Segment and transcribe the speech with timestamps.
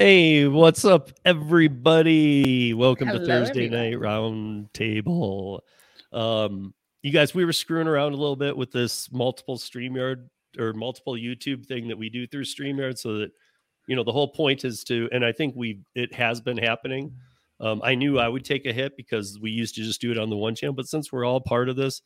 [0.00, 2.72] Hey, what's up, everybody?
[2.72, 3.90] Welcome to Thursday everybody.
[3.90, 5.62] Night Round Table.
[6.10, 10.26] Um, you guys, we were screwing around a little bit with this multiple StreamYard
[10.58, 13.32] or multiple YouTube thing that we do through StreamYard so that
[13.88, 17.14] you know the whole point is to and I think we it has been happening.
[17.60, 20.18] Um, I knew I would take a hit because we used to just do it
[20.18, 22.00] on the one channel, but since we're all part of this,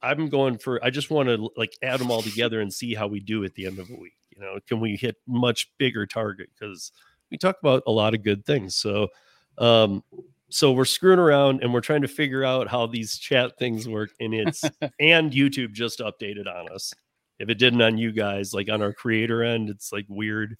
[0.00, 3.06] I'm going for I just want to like add them all together and see how
[3.06, 4.14] we do at the end of a week.
[4.34, 6.90] You know, can we hit much bigger target because
[7.30, 8.76] we talk about a lot of good things.
[8.76, 9.08] So,
[9.58, 10.02] um,
[10.50, 14.10] so we're screwing around and we're trying to figure out how these chat things work.
[14.20, 14.62] And it's
[15.00, 16.94] and YouTube just updated on us.
[17.38, 20.56] If it didn't on you guys, like on our creator end, it's like weird.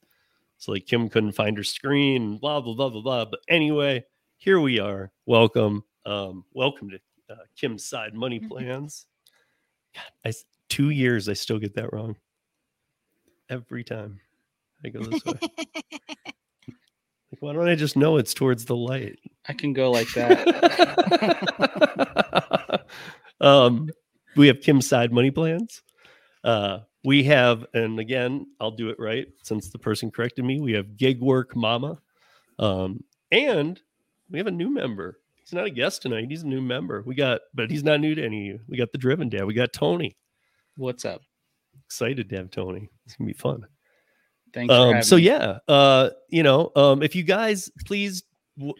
[0.58, 3.24] So like Kim couldn't find her screen, blah blah blah blah blah.
[3.24, 4.04] But anyway,
[4.36, 5.10] here we are.
[5.26, 9.06] Welcome, um, welcome to uh, Kim's side money plans.
[9.94, 10.32] God, I
[10.68, 12.16] two years I still get that wrong
[13.48, 14.20] every time
[14.84, 15.38] I go this way.
[17.30, 19.18] Like, why don't I just know it's towards the light?
[19.48, 20.46] I can go like that.
[23.40, 23.90] um,
[24.36, 25.82] we have Kim's side money plans.
[26.42, 30.60] Uh, we have, and again, I'll do it right since the person corrected me.
[30.60, 31.98] We have Gig Work Mama,
[32.58, 33.80] um, and
[34.30, 35.20] we have a new member.
[35.36, 36.26] He's not a guest tonight.
[36.28, 37.02] He's a new member.
[37.06, 38.60] We got, but he's not new to any of you.
[38.68, 39.44] We got the Driven Dad.
[39.44, 40.16] We got Tony.
[40.76, 41.22] What's up?
[41.86, 42.88] Excited to have Tony.
[43.06, 43.66] It's gonna be fun.
[44.52, 45.22] Thanks um so me.
[45.22, 48.22] yeah uh you know um if you guys please
[48.56, 48.74] w-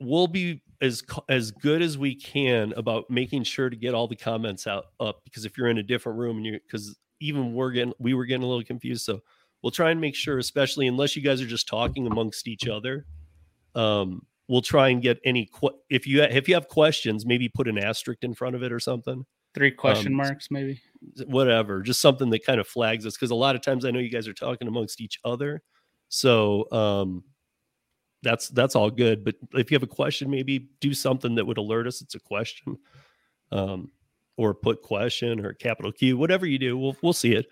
[0.00, 4.16] we'll be as as good as we can about making sure to get all the
[4.16, 7.70] comments out up because if you're in a different room and you because even we're
[7.70, 9.20] getting we were getting a little confused so
[9.62, 13.06] we'll try and make sure especially unless you guys are just talking amongst each other
[13.74, 17.68] um we'll try and get any que- if you if you have questions maybe put
[17.68, 19.24] an asterisk in front of it or something
[19.56, 20.82] Three question um, marks, maybe.
[21.24, 24.00] whatever, just something that kind of flags us because a lot of times I know
[24.00, 25.62] you guys are talking amongst each other.
[26.10, 27.24] So um
[28.22, 29.24] that's that's all good.
[29.24, 32.20] But if you have a question, maybe do something that would alert us it's a
[32.20, 32.76] question.
[33.50, 33.90] Um
[34.36, 37.46] or put question or capital Q, whatever you do, we'll we'll see it.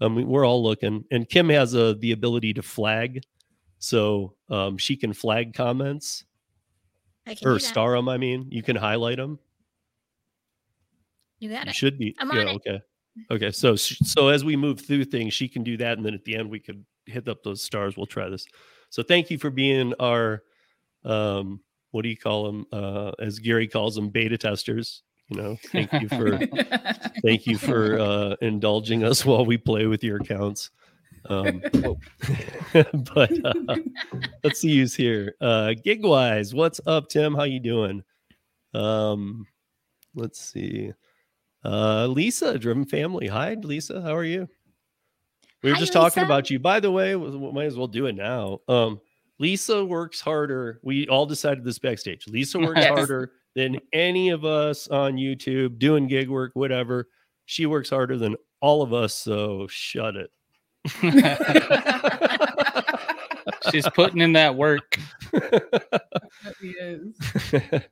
[0.00, 1.04] Um we're all looking.
[1.10, 3.22] And Kim has a the ability to flag.
[3.80, 6.24] So um she can flag comments
[7.26, 8.48] I can or star them, I mean.
[8.50, 9.38] You can highlight them.
[11.40, 11.74] You got You it.
[11.76, 12.14] should be.
[12.18, 12.54] I'm yeah, on it.
[12.56, 12.80] okay.
[13.30, 13.50] Okay.
[13.50, 16.36] So so as we move through things, she can do that, and then at the
[16.36, 17.96] end we could hit up those stars.
[17.96, 18.46] We'll try this.
[18.88, 20.42] So thank you for being our
[21.04, 22.66] um what do you call them?
[22.72, 25.02] Uh as Gary calls them, beta testers.
[25.28, 26.38] You know, thank you for
[27.22, 30.70] thank you for uh indulging us while we play with your accounts.
[31.28, 31.60] Um
[32.72, 33.76] but uh,
[34.44, 35.34] let's see who's here.
[35.40, 37.34] Uh Gigwise, what's up, Tim?
[37.34, 38.02] How you doing?
[38.72, 39.46] Um
[40.14, 40.92] let's see.
[41.64, 43.26] Uh, Lisa, Driven Family.
[43.28, 44.00] Hi, Lisa.
[44.00, 44.48] How are you?
[45.62, 46.26] We were Hi, just talking Lisa.
[46.32, 46.58] about you.
[46.58, 48.60] By the way, we we might as well do it now.
[48.68, 49.00] Um,
[49.38, 50.80] Lisa works harder.
[50.82, 52.26] We all decided this backstage.
[52.28, 52.88] Lisa works Yes.
[52.88, 57.08] harder than any of us on YouTube doing gig work, whatever.
[57.46, 59.12] She works harder than all of us.
[59.14, 60.30] So shut it.
[63.70, 64.96] She's putting in that work.
[66.60, 67.14] He is.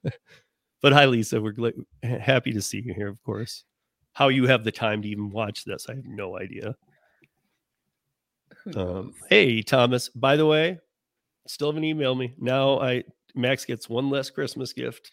[0.80, 1.40] but hi, Lisa.
[1.40, 3.64] We're gl- happy to see you here, of course.
[4.12, 6.74] How you have the time to even watch this, I have no idea.
[8.74, 10.08] Um, hey, Thomas.
[10.08, 10.78] By the way,
[11.46, 12.34] still haven't emailed me.
[12.38, 13.04] Now I
[13.34, 15.12] Max gets one less Christmas gift.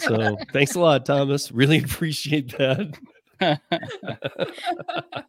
[0.00, 1.52] So thanks a lot, Thomas.
[1.52, 2.98] Really appreciate that.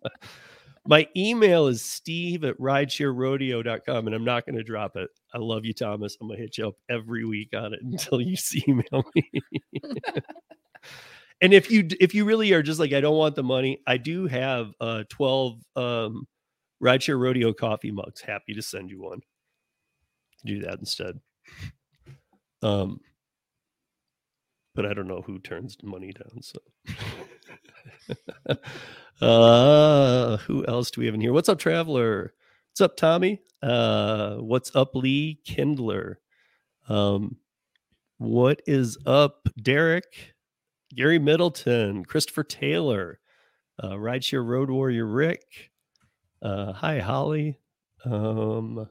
[0.87, 5.09] My email is steve at ridesharerodeo.com and I'm not going to drop it.
[5.33, 6.17] I love you, Thomas.
[6.19, 9.29] I'm going to hit you up every week on it until you see email me.
[11.41, 13.97] and if you if you really are just like I don't want the money, I
[13.97, 16.27] do have uh 12 um
[16.83, 18.21] rideshare rodeo coffee mugs.
[18.21, 19.19] Happy to send you one.
[20.45, 21.19] Do that instead.
[22.63, 22.99] Um
[24.75, 26.41] but I don't know who turns money down.
[26.41, 26.59] So
[29.25, 31.33] uh who else do we have in here?
[31.33, 32.33] What's up, Traveler?
[32.71, 33.41] What's up, Tommy?
[33.61, 36.19] Uh what's up, Lee Kindler?
[36.89, 37.37] Um
[38.17, 40.33] what is up, Derek?
[40.95, 43.19] Gary Middleton, Christopher Taylor,
[43.81, 45.71] uh, Rideshare Road Warrior Rick.
[46.41, 47.57] Uh, hi, Holly.
[48.05, 48.89] Um,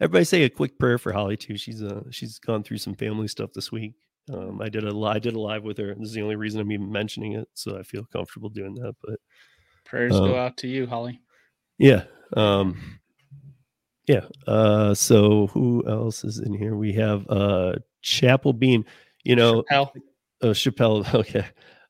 [0.00, 1.56] everybody say a quick prayer for Holly too.
[1.58, 3.94] She's uh she's gone through some family stuff this week.
[4.32, 5.94] Um, I did a I did a live with her.
[5.94, 8.94] This is the only reason I'm even mentioning it, so I feel comfortable doing that.
[9.02, 9.20] But
[9.84, 11.20] Prayers Um, go out to you, Holly.
[11.78, 12.04] yeah,
[12.36, 12.78] um,
[14.06, 14.26] yeah.
[14.46, 16.76] Uh, so who else is in here?
[16.76, 18.84] We have uh Chapel Bean.
[19.24, 19.92] You know, Hell,
[20.42, 21.04] Oh, Chappelle.
[21.14, 21.44] Okay.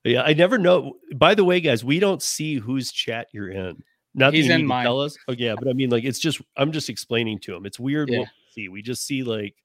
[0.05, 0.93] Yeah, I never know.
[1.15, 3.83] By the way, guys, we don't see whose chat you're in.
[4.15, 4.85] Not He's that you in need mine.
[4.85, 5.17] tell us.
[5.27, 7.65] Oh yeah, but I mean, like, it's just I'm just explaining to him.
[7.65, 8.19] It's weird Yeah.
[8.19, 8.67] what we see.
[8.69, 9.55] We just see like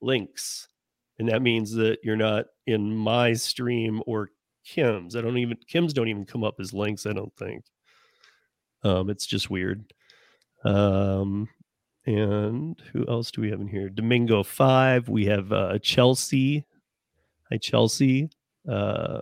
[0.00, 0.68] links,
[1.20, 4.30] and that means that you're not in my stream or
[4.64, 5.14] Kim's.
[5.14, 7.04] I don't even Kim's don't even come up as links.
[7.04, 7.62] I don't think.
[8.82, 9.92] Um, it's just weird.
[10.64, 11.46] Um,
[12.06, 13.90] and who else do we have in here?
[13.90, 15.10] Domingo five.
[15.10, 16.64] We have uh, Chelsea.
[17.50, 18.30] Hi Chelsea.
[18.66, 19.20] Uh,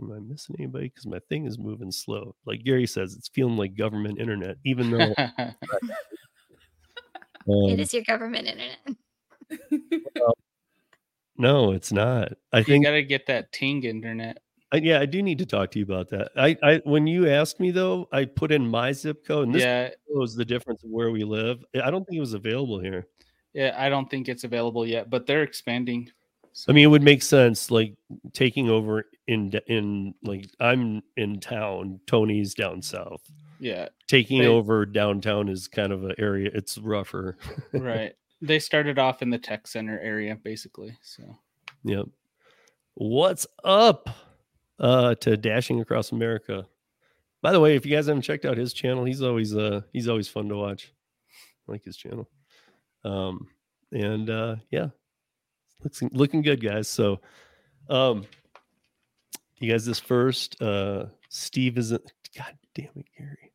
[0.00, 0.88] am I missing anybody?
[0.88, 2.36] Because my thing is moving slow.
[2.46, 5.54] Like Gary says, it's feeling like government internet, even though um,
[7.46, 8.96] it is your government internet.
[11.38, 12.32] No, it's not.
[12.52, 14.38] I you think you gotta get that Ting internet.
[14.70, 16.30] I, yeah, I do need to talk to you about that.
[16.36, 19.62] I, I when you asked me though, I put in my zip code, and this
[19.62, 21.64] Yeah, shows the difference of where we live.
[21.82, 23.06] I don't think it was available here.
[23.54, 23.74] yeah.
[23.78, 26.10] I don't think it's available yet, but they're expanding.
[26.68, 27.94] I mean, it would make sense, like
[28.34, 33.22] taking over in in like I'm in town, Tony's down south.
[33.60, 36.50] Yeah, Taking They- over downtown is kind of an area.
[36.52, 37.36] It's rougher.
[37.72, 38.12] right.
[38.40, 40.96] They started off in the tech center area, basically.
[41.02, 41.22] So
[41.84, 42.06] Yep.
[42.94, 44.08] What's up?
[44.78, 46.66] Uh to Dashing Across America.
[47.42, 50.08] By the way, if you guys haven't checked out his channel, he's always uh he's
[50.08, 50.92] always fun to watch.
[51.68, 52.28] I like his channel.
[53.04, 53.48] Um
[53.92, 54.88] and uh yeah.
[55.82, 56.88] Looks looking good, guys.
[56.88, 57.20] So
[57.88, 58.24] um
[59.58, 62.00] you guys this first uh Steve is in,
[62.36, 63.52] god damn it, Gary.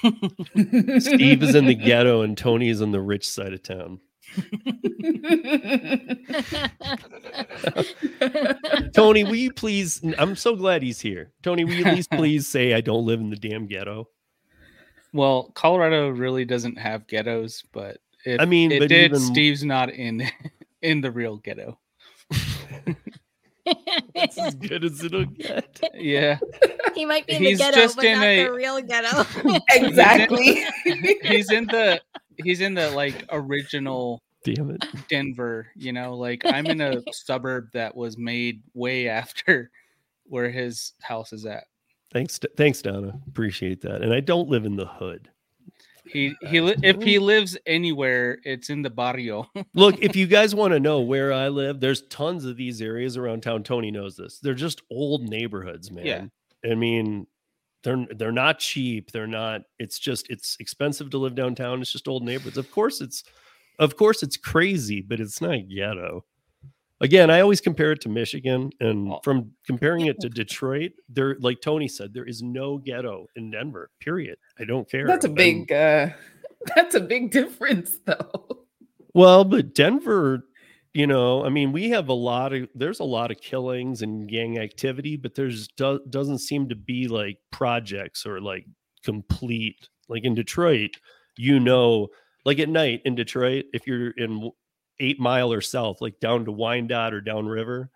[1.00, 4.00] Steve is in the ghetto and Tony is on the rich side of town.
[8.92, 10.02] Tony, will you please?
[10.18, 11.32] I'm so glad he's here.
[11.42, 14.08] Tony, will you at least please say I don't live in the damn ghetto?
[15.12, 19.64] Well, Colorado really doesn't have ghettos, but if I mean, it but did, even- Steve's
[19.64, 20.28] not in
[20.82, 21.78] in the real ghetto.
[24.14, 25.80] That's as good as it'll get.
[25.94, 26.38] Yeah,
[26.94, 29.24] he might be in He's the ghetto, just but in not a- the real ghetto.
[29.70, 30.64] exactly.
[31.22, 32.00] he's in the
[32.42, 34.84] he's in the like original Damn it.
[35.08, 35.68] Denver.
[35.76, 39.70] You know, like I'm in a suburb that was made way after
[40.24, 41.64] where his house is at.
[42.12, 43.18] Thanks, thanks, Donna.
[43.28, 44.00] Appreciate that.
[44.02, 45.28] And I don't live in the hood.
[46.10, 49.48] He he li- if he lives anywhere, it's in the barrio.
[49.74, 53.16] Look, if you guys want to know where I live, there's tons of these areas
[53.16, 53.62] around town.
[53.62, 54.38] Tony knows this.
[54.40, 56.06] They're just old neighborhoods, man.
[56.06, 56.24] Yeah.
[56.70, 57.26] I mean,
[57.84, 59.12] they're they're not cheap.
[59.12, 59.62] They're not.
[59.78, 61.80] It's just it's expensive to live downtown.
[61.80, 62.58] It's just old neighborhoods.
[62.58, 63.24] Of course, it's
[63.78, 66.24] of course it's crazy, but it's not ghetto.
[67.00, 69.20] Again, I always compare it to Michigan, and Oh.
[69.22, 73.90] from comparing it to Detroit, there, like Tony said, there is no ghetto in Denver.
[74.00, 74.36] Period.
[74.58, 75.06] I don't care.
[75.06, 76.08] That's a I'm- big uh
[76.76, 78.64] that's a big difference though.
[79.14, 80.44] Well, but Denver,
[80.92, 84.28] you know, I mean, we have a lot of there's a lot of killings and
[84.28, 88.66] gang activity, but there's do, doesn't seem to be like projects or like
[89.04, 90.90] complete like in Detroit,
[91.36, 92.08] you know,
[92.44, 94.50] like at night in Detroit, if you're in
[95.00, 97.90] 8 Mile or south, like down to Wyandotte or downriver,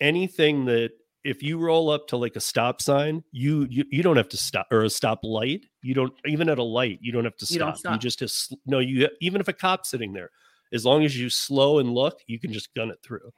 [0.00, 0.90] anything that
[1.24, 4.36] if you roll up to like a stop sign, you you, you don't have to
[4.36, 5.66] stop or a stop light.
[5.82, 7.78] You don't even at a light, you don't have to You stop.
[7.92, 8.32] You just have,
[8.66, 10.30] no, you even if a cop's sitting there,
[10.72, 13.32] as long as you slow and look, you can just gun it through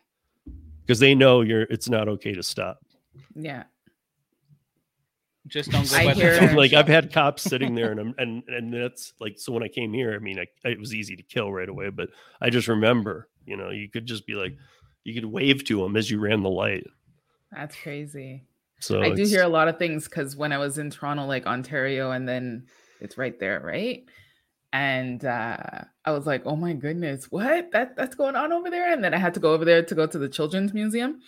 [0.81, 2.79] because they know you're it's not okay to stop.
[3.35, 3.65] Yeah.
[5.47, 6.73] Just don't go I by hear- donut like.
[6.73, 9.93] I've had cops sitting there and I'm and and that's like so when I came
[9.93, 12.09] here, I mean, I, it was easy to kill right away, but
[12.41, 14.57] I just remember, you know, you could just be like,
[15.05, 16.85] you could wave to them as you ran the light.
[17.53, 18.45] That's crazy.
[18.81, 21.47] So I do hear a lot of things because when I was in Toronto, like
[21.47, 22.67] Ontario, and then
[23.01, 24.05] it's right there, right?
[24.73, 25.57] And uh,
[26.05, 29.15] I was like, "Oh my goodness, what that that's going on over there?" And then
[29.15, 31.21] I had to go over there to go to the Children's Museum,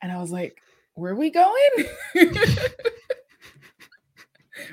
[0.00, 0.58] and I was like,
[0.94, 1.84] "Where are we going?"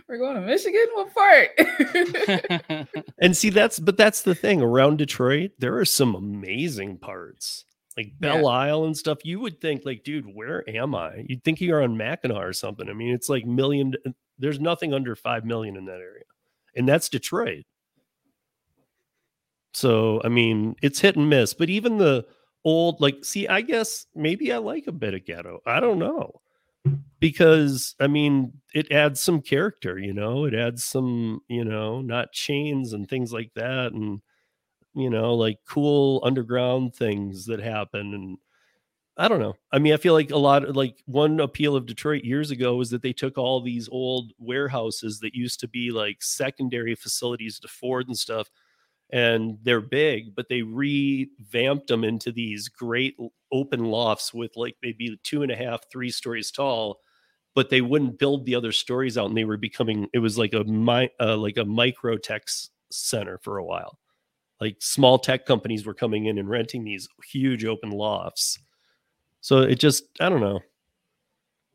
[0.07, 0.85] We're going to Michigan.
[0.93, 2.87] What part?
[3.19, 5.51] And see, that's but that's the thing around Detroit.
[5.57, 7.65] There are some amazing parts,
[7.97, 8.33] like Yeah.
[8.33, 9.19] Belle Isle and stuff.
[9.23, 11.23] You would think, like, dude, where am I?
[11.27, 12.89] You'd think you're on Mackinac or something.
[12.89, 13.93] I mean, it's like million.
[14.05, 16.25] Uh, there's nothing under five million in that area,
[16.75, 17.63] and that's Detroit.
[19.73, 21.53] So I mean, it's hit and miss.
[21.53, 22.25] But even the
[22.63, 25.61] old, like, see, I guess maybe I like a bit of ghetto.
[25.65, 26.41] I don't know
[27.19, 32.31] because I mean, it adds some character, you know, it adds some, you know, not
[32.33, 34.21] chains and things like that, and
[34.95, 38.13] you know, like cool underground things that happen.
[38.13, 38.37] And
[39.17, 39.55] I don't know.
[39.71, 42.75] I mean, I feel like a lot of like one appeal of Detroit years ago
[42.75, 47.59] was that they took all these old warehouses that used to be like secondary facilities
[47.61, 48.49] to Ford and stuff.
[49.15, 53.15] And they're big, but they revamped them into these great
[53.51, 56.99] open lofts with like maybe two and a half, three stories tall
[57.55, 60.07] but they wouldn't build the other stories out, and they were becoming.
[60.13, 62.43] It was like a mi- uh, like a micro tech
[62.91, 63.97] center for a while.
[64.61, 68.59] Like small tech companies were coming in and renting these huge open lofts.
[69.41, 70.61] So it just, I don't know.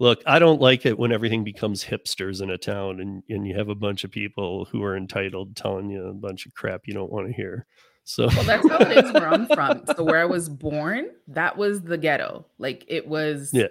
[0.01, 3.55] Look, I don't like it when everything becomes hipsters in a town and, and you
[3.57, 6.95] have a bunch of people who are entitled telling you a bunch of crap you
[6.95, 7.67] don't want to hear.
[8.05, 9.85] So Well, that's how it is where I'm from.
[9.95, 12.47] So where I was born, that was the ghetto.
[12.59, 13.69] Like it was Yeah.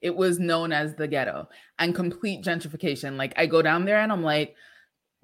[0.00, 1.46] it was known as the ghetto
[1.78, 3.16] and complete gentrification.
[3.18, 4.56] Like I go down there and I'm like,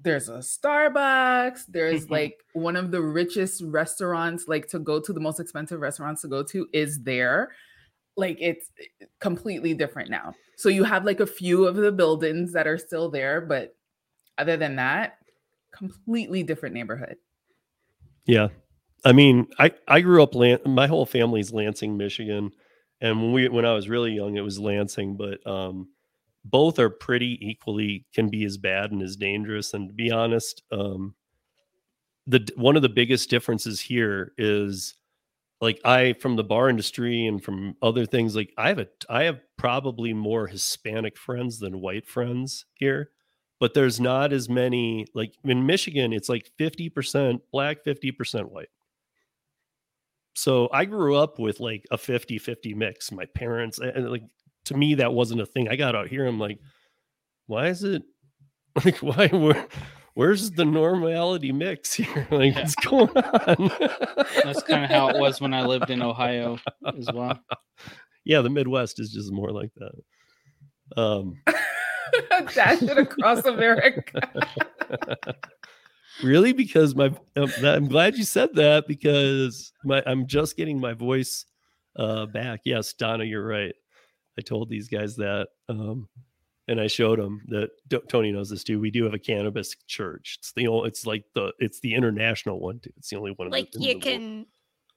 [0.01, 5.19] there's a Starbucks, there's like one of the richest restaurants, like to go to the
[5.19, 7.53] most expensive restaurants to go to is there.
[8.15, 8.69] Like it's
[9.19, 10.33] completely different now.
[10.55, 13.75] So you have like a few of the buildings that are still there, but
[14.37, 15.17] other than that,
[15.71, 17.17] completely different neighborhood.
[18.25, 18.49] Yeah.
[19.05, 22.51] I mean, I I grew up Lan- my whole family's Lansing, Michigan,
[23.01, 25.89] and when we when I was really young it was Lansing, but um
[26.45, 30.63] both are pretty equally can be as bad and as dangerous and to be honest,
[30.71, 31.15] um
[32.27, 34.95] the one of the biggest differences here is
[35.63, 39.23] like I from the bar industry and from other things like I have a I
[39.23, 43.11] have probably more Hispanic friends than white friends here
[43.61, 48.67] but there's not as many like in Michigan it's like 50% black 50% white.
[50.35, 54.23] So I grew up with like a 50-50 mix my parents and like
[54.65, 55.69] to me that wasn't a thing.
[55.69, 56.59] I got out here I'm like
[57.47, 58.03] why is it
[58.83, 59.65] like why where,
[60.15, 62.27] where's the normality mix here?
[62.31, 62.61] Like Yeah.
[62.61, 63.71] what's going on?
[64.43, 66.57] That's kind of how it was when I lived in Ohio
[66.97, 67.39] as well.
[68.25, 71.01] yeah the midwest is just more like that.
[71.01, 71.41] Um.
[72.53, 74.21] Dash it across America.
[76.23, 76.53] really?
[76.53, 81.45] Because my um, i'm glad you said that because my i'm just getting my voice
[81.97, 82.61] uh back.
[82.65, 83.73] Yes donna you're right.
[84.37, 86.07] I told these guys that um
[86.67, 87.69] and i showed him that
[88.09, 91.23] tony knows this too we do have a cannabis church it's the only it's like
[91.35, 94.03] the it's the international one too it's the only one Like in the you world.
[94.03, 94.45] can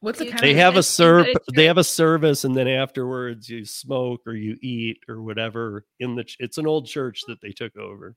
[0.00, 1.78] What's the They kind they of have a Cannabis, you go serv to they have
[1.78, 6.36] a service and then afterwards you smoke or you eat or whatever in the ch-
[6.38, 8.14] it's an old church that they took over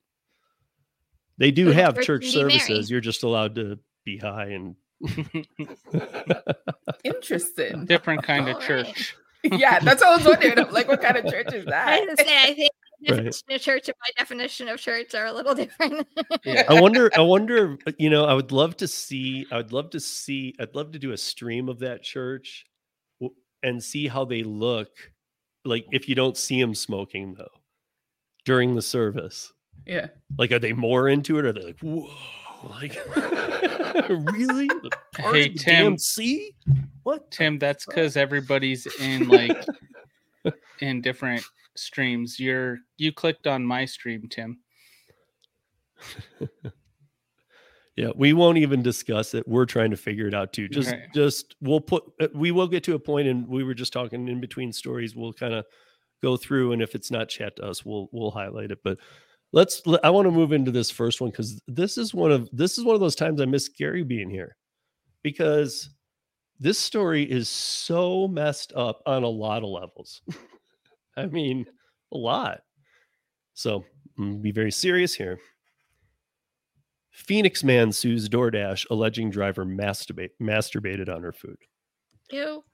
[1.38, 4.18] they do Go to have church church and be services you're just allowed to be
[4.18, 4.76] high and
[7.04, 7.86] interesting?
[7.86, 8.66] Different kind of All right.
[8.68, 9.16] church.
[9.44, 10.58] yeah, that's what I was wondering.
[10.58, 12.00] I'm like, what kind of church is I that?
[12.00, 12.70] was gonna say I think
[13.02, 13.26] the Right.
[13.56, 16.06] of church and my definition of church are a little different.
[16.44, 16.64] Yeah.
[16.68, 17.10] I wonder.
[17.16, 17.78] I wonder.
[17.86, 19.46] Uh, you know, I would love to see.
[19.50, 20.54] I would love to see.
[20.60, 22.66] I'd love to do a stream of that church,
[23.62, 24.90] and see how they look.
[25.64, 27.48] Like if you don't see them smoking though,
[28.44, 29.52] during the service.
[29.86, 30.08] Yeah.
[30.38, 31.44] Like, are they more into it?
[31.44, 32.10] Or are they like, whoa,
[32.68, 32.98] like
[34.08, 34.68] really?
[35.14, 35.84] Part Hey, of the Tim.
[35.84, 36.52] damn sea?
[37.02, 37.30] What?
[37.30, 39.56] Tim, that's because everybody's in like
[40.80, 41.42] in different
[41.80, 42.38] streams.
[42.38, 44.60] You're you clicked on my stream, Tim.
[47.96, 49.46] Yeah, we won't even discuss it.
[49.46, 50.68] We're trying to figure it out too.
[50.68, 51.12] Just, Right.
[51.14, 52.04] just we'll put.
[52.20, 55.14] uh, We will get to a point, and we were just talking in between stories.
[55.14, 55.66] We'll kind of
[56.22, 58.78] go through, and if it's not chat to us, we'll we'll highlight it.
[58.82, 58.98] But
[59.52, 59.82] let's.
[60.02, 62.84] I want to move into this first one because this is one of this is
[62.84, 64.56] one of those times I miss Gary being here
[65.22, 65.90] because
[66.58, 70.22] this story is so messed up on a lot of levels.
[71.16, 71.66] I mean,
[72.12, 72.60] a lot.
[73.54, 73.84] So
[74.16, 75.38] be very serious here.
[77.10, 81.58] Phoenix man sues DoorDash alleging driver masturbate, masturbated on her food.
[82.30, 82.64] Ew.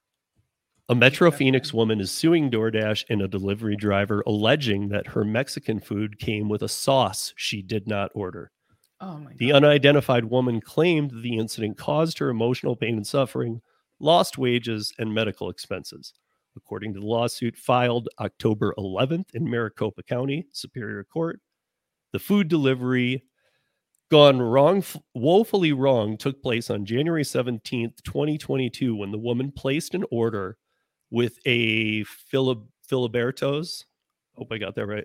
[0.88, 5.81] A Metro Phoenix woman is suing DoorDash and a delivery driver alleging that her Mexican
[5.81, 8.52] food came with a sauce she did not order.
[9.00, 9.64] Oh my The god.
[9.64, 13.62] unidentified woman claimed the incident caused her emotional pain and suffering,
[13.99, 16.12] lost wages, and medical expenses.
[16.56, 21.40] According to the lawsuit filed October 11th in Maricopa County Superior Court,
[22.12, 23.25] the food delivery
[24.10, 24.82] gone wrong,
[25.14, 30.56] woefully wrong, took place on January 17th, 2022, when the woman placed an order
[31.10, 33.84] with a Philib- Filiberto's,
[34.36, 35.04] hope I got that right,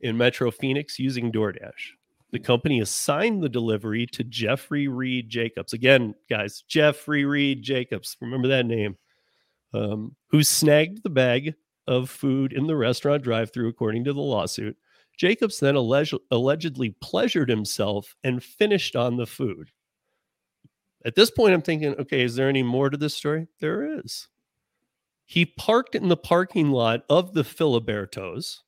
[0.00, 1.92] in Metro Phoenix using DoorDash.
[2.30, 5.72] The company assigned the delivery to Jeffrey Reed Jacobs.
[5.72, 8.16] Again, guys, Jeffrey Reed Jacobs.
[8.20, 8.96] Remember that name.
[9.74, 11.54] Um, who snagged the bag
[11.86, 14.76] of food in the restaurant drive through, according to the lawsuit.
[15.16, 19.70] Jacobs then alleged, allegedly pleasured himself and finished on the food.
[21.04, 23.48] At this point, I'm thinking, okay, is there any more to this story?
[23.60, 24.28] There is.
[25.24, 28.60] He parked in the parking lot of the Filibertos,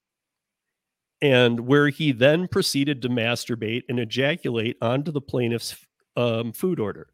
[1.23, 5.77] and where he then proceeded to masturbate and ejaculate onto the plaintiff's
[6.17, 7.09] um, food order.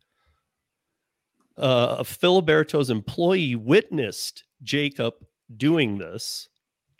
[1.58, 5.14] Uh, a Filiberto's employee witnessed Jacob
[5.56, 6.48] doing this.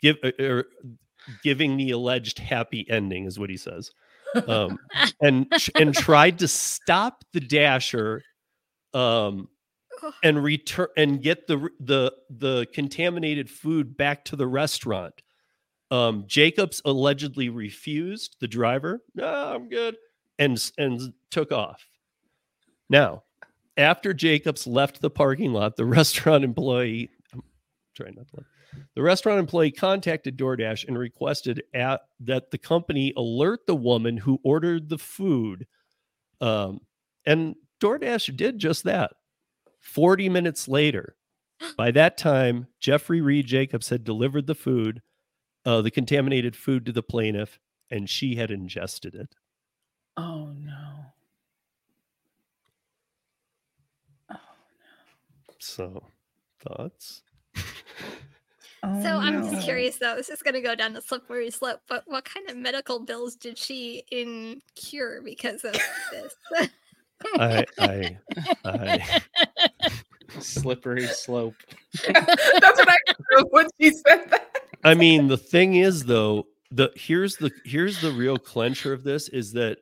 [0.01, 0.65] Give, uh, er,
[1.43, 3.91] giving the alleged happy ending, is what he says.
[4.47, 4.79] Um,
[5.21, 8.23] and and tried to stop the dasher
[8.93, 9.47] um
[10.23, 15.21] and return and get the the the contaminated food back to the restaurant.
[15.89, 19.01] Um, Jacobs allegedly refused the driver.
[19.15, 19.97] No, I'm good,
[20.37, 21.85] and and took off.
[22.89, 23.23] Now,
[23.77, 27.43] after Jacobs left the parking lot, the restaurant employee, I'm
[27.95, 28.43] trying not to.
[28.95, 34.39] The restaurant employee contacted DoorDash and requested at, that the company alert the woman who
[34.43, 35.67] ordered the food.
[36.41, 36.81] Um,
[37.25, 39.13] and DoorDash did just that.
[39.81, 41.15] 40 minutes later,
[41.77, 45.01] by that time, Jeffrey Reed Jacobs had delivered the food,
[45.65, 49.33] uh, the contaminated food to the plaintiff, and she had ingested it.
[50.17, 50.86] Oh no.
[55.59, 56.03] So,
[56.59, 57.23] thoughts?
[58.83, 59.49] Oh, So I'm no.
[59.49, 60.15] just curious though.
[60.15, 61.81] This is going to go down the slippery slope.
[61.87, 65.73] But what kind of medical bills did she incur because of
[66.11, 66.35] this?
[67.39, 68.17] I, I,
[68.63, 69.21] I,
[70.39, 71.55] Slippery slope.
[72.03, 72.97] That's what I
[73.31, 74.55] heard when she said that.
[74.83, 79.29] I mean, the thing is, though, the here's the here's the real clencher of this
[79.29, 79.79] is that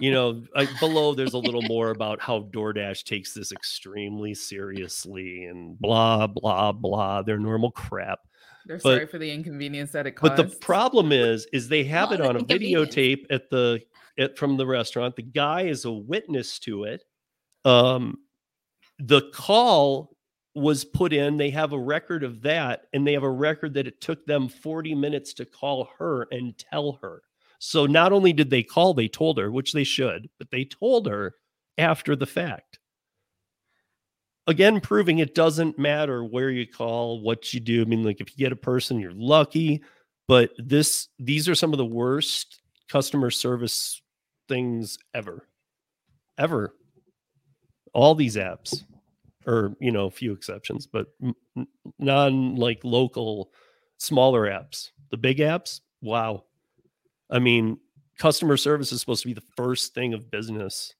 [0.00, 5.46] you know like below there's a little more about how DoorDash takes this extremely seriously
[5.46, 7.22] and blah blah blah.
[7.22, 8.20] Their normal crap.
[8.66, 10.36] They're But- sorry for the inconvenience that it caused.
[10.36, 13.80] But the problem is, is they have it on a videotape at the
[14.18, 15.16] at from the restaurant.
[15.16, 17.04] The guy is a witness to it.
[17.64, 18.18] Um,
[18.98, 20.16] the call
[20.54, 21.36] was put in.
[21.36, 24.48] They have a record of that, and they have a record that it took them
[24.48, 27.22] 40 minutes to call her and tell her.
[27.58, 31.06] So not only did they call, they told her, which they should, but they told
[31.06, 31.34] her
[31.76, 32.78] after the fact.
[34.46, 37.82] Again, proving it doesn't matter where you call, what you do.
[37.82, 39.82] I mean, like if you get a person, you're lucky.
[40.26, 44.00] But this these are some of the worst customer service
[44.48, 45.46] things ever
[46.38, 46.74] ever.
[47.92, 48.84] All these apps
[49.46, 51.06] or you know a few exceptions but
[51.98, 53.50] non like local
[53.98, 54.90] smaller apps.
[55.10, 55.80] The big apps?
[56.02, 56.44] Wow
[57.30, 57.78] i mean
[58.18, 60.94] customer service is supposed to be the first thing of business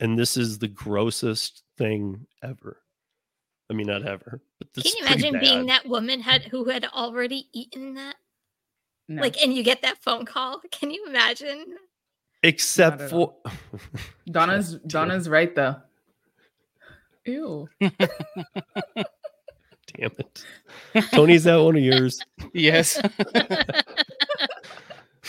[0.00, 2.82] and this is the grossest thing ever
[3.70, 6.64] i mean not ever but this Can you pretty imagine being that woman had who
[6.64, 8.16] had already eaten that?
[9.08, 9.22] No.
[9.22, 10.60] Like, and you get that phone call.
[10.70, 11.76] Can you imagine?
[12.42, 13.34] except for
[14.30, 15.76] Donna's Donna's right though.
[17.24, 17.68] Ew.
[17.80, 17.90] Damn
[19.96, 20.44] it.
[21.12, 22.20] Tony, is that one of yours?
[22.52, 23.00] Yes.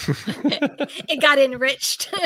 [1.10, 2.14] it got enriched.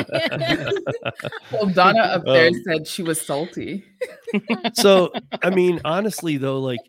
[1.52, 3.84] Well, Donna up there Um, said she was salty.
[4.74, 5.12] so,
[5.44, 6.80] I mean, honestly, though, like,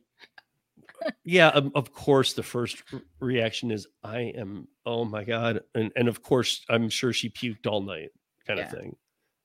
[1.25, 5.61] yeah, of, of course, the first r- reaction is, I am, oh my God.
[5.75, 8.11] And, and of course, I'm sure she puked all night,
[8.47, 8.67] kind Yeah.
[8.67, 8.97] of thing.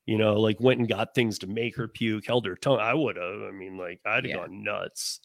[0.06, 2.78] You know, like went and got things to make her puke, held her tongue.
[2.80, 3.42] I would have.
[3.42, 4.36] I mean, like, I'd have Yeah.
[4.36, 5.20] gone nuts.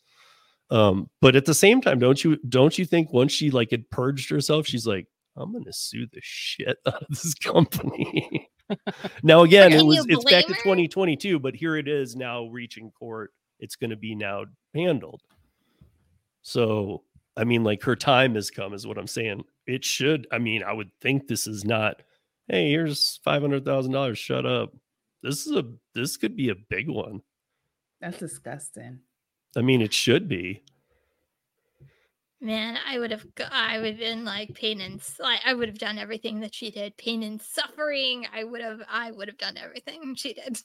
[0.70, 3.90] Um, but at the same time, don't you don't you think once she like had
[3.90, 8.50] purged herself, she's like, I'm gonna sue the shit out of this company.
[9.24, 13.32] now again, it was it's back to 2022, but here it is now reaching court.
[13.60, 15.22] It's gonna be now handled.
[16.42, 17.04] So
[17.36, 19.44] I mean, like her time has come, is what I'm saying.
[19.66, 22.02] It should, I mean, I would think this is not,
[22.48, 24.74] hey, here's five hundred thousand dollars, shut up.
[25.24, 25.64] This is a
[25.96, 27.22] this could be a big one.
[28.02, 29.00] That's disgusting.
[29.56, 30.64] I mean, it should be.
[32.44, 35.78] Man, I would have, I would have been like pain and like I would have
[35.78, 36.98] done everything that she did.
[36.98, 38.28] Pain and suffering.
[38.36, 40.60] I would have, I would have done everything she did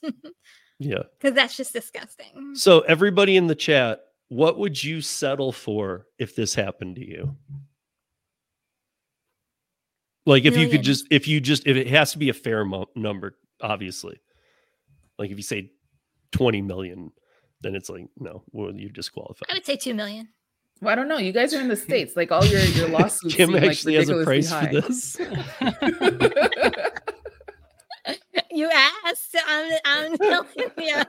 [0.77, 1.03] Yeah.
[1.17, 2.53] because that's just disgusting.
[2.55, 7.37] So everybody in the chat, what would you settle for if this happened to you?
[10.25, 12.65] Like if you could just if you just if it has to be a fair
[12.65, 14.19] mo- number, obviously.
[15.17, 15.71] Like if you say
[16.33, 17.11] 20 million,
[17.61, 19.47] then it's like no, well you're disqualified.
[19.49, 20.27] I would say two million.
[20.81, 21.17] Well, I don't know.
[21.17, 22.15] You guys are in the states.
[22.15, 23.35] Like all your your lawsuits.
[23.35, 25.27] Kim seem, like, actually has a ridiculously price for
[25.67, 26.81] this.
[28.51, 28.69] You
[29.05, 29.35] asked.
[29.45, 31.03] I'm, I'm telling you,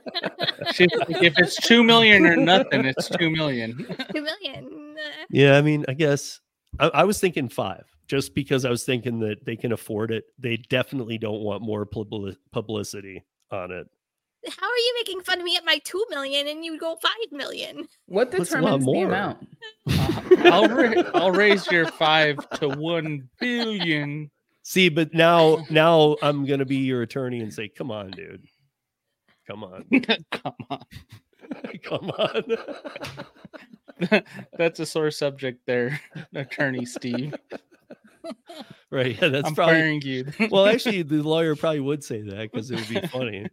[0.73, 3.77] She's like, if it's two million or nothing, it's two million.
[4.15, 4.97] two million.
[5.31, 6.41] Yeah, I mean, I guess
[6.79, 10.25] I, I was thinking five, just because I was thinking that they can afford it.
[10.39, 13.89] They definitely don't want more publicity on it.
[14.49, 17.13] How are you making fun of me at my two million and you go five
[17.33, 17.87] million?
[18.07, 19.07] what That's determines the more.
[19.07, 19.49] amount?
[19.89, 24.31] Uh, I'll ra- I'll raise your five to one billion.
[24.63, 28.45] See, but now now I'm gonna be your attorney and say, "Come on, dude,
[29.47, 29.85] come on,
[30.31, 30.85] Come on,
[31.83, 32.43] come on."
[34.57, 36.01] that's a sore subject there,
[36.35, 37.35] Attorney Steve.
[38.91, 39.21] right.
[39.21, 40.27] Yeah, that's I'm probably firing you.
[40.51, 40.67] well.
[40.73, 43.47] Actually, the lawyer probably would say that because it would be funny.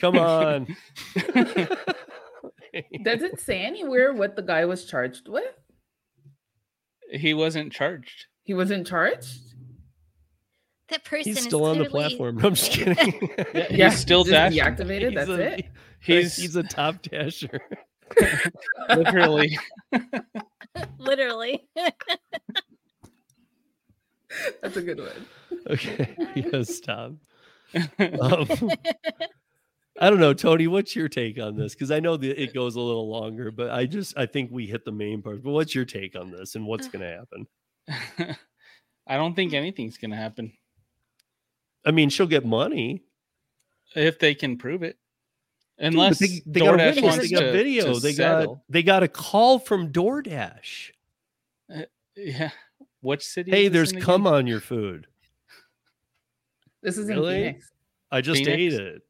[0.00, 0.66] Come on.
[3.04, 5.44] Does it say anywhere what the guy was charged with?
[7.12, 8.26] he wasn't charged.
[8.42, 9.38] He wasn't charged.
[10.88, 12.36] That person He's is still on the platform.
[12.38, 13.30] No, I'm just kidding.
[13.54, 14.58] Yeah, he's Yeah, still just dashing.
[14.86, 15.10] deactivated.
[15.10, 15.66] He's That's a- it.
[16.00, 17.60] He's he's a top dasher.
[18.94, 19.56] literally
[20.98, 21.66] Literally.
[24.62, 25.10] That's a good one.
[25.70, 26.14] Okay.
[26.34, 27.20] Yes, Tom.
[27.98, 28.70] Um,
[29.98, 30.66] I don't know, Tony.
[30.66, 31.74] What's your take on this?
[31.74, 34.66] Because I know that it goes a little longer, but I just I think we
[34.66, 35.42] hit the main part.
[35.42, 37.24] But what's your take on this and what's going to
[37.88, 38.36] happen?
[39.06, 40.52] I don't think anything's gonna happen
[41.84, 43.02] I mean, she'll get money.
[43.94, 44.96] if they can prove it.
[45.78, 47.94] Dude, Unless they, they got a DoorDash wants they got to, video.
[47.94, 48.54] to they settle.
[48.54, 50.90] got they got a call from DoorDash.
[52.16, 52.50] Yeah.
[53.04, 53.50] Which city?
[53.50, 54.34] Hey, there's in cum again?
[54.34, 55.06] on your food.
[56.82, 57.34] This is Really?
[57.36, 57.72] in Phoenix.
[58.10, 58.74] I just Phoenix?
[58.74, 59.02] ate it.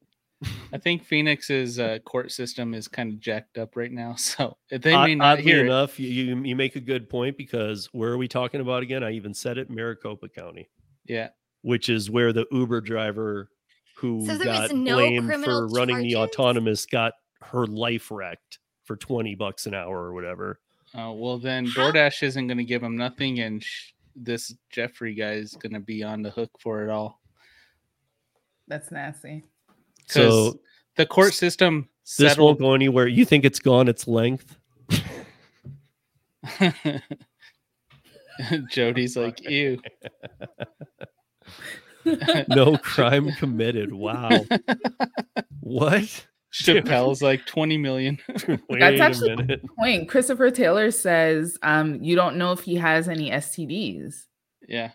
[0.73, 4.93] I think Phoenix's uh, court system is kind of jacked up right now, so they
[4.93, 5.67] Odd- may not Oddly hear it.
[5.67, 9.01] enough, you, you you make a good point because where are we talking about again?
[9.03, 10.69] I even said it, Maricopa County,
[11.05, 11.29] Yeah,
[11.61, 13.49] which is where the Uber driver
[13.95, 18.97] who So got no blamed for criminal running the autonomous got her life wrecked for
[18.97, 20.59] 20 bucks an hour or whatever.
[20.97, 25.13] Uh, well, then How- DoorDash isn't going to give him nothing, and sh- this Jeffrey
[25.13, 27.19] guy is going to be on the hook for it all.
[28.67, 29.43] That's nasty.
[30.07, 30.59] So
[30.95, 33.07] the court system this won't go anywhere.
[33.07, 34.57] You think it's gone its length?
[38.69, 39.79] Jody's like, ew.
[42.49, 43.91] No crime committed.
[43.91, 44.29] Wow.
[45.61, 46.27] what?
[46.63, 48.17] Chappelle's like 20 million.
[48.69, 49.61] That's actually- minute.
[49.77, 50.09] Point.
[50.09, 54.23] Christopher Taylor says um, you don't know if he has any STDs.
[54.67, 54.91] yeah.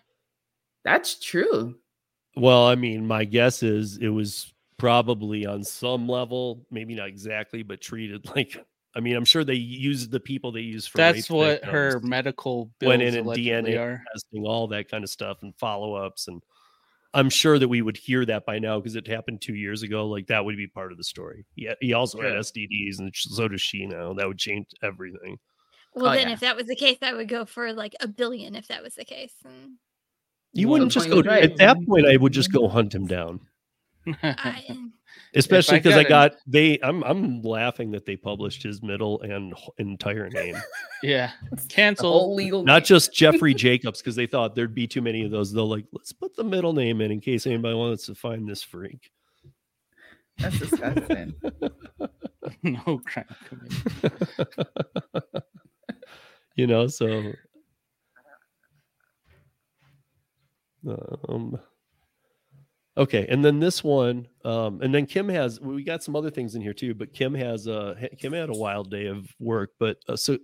[0.83, 1.75] That's true.
[2.37, 7.62] Well, I mean, my guess is it was probably on some level, maybe not exactly,
[7.62, 8.64] but treated like.
[8.96, 10.96] I mean, I'm sure they used the people they use for.
[10.96, 14.03] That's rape what her medical bills went in and DNA are.
[14.12, 16.42] testing, all that kind of stuff, and follow ups, and
[17.12, 20.07] I'm sure that we would hear that by now because it happened two years ago.
[20.07, 21.44] Like that would be part of the story.
[21.57, 22.38] Yeah, he also had Yeah.
[22.38, 24.12] STDs, and so does she now.
[24.14, 25.38] That would change everything.
[25.94, 26.35] Well, Oh, then yeah.
[26.35, 28.94] if that was the case, I would go for like a billion if that was
[28.94, 29.35] the case.
[29.44, 29.73] And
[30.53, 31.42] You wouldn't the just go right.
[31.42, 32.07] at that point.
[32.07, 32.59] I would just mm-hmm.
[32.59, 33.40] go hunt him down.
[34.23, 34.64] I,
[35.34, 36.78] especially because I got got they.
[36.82, 40.56] I'm I'm laughing that they published his middle and entire name,
[41.02, 41.32] yeah.
[41.50, 42.34] The whole Cancel.
[42.34, 42.62] legal.
[42.64, 42.84] not name.
[42.84, 45.52] just Jeffrey Jacobs, because they thought there'd be too many of those.
[45.52, 48.62] They'll like let's put the middle name in in case anybody wants to find this
[48.62, 49.10] freak.
[50.38, 51.34] That's disgusting.
[52.62, 54.22] no crime committed.
[56.56, 57.32] you know, so
[61.28, 61.58] um
[62.96, 66.55] okay, and then this one, um, and then Kim has we got some other things
[66.55, 69.98] in here too, but Kim has uh Kim had a wild day of work, but
[70.09, 70.38] uh, so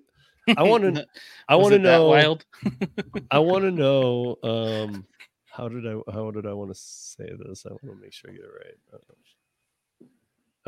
[0.56, 1.06] I want to
[1.48, 2.44] I want to know wild.
[3.30, 5.06] I want to know um
[5.44, 7.66] how did I how did I want to say this?
[7.66, 8.76] I want to make sure I get it right.
[8.92, 8.98] Uh,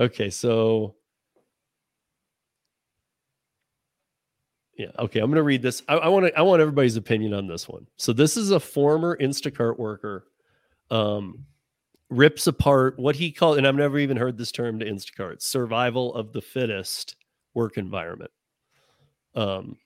[0.01, 0.95] Okay, so
[4.77, 5.83] yeah, okay, I'm going to read this.
[5.89, 7.87] I, I want to I want everybody's opinion on this one.
[7.97, 10.27] So this is a former Instacart worker
[10.91, 11.45] um
[12.11, 16.15] rips apart what he called and I've never even heard this term to Instacart, survival
[16.15, 17.17] of the fittest
[17.55, 18.31] work environment.
[19.35, 19.79] Um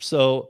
[0.00, 0.48] so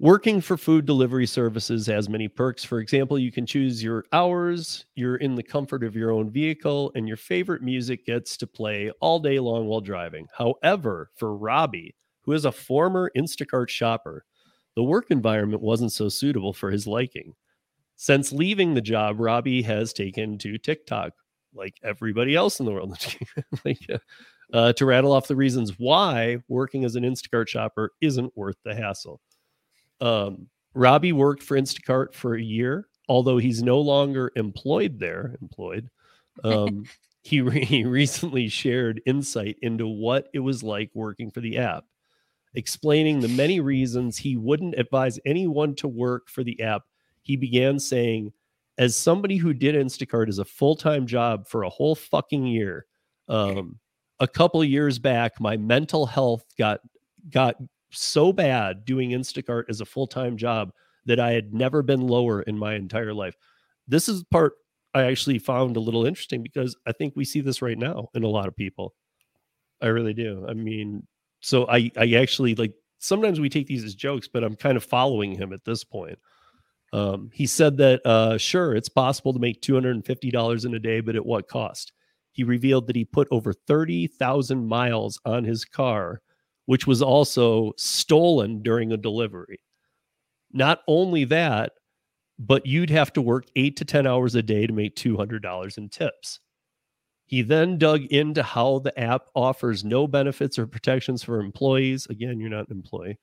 [0.00, 2.64] Working for food delivery services has many perks.
[2.64, 6.92] For example, you can choose your hours, you're in the comfort of your own vehicle,
[6.96, 10.28] and your favorite music gets to play all day long while driving.
[10.36, 14.24] However, for Robbie, who is a former Instacart shopper,
[14.76, 17.34] the work environment wasn't so suitable for his liking.
[18.00, 21.12] Since leaving the job, Robbie has taken to TikTok,
[21.52, 22.96] like everybody else in the world,
[23.66, 23.86] like,
[24.54, 28.74] uh, to rattle off the reasons why working as an Instacart shopper isn't worth the
[28.74, 29.20] hassle.
[30.00, 35.36] Um, Robbie worked for Instacart for a year, although he's no longer employed there.
[35.42, 35.90] Employed.
[36.42, 36.84] Um,
[37.22, 41.84] he re- he recently shared insight into what it was like working for the app,
[42.54, 46.84] explaining the many reasons he wouldn't advise anyone to work for the app.
[47.22, 48.32] He began saying,
[48.78, 52.86] "As somebody who did Instacart as a full time job for a whole fucking year,
[53.28, 53.78] um,
[54.20, 56.80] a couple years back, my mental health got
[57.30, 57.56] got
[57.90, 60.72] so bad doing Instacart as a full time job
[61.06, 63.34] that I had never been lower in my entire life.
[63.88, 64.54] This is part
[64.94, 68.22] I actually found a little interesting because I think we see this right now in
[68.22, 68.94] a lot of people.
[69.80, 70.46] I really do.
[70.48, 71.06] I mean,
[71.40, 74.84] so I I actually like sometimes we take these as jokes, but I'm kind of
[74.84, 76.18] following him at this point.
[76.92, 81.16] Um, he said that uh, sure, it's possible to make $250 in a day, but
[81.16, 81.92] at what cost?
[82.32, 86.20] He revealed that he put over 30,000 miles on his car,
[86.66, 89.60] which was also stolen during a delivery.
[90.52, 91.72] Not only that,
[92.38, 95.88] but you'd have to work eight to 10 hours a day to make $200 in
[95.88, 96.40] tips.
[97.26, 102.06] He then dug into how the app offers no benefits or protections for employees.
[102.10, 103.18] Again, you're not an employee.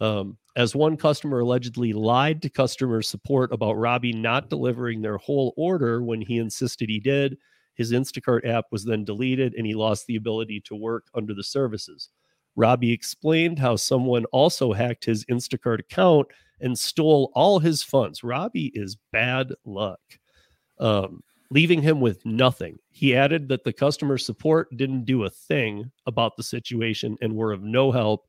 [0.00, 5.54] Um, as one customer allegedly lied to customer support about Robbie not delivering their whole
[5.56, 7.36] order when he insisted he did,
[7.74, 11.44] his Instacart app was then deleted and he lost the ability to work under the
[11.44, 12.10] services.
[12.56, 16.26] Robbie explained how someone also hacked his Instacart account
[16.60, 18.24] and stole all his funds.
[18.24, 20.00] Robbie is bad luck,
[20.80, 22.78] um, leaving him with nothing.
[22.88, 27.52] He added that the customer support didn't do a thing about the situation and were
[27.52, 28.26] of no help.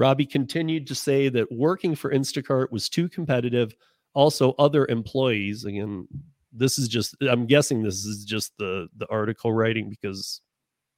[0.00, 3.76] Robbie continued to say that working for Instacart was too competitive.
[4.14, 6.08] Also, other employees, again,
[6.54, 10.40] this is just, I'm guessing this is just the, the article writing because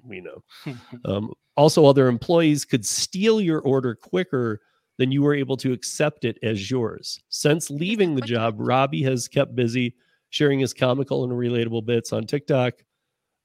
[0.03, 0.45] we know.
[1.05, 4.61] Um, also, other employees could steal your order quicker
[4.99, 7.21] than you were able to accept it as yours.
[7.29, 9.97] Since leaving the job, Robbie has kept busy
[10.31, 12.75] sharing his comical and relatable bits on TikTok.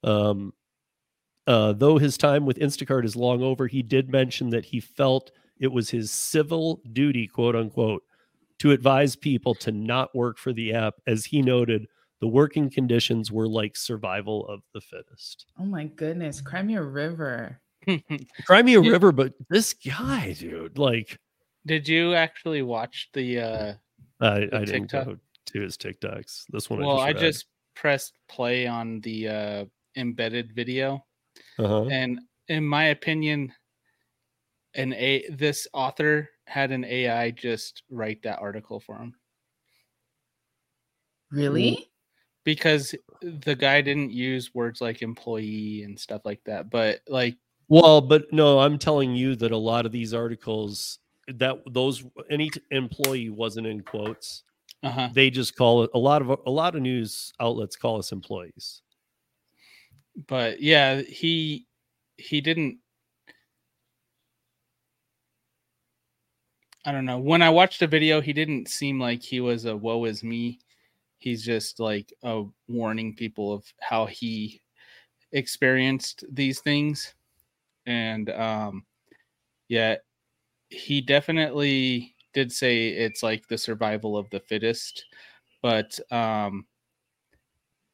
[0.04, 0.54] Um,
[1.48, 5.32] uh, though his time with Instacart is long over, he did mention that he felt
[5.60, 8.04] it was his civil duty, quote unquote,
[8.60, 10.96] to advise people to not work for the app.
[11.06, 11.86] As he noted,
[12.22, 15.46] the working conditions were like survival of the fittest.
[15.60, 17.62] Oh my goodness, Crimea River.
[18.46, 21.20] Cry me a river, but this guy, dude, like,
[21.65, 23.74] Did you actually watch the uh
[24.20, 26.46] I, I The didn't go to his TikToks.
[26.50, 27.28] This one, well, I I just, read.
[27.32, 29.65] just pressed play on the uh
[29.96, 31.06] embedded video
[31.60, 31.86] Uh-huh.
[31.86, 33.54] and in my opinion
[34.78, 39.13] an a this author had an AI just write that article for him
[41.32, 41.90] Really?
[42.44, 47.36] because the guy didn't use words like employee and stuff like that but like
[47.68, 52.50] Well, but no, I'm telling you that a lot of these articles that those any
[52.72, 54.44] employee wasn't in quotes.
[54.84, 58.13] uh-huh They just call it a lot of a lot of news outlets call us
[58.13, 58.82] employees.
[60.28, 61.68] but yeah he
[62.18, 62.78] he didn't
[66.86, 67.18] i don't know.
[67.20, 70.60] When i watched the video he didn't seem like he was a woe is me.
[71.20, 74.62] He's just like a warning people of how he
[75.34, 77.13] experienced these things.
[77.86, 78.86] And um
[79.70, 79.98] yeah
[80.70, 85.06] he definitely did say it's like the survival of the fittest.
[85.63, 86.66] But um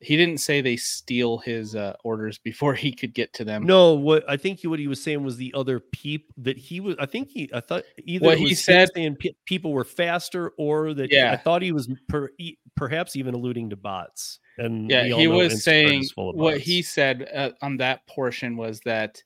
[0.04, 3.94] he didn't say they steal his uh, orders before he could get to them No,
[3.94, 6.96] what I think he, what he was saying was the other people that he was.
[7.00, 7.50] I think he.
[7.54, 11.32] I thought either What he said- saying pe- people were faster, or that Yeah.
[11.32, 12.30] I thought he was per,
[12.76, 14.40] perhaps even alluding to bots.
[14.58, 18.56] And yeah he was saying is full of what he said uh, on that portion
[18.56, 19.22] was that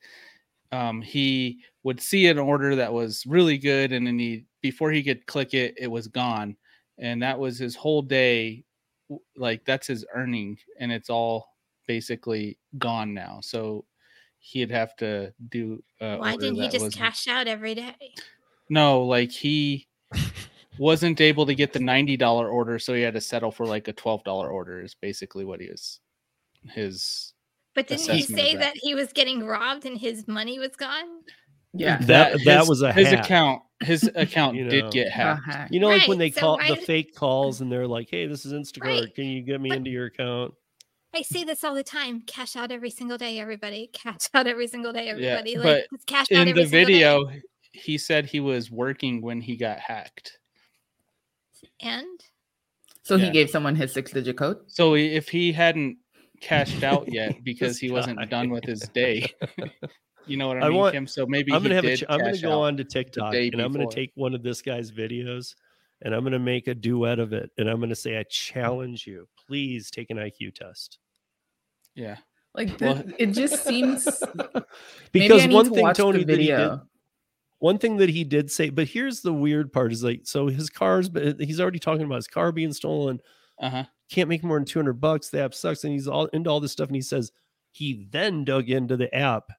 [0.72, 5.04] um, he would see an order that was really good and then he before he
[5.04, 6.56] could click it it was gone
[6.98, 8.64] and that was his whole day
[9.36, 11.48] like that's his earning and it's all
[11.88, 13.86] basically gone now so
[14.40, 17.96] he'd have to do uh, Why didn't he just was- cash out every day?
[18.70, 19.88] no like he
[20.78, 22.20] wasn't able to get the $90
[22.52, 25.70] order so he had to settle for like a $12 order is basically what he
[25.70, 26.00] was
[26.72, 27.34] his
[27.76, 28.60] But didn't he say that.
[28.60, 31.22] that he was getting robbed and his money was gone?
[31.74, 31.98] Yeah.
[32.00, 33.26] That- that his- was a his hack.
[33.26, 34.70] account his account You know.
[34.72, 35.70] did get A hacked hack.
[35.72, 38.26] You know, like when they so call why the fake calls and they're like, "Hey,
[38.26, 38.84] this is Instacart.
[39.02, 40.54] Right, Can you get me but- into your account?"
[41.14, 42.22] I see this all the time.
[42.28, 43.88] Cash out every single day, everybody.
[43.94, 45.56] Cash out every single day, everybody.
[45.56, 46.94] but like just cash out in every the single day.
[46.94, 47.30] video
[47.72, 50.40] he said he was working when he got hacked
[51.80, 52.20] And
[53.04, 53.26] So Yeah.
[53.26, 54.58] he gave someone his six digit code?
[54.68, 55.98] so if he hadn't
[56.42, 59.28] cashed out yet because he wasn't done with his day
[60.28, 61.08] you know what i, I mean want- Kim?
[61.08, 63.62] so maybe I'm gonna have a ch- I'm gonna go on to TikTok day and
[63.62, 65.56] I'm gonna take one of this guy's videos
[66.02, 69.28] and I'm gonna make a duet of it and I'm gonna say, "I challenge you.
[69.48, 71.00] Please take an IQ test."
[71.96, 72.18] yeah
[72.54, 74.06] Like Well- th- it just seems
[75.12, 76.82] Because one to thing, Tony, the that he did, video.
[77.60, 80.70] one thing that he did say, but here's the weird part: is like, so his
[80.70, 83.20] car's, but he's already talking about his car being stolen.
[83.60, 85.30] uh-huh can't make more than 200 bucks.
[85.30, 85.84] The app sucks.
[85.84, 86.88] And he's all into all this stuff.
[86.88, 87.34] And he says
[87.72, 89.52] he then dug into the app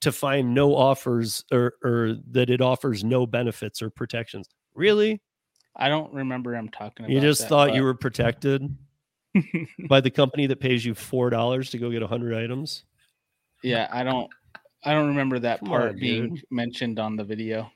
[0.00, 4.48] to find no offers or, or that it offers no benefits or protections.
[4.74, 5.20] Really?
[5.78, 8.62] i don't remember him talking about You just that, thought you were protected
[9.88, 12.84] by the company that pays you $4 to go get a 100 items?
[13.62, 14.30] yeah i don't
[14.84, 16.44] i don't remember that Come part on, being dude.
[16.50, 17.70] mentioned on the video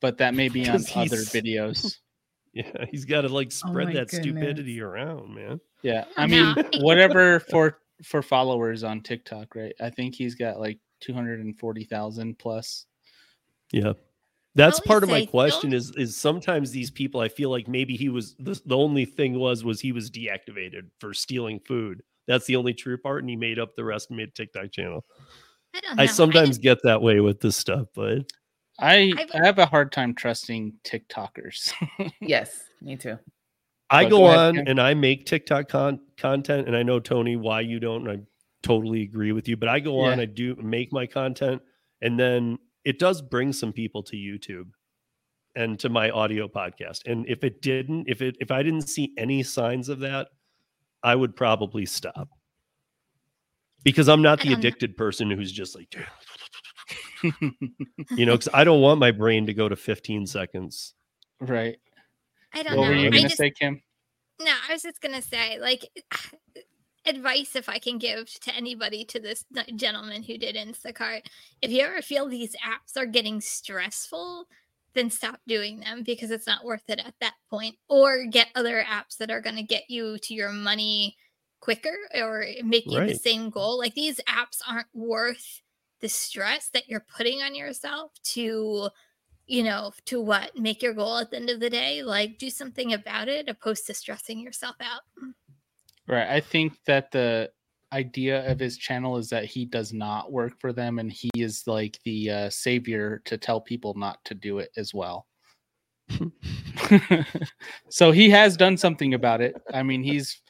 [0.00, 1.96] but that may be on 'Cause other videos.
[2.52, 4.18] Yeah, he's got to like Oh spread my that goodness.
[4.36, 5.60] stupidity around, man.
[5.82, 9.72] Yeah, Oh, I mean, whatever for for followers on TikTok, right?
[9.80, 12.86] I think he's got like two hundred and forty thousand plus.
[13.72, 13.92] Yeah.
[14.56, 17.68] That's Well, part of my question don't- is is sometimes these people I feel like
[17.68, 22.02] maybe he was the, the only thing was was he was deactivated for stealing food.
[22.26, 24.72] That's the only true part and he made up the rest and made a TikTok
[24.72, 25.04] channel.
[25.74, 26.02] I don't know.
[26.02, 28.22] I just- sometimes get that way with this stuff, but
[28.80, 31.72] I I've- a hard time trusting TikTokers.
[32.20, 33.18] Yes, me too.
[33.88, 37.60] I go go on and I make TikTok con- content, and I know Tony why
[37.60, 38.08] you don't.
[38.08, 38.24] And I
[38.62, 41.62] totally agree with you, but I go on, I do make my content,
[42.00, 44.70] and then it does bring some people to YouTube
[45.56, 47.00] and to my audio podcast.
[47.06, 50.28] And if it didn't, if it if I didn't see any signs of that,
[51.02, 52.28] I would probably stop
[53.84, 55.94] because I'm not the addicted person who's just like,
[58.10, 60.94] you know, because I don't want my brain to go to 15 seconds.
[61.40, 61.78] right.
[62.52, 63.00] I don't What were know.
[63.00, 63.80] you I gonna just, say, Kim?
[64.40, 65.88] No, I was just gonna say, like,
[67.06, 71.22] advice if I can give to anybody to this gentleman who did Instacart.
[71.62, 74.46] If you ever feel these apps are getting stressful,
[74.94, 77.76] then stop doing them because it's not worth it at that point.
[77.88, 81.16] Or get other apps that are gonna get you to your money
[81.60, 83.78] quicker or make you the same goal.
[83.78, 85.62] Like these apps aren't worth
[86.00, 88.88] the stress that you're putting on yourself to
[89.46, 90.56] you know, to what?
[90.56, 92.04] Make your goal at the end of the day?
[92.04, 95.02] Like do something about it opposed to stressing yourself out.
[96.10, 96.28] Right.
[96.28, 97.50] I think that the
[97.92, 101.62] idea of his channel is that he does not work for them and he is
[101.66, 105.26] like the uh, savior to tell people not to do it as well.
[107.90, 109.54] so he has done something about it.
[109.72, 110.42] I mean, he's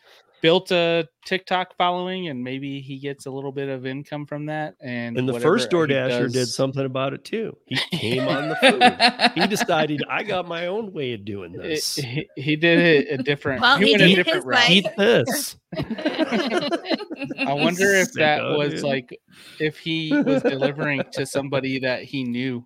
[0.43, 4.75] built a TikTok following and maybe he gets a little bit of income from that.
[4.81, 7.57] And, And the first he DoorDasher did something about it too.
[7.67, 9.41] He came on the food.
[9.43, 11.97] He decided I got my own way of doing it- this.
[11.97, 13.61] he, he did it a different.
[13.63, 14.71] Well, he, he went a did different route.
[14.71, 15.57] Eat this.
[15.77, 18.83] I wonder if that Sicko, was dude.
[18.83, 19.21] like
[19.59, 22.65] if he was delivering to somebody that he knew.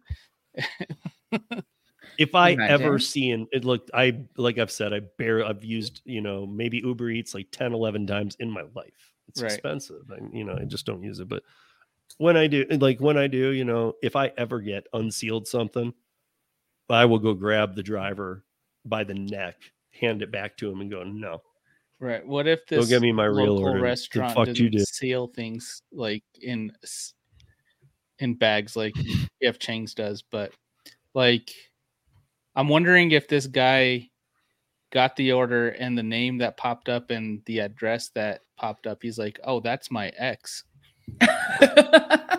[2.18, 2.68] If I Imagine.
[2.68, 6.46] ever see and it looked, I like I've said, I bear I've used, you know,
[6.46, 9.12] maybe Uber Eats like 10, 11 times in my life.
[9.28, 9.52] It's Right.
[9.54, 10.10] expensive.
[10.10, 11.28] I, you know, I just don't use it.
[11.28, 11.42] But
[12.18, 15.92] when I do, like when I do, you know, if I ever get unsealed something,
[16.88, 18.44] I will go grab the driver
[18.84, 19.56] by the neck,
[19.92, 21.42] hand it back to him, and go, "No,
[22.00, 22.26] Right.
[22.26, 24.86] What if this give me my real local order." The restaurant fuck you did.
[24.86, 26.72] seal things like in
[28.18, 28.94] in bags like
[29.42, 30.52] F Chang's does, but
[31.14, 31.52] like
[32.56, 34.10] I'm wondering if this guy
[34.92, 39.02] got the order and the name that popped up and the address that popped up,
[39.02, 40.64] he's like, "Oh, that's my ex."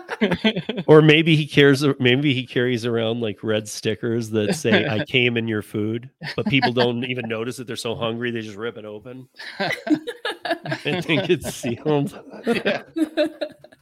[0.86, 1.84] Or maybe he cares.
[2.00, 6.46] Maybe he carries around like red stickers that say "I came in your food," but
[6.46, 11.28] people don't even notice that they're so hungry they just rip it open and think
[11.28, 12.18] it's sealed.
[12.46, 12.82] yeah.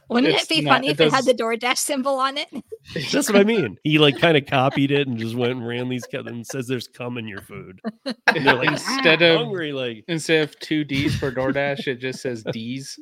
[0.09, 2.37] Wouldn't It's it be not- funny it if it had does- the DoorDash symbol on
[2.37, 2.47] it?
[3.11, 3.77] That's what I mean.
[3.83, 6.67] He like kind of copied it and just went and ran these ca- and says
[6.67, 7.79] there's cum in your food.
[8.05, 11.95] And they're like Instead "Ah, of hungry, like instead of two D's for DoorDash, it
[11.95, 12.99] just says D's.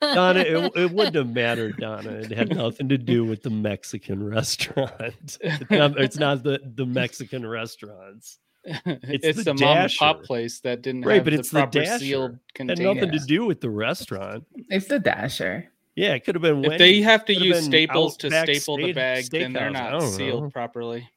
[0.00, 0.40] Donna.
[0.40, 2.10] It, it wouldn't have mattered, Donna.
[2.10, 4.92] It had nothing to do with the Mexican restaurant.
[5.40, 8.38] It's not, it's not the the Mexican restaurants.
[8.84, 11.80] It's, the the, mom and pop place that didn't Right, have but it's the proper
[11.80, 11.98] Dasher.
[11.98, 14.44] sealed It had nothing to do with the restaurant.
[14.54, 15.68] it's the dasher.
[15.96, 16.64] Yeah, it could have been.
[16.64, 20.44] If they have to use staples to Outback staple the bag, then they're not sealed
[20.44, 20.50] know.
[20.50, 21.08] properly.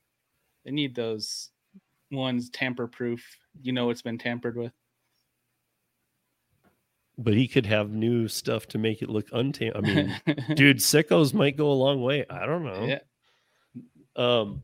[0.66, 1.50] They need those
[2.12, 3.24] ones tamper proof.
[3.62, 4.74] You know it's been tampered with.
[7.18, 9.72] But he could have new stuff to make it look untam.
[9.76, 10.22] I mean,
[10.56, 12.26] dude, sickos might go a long way.
[12.30, 12.86] I don't know.
[12.86, 13.00] yeah.
[14.18, 14.62] Um,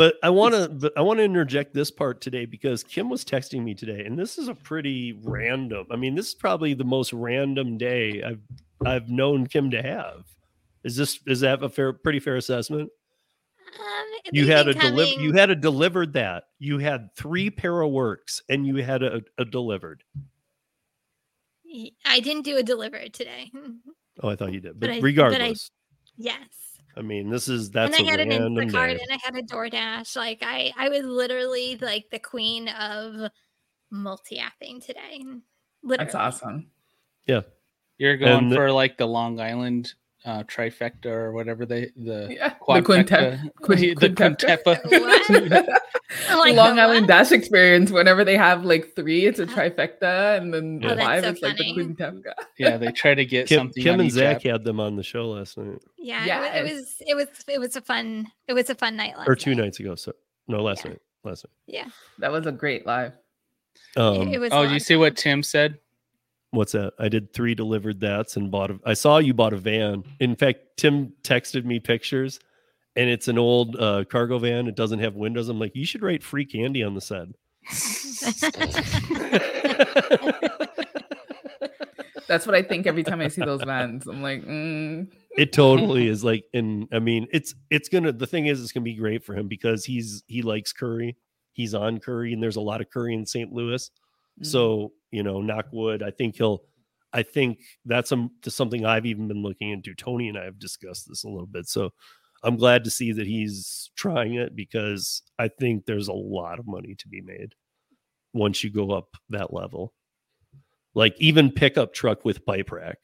[0.00, 3.62] but I want to, I want to interject this part today because Kim was texting
[3.62, 5.86] me today, and this is a pretty random.
[5.90, 8.40] I mean, this is probably the most random day I've
[8.86, 10.24] I've known Kim to have.
[10.84, 12.88] Is this is that a fair, pretty fair assessment?
[13.78, 15.20] Um, You had a deliver.
[15.20, 16.40] You had a DeliverThat.
[16.58, 20.02] You had three pair of works, and you had a, a delivered.
[22.06, 23.50] I didn't do a delivered today.
[24.22, 25.70] Oh, I thought you did, But but, I- but I- regardless,
[26.16, 26.69] Yes.
[26.96, 29.00] I, mean, this is that's and I a had an Instacart day.
[29.02, 30.16] and I had a DoorDash.
[30.16, 33.30] Like I, I was literally like the queen of
[33.90, 35.24] multi-apping today.
[35.82, 36.12] Literally.
[36.12, 36.70] That's awesome.
[37.26, 37.42] Yeah,
[37.98, 42.50] you're going And for like the Long Island uh, trifecta or whatever they the Yeah,
[42.50, 44.82] the quadfecta, quintep- the quintupka.
[44.82, 45.78] quintepa.
[46.28, 47.06] Like, Long "The Island?
[47.06, 47.92] Dash experience.
[47.92, 49.46] Whenever they have like three, it's a Oh.
[49.46, 51.84] trifecta, and then Oh, that's five, so it's like the funny.
[51.94, 52.32] quintupka.
[52.58, 53.82] yeah, they try to get Kim, something.
[53.82, 54.42] Kim and Zach app.
[54.52, 56.56] had them on the show last night Yeah, Yes.
[56.56, 59.36] it, was, it was it was a fun it was a fun night last or
[59.36, 59.64] two night.
[59.64, 59.94] nights ago.
[59.94, 60.12] So
[60.48, 60.90] no, last Yeah.
[60.92, 61.00] night.
[61.22, 61.52] Last night.
[61.66, 63.12] Yeah, That was a great live.
[63.96, 64.50] it- Um, it was.
[64.52, 65.78] Oh, you see what Tim said?
[66.52, 66.94] What's that?
[66.98, 68.80] I did three delivered that's and bought a.
[68.84, 70.04] I saw you bought a van.
[70.18, 72.40] In fact, Tim texted me pictures,
[72.96, 74.66] and it's an old uh, cargo van.
[74.66, 75.48] It doesn't have windows.
[75.48, 77.32] I'm like, you should write free candy on the side.
[82.26, 84.06] That's what I think every time I see those vans.
[84.06, 88.46] I'm like, mm, it totally is like and i mean it's it's gonna the thing
[88.46, 91.14] is it's gonna be great for him because he's he likes Curri
[91.52, 93.90] he's on Curri and there's a lot of Curri in st louis
[94.40, 94.46] mm.
[94.46, 96.62] so you know knock wood i think he'll
[97.12, 98.12] i think that's
[98.42, 101.46] to something i've even been looking into tony and i have discussed this a little
[101.46, 101.90] bit so
[102.42, 106.66] i'm glad to see that he's trying it because i think there's a lot of
[106.66, 107.54] money to be made
[108.32, 109.92] once you go up that level
[110.94, 112.98] like even pickup truck with pipe rack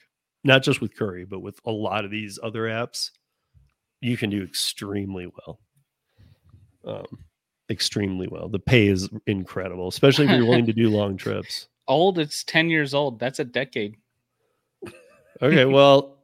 [0.47, 3.11] not just with Curri, but with a lot of these other apps,
[4.01, 5.61] you can do extremely well.
[6.87, 7.26] Um,
[7.71, 8.49] extremely well.
[8.49, 11.69] The pay is incredible, especially if you're willing to do long trips.
[11.89, 13.21] Old, it's 10 years old.
[13.21, 13.97] That's a decade.
[15.41, 16.19] Okay, well,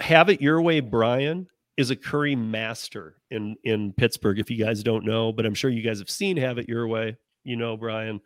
[0.00, 1.46] have it your way, Brian
[1.76, 4.38] is a Curri master in in Pittsburgh.
[4.38, 6.88] If you guys don't know, but I'm sure you guys have seen Have It Your
[6.88, 7.18] Way.
[7.44, 8.22] You know, Brian.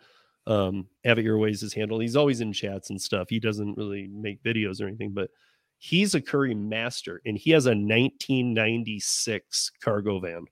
[0.47, 1.99] Um, Have It Your Way is his handle.
[1.99, 3.29] He's always in chats and stuff.
[3.29, 5.31] He doesn't really make videos or anything, but
[5.79, 10.45] he's a Curri master, and he has a 1996 cargo van,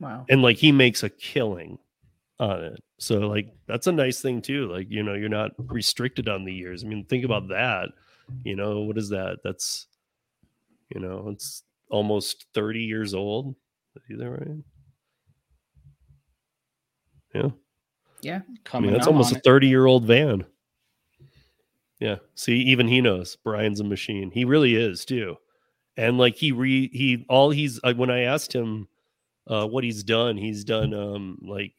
[0.00, 0.24] wow.
[0.28, 1.78] and like he makes a killing
[2.38, 2.82] on it.
[2.98, 4.70] So like that's a nice thing too.
[4.70, 6.84] Like you know, you're not restricted on the years.
[6.84, 7.88] I mean, think about that.
[8.44, 9.38] You know, what is that?
[9.44, 9.86] That's
[10.94, 13.54] you know, it's almost 30 years old.
[14.08, 14.48] Is that right?
[17.34, 17.50] Yeah.
[18.20, 18.40] Yeah.
[18.48, 20.44] I Coming mean, that's almost a 30 year old van.
[21.98, 22.16] Yeah.
[22.34, 24.30] See, even he knows Brian's a machine.
[24.30, 25.36] He really is too.
[25.96, 28.86] And like he re he all he's uh, when I asked him
[29.46, 31.74] uh what he's done, he's done um like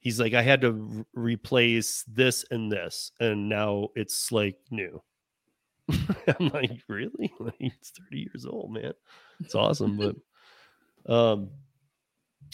[0.00, 5.02] he's like I had to re- replace this and this and now it's like new.
[6.38, 7.32] I'm like, really?
[7.40, 8.92] Like it's 30 years old, man.
[9.40, 10.16] It's awesome, but
[11.12, 11.50] um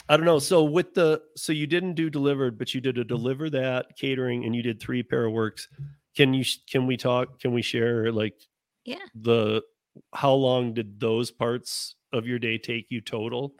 [0.08, 0.38] I don't know.
[0.38, 4.54] So with the so you didn't do delivered, but you did a DeliverThat catering, and
[4.54, 5.68] you did three pair of works.
[6.16, 7.38] Can you can we talk?
[7.38, 8.40] Can we share like
[8.84, 9.04] Yeah.
[9.14, 9.62] the
[10.14, 13.54] how long did those parts of your day take you total?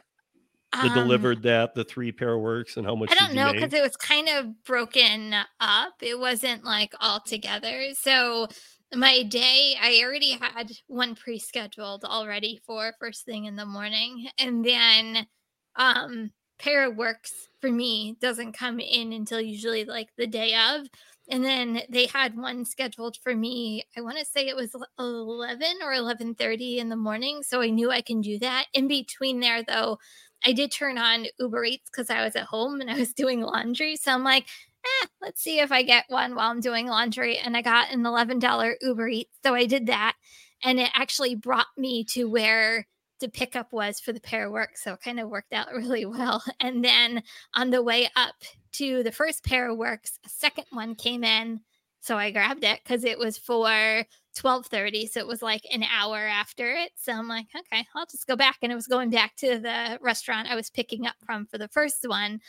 [0.79, 3.11] The Um, DeliverThat the three pair works, and how much?
[3.11, 5.93] I don't know because it was kind of broken up.
[6.01, 7.93] It wasn't like all together.
[7.93, 8.47] So
[8.93, 14.63] my day, I already had one pre-scheduled already for first thing in the morning, and
[14.65, 15.27] then
[15.75, 20.87] um pair works for me doesn't come in until usually like the day of.
[21.29, 23.83] And then they had one scheduled for me.
[23.97, 27.89] I want to say it was 11 or 11:30 in the morning, so I knew
[27.91, 28.67] I can do that.
[28.73, 29.97] In between there though,
[30.45, 33.41] I did turn on Uber Eats because I was at home and I was doing
[33.41, 33.95] laundry.
[33.95, 34.47] So I'm like,
[34.85, 37.37] eh, let's see if I get one while I'm doing laundry.
[37.37, 39.37] And I got an $11 Uber Eats.
[39.43, 40.15] So I did that.
[40.63, 42.87] And it actually brought me to where
[43.19, 44.77] the pickup was for the pair of work.
[44.77, 46.43] So it kind of worked out really well.
[46.59, 47.23] And then
[47.55, 48.35] on the way up
[48.73, 51.61] to the first pair of works, a second one came in.
[52.01, 54.05] So I grabbed it because it was for
[54.35, 58.27] 12:30 so it was like an hour after it so i'm like okay i'll just
[58.27, 61.45] go back and it was going back to the restaurant i was picking up from
[61.45, 62.39] for the first one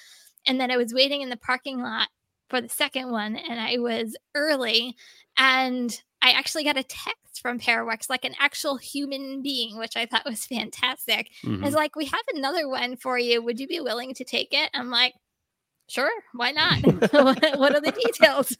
[0.46, 2.08] and then i was waiting in the parking lot
[2.48, 4.96] for the second one and i was early
[5.36, 10.06] and i actually got a text from Paraworks, like an actual human being which i
[10.06, 11.30] thought was fantastic.
[11.44, 11.66] Mhm.
[11.66, 13.42] it's like we have another one for you.
[13.42, 14.70] Would you be willing to take it?
[14.74, 15.14] I'm like
[15.92, 16.78] sure why not
[17.58, 18.56] what are the details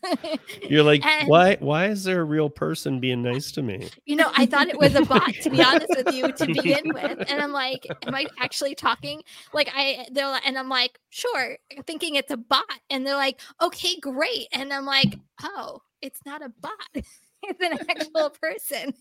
[0.69, 1.57] You're like, and- why?
[1.61, 3.89] Why is there a real person being nice to me?
[4.05, 6.93] You know, I thought it was a bot to be honest with you to begin
[6.93, 7.31] with.
[7.31, 9.23] And I'm like, am I actually talking?
[9.55, 11.57] Like I they're like, and I'm like, sure,
[11.87, 12.65] thinking it's a bot.
[12.91, 14.49] And they're like, okay, great.
[14.53, 17.05] And I'm like, oh, it's not a bot.
[17.49, 18.95] it's an actual person.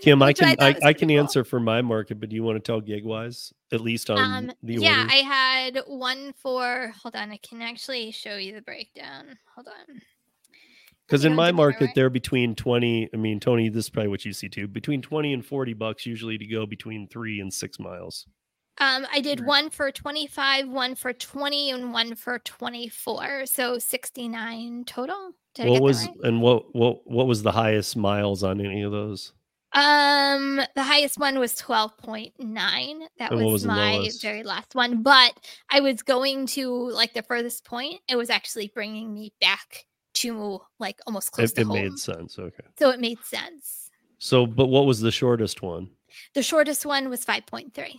[0.00, 1.18] Kim, I Which I can I, I can cool.
[1.18, 4.52] answer for my market, but do you want to tell Gigwise at least on um
[4.62, 5.06] the yeah?
[5.08, 9.38] I had one for hold on, I can actually show you the breakdown.
[9.54, 10.00] Hold on.
[11.06, 13.10] Because in my market, they're between 20.
[13.12, 14.66] I mean, Tony, this is probably what you see too.
[14.66, 18.26] Between 20 and 40 bucks usually to go between three and six miles.
[18.78, 23.46] Um, I did one for 25, one for 20, and one for 24.
[23.46, 25.32] So 69 total.
[25.54, 26.16] Did what was right?
[26.24, 29.32] and what what what was the highest miles on any of those?
[29.72, 33.00] Um, the highest one was 12.9.
[33.18, 34.22] That was, was my lowest?
[34.22, 35.02] very last one.
[35.02, 35.32] But
[35.68, 38.00] I was going to like the furthest point.
[38.08, 39.84] It was actually bringing me back
[40.14, 41.74] to like almost close It, to it home.
[41.76, 42.38] made sense.
[42.38, 42.62] Okay.
[42.78, 43.90] so it made sense.
[44.18, 45.90] So, but what was the shortest one?
[46.34, 47.98] The shortest one was 5.3.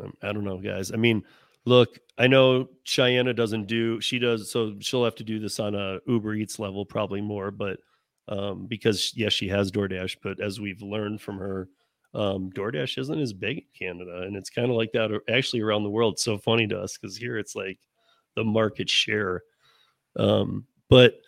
[0.00, 0.90] Um, I don't know, guys.
[0.90, 1.22] I mean,
[1.64, 4.00] look, I know Cheyenne doesn't do.
[4.00, 7.50] She does, so she'll have to do this on a Uber Eats level, probably more.
[7.50, 7.78] But
[8.28, 11.68] um, because yes, she has DoorDash, but as we've learned from her,
[12.14, 15.82] um, DoorDash isn't as big in Canada, and it's kind of like that actually around
[15.82, 16.14] the world.
[16.14, 17.78] It's so funny to us because here it's like
[18.36, 19.42] the market share.
[20.16, 21.20] Um, but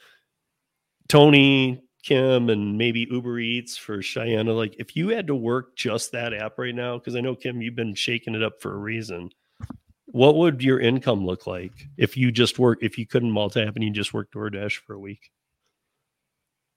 [1.09, 6.13] Tony, Kim, and maybe Uber Eats for Cheyenne, like if you had to work just
[6.13, 8.79] that app right now, because I know Kim, you've been shaking it up for a
[8.79, 9.31] reason.
[10.17, 13.85] What would your income look like if you just work if you couldn't multi-app and
[13.85, 15.31] you just work DoorDash for a week?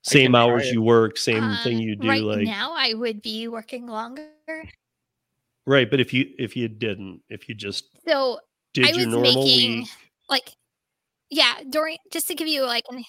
[0.04, 3.48] Same hours you work, same thing Um, you do, right like now, I would be
[3.48, 4.28] working longer.
[5.66, 5.90] right.
[5.90, 8.42] But if you if you didn't, if you just So
[8.74, 9.88] did I your normal making- week,
[10.28, 10.50] like
[11.30, 13.06] yeah during just to give you like an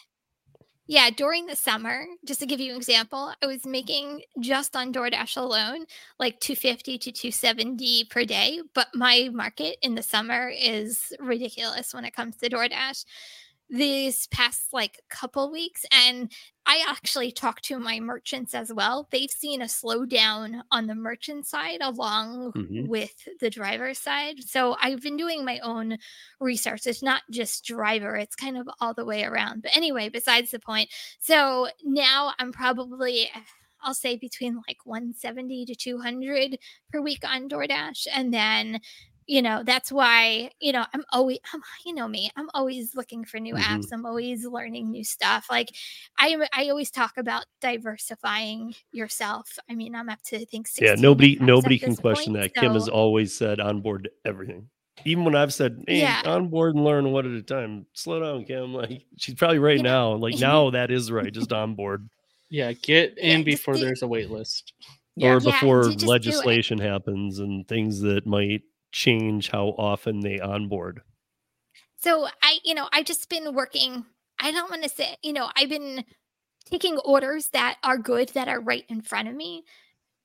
[0.90, 4.92] yeah during the summer just to give you an example i was making just on
[4.92, 5.86] doordash alone
[6.18, 12.04] like 250 to 270 per day but my market in the summer is ridiculous when
[12.04, 13.04] it comes to doordash
[13.70, 16.32] these past like couple weeks and
[16.66, 21.46] i actually talked to my merchants as well they've seen a slowdown on the merchant
[21.46, 22.88] side along Mhm.
[22.88, 25.96] with the driver side so i've been doing my own
[26.40, 26.86] research.
[26.86, 29.62] It's not just driver, it's kind of all the way around.
[29.62, 30.88] But anyway, besides the point.
[31.20, 33.30] So now I'm probably
[33.82, 36.58] I'll say between like 170 to 200
[36.92, 38.80] per week on DoorDash and then
[39.30, 43.24] you know that's why you know i'm always I'm, you know me i'm always looking
[43.24, 43.60] for new Mhm.
[43.62, 45.68] apps i'm always learning new stuff like
[46.18, 50.94] i i always talk about diversifying yourself i mean i'm up to i think yeah,
[50.98, 52.60] nobody nobody can question point, that.
[52.60, 54.68] Kim has always said on board everything.
[55.06, 56.20] Even when I've said, "Hey, Yeah.
[56.26, 58.74] on board and learn one at a time." Slow down, Kim.
[58.80, 59.82] Like she's probably right Yeah.
[59.94, 60.12] now.
[60.14, 61.32] Like now that is right.
[61.32, 62.06] Just on board.
[62.50, 64.72] Yeah, get in just before do- there's a wait list.
[65.16, 65.34] Yeah.
[65.34, 66.08] or before ju- just do it.
[66.10, 68.62] legislation happens and things that might
[68.92, 71.02] change how often they onboard.
[71.98, 74.04] So I, you know, I've just been working.
[74.40, 76.04] I don't want to say, you know, I've been
[76.70, 79.64] taking orders that are good that are right in front of me.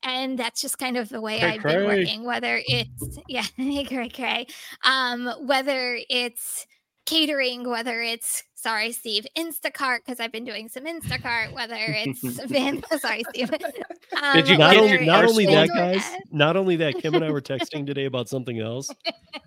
[0.03, 4.09] And that's just kind of the way Cray I've been working, whether it's yeah, cray
[4.09, 4.47] cray.
[4.84, 6.66] Um, whether it's
[7.06, 12.84] catering, whether it's sorry, Steve, Instacart, because I've been doing some Instacart, whether it's Van
[12.99, 13.51] sorry, Steve.
[13.53, 16.03] Um, Did you Not only not only that, guys.
[16.32, 18.89] Not only that, Kim and I were texting today about something else,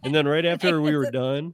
[0.05, 1.53] and then right after we were done,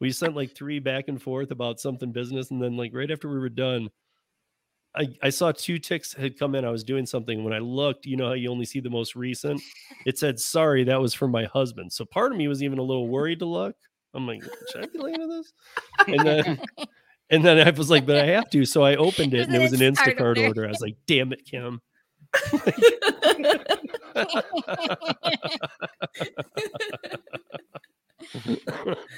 [0.00, 3.28] we sent like three back and forth about something business, and then like right after
[3.28, 3.90] we were done.
[4.96, 6.64] I, I saw two ticks had come in.
[6.64, 7.42] I was doing something.
[7.42, 9.60] When I looked, you know how you only see the most recent?
[10.06, 11.92] It said, sorry, that was from my husband.
[11.92, 13.74] So part of me was even a little worried to look.
[14.14, 15.52] I'm like, should I be looking at this?
[16.06, 16.60] And then
[17.30, 18.64] and then I was like, but I have to.
[18.64, 20.46] So I opened it It and it was was an an Instacart Instacart order.
[20.46, 20.64] order.
[20.66, 21.80] I was like, damn it, Kim.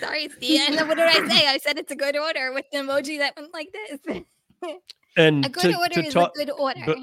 [0.01, 0.61] sorry, Steve.
[0.69, 1.47] And then what did I say?
[1.47, 4.01] I said it's a good order with the emoji that went like this.
[5.17, 6.81] and A good to, order to is talk, a good order.
[6.85, 6.99] But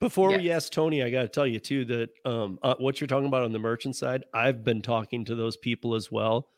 [0.00, 3.08] before we ask Tony, I got to tell you too that um, uh, what you're
[3.08, 6.48] talking about on the merchant side, I've been talking to those people as well,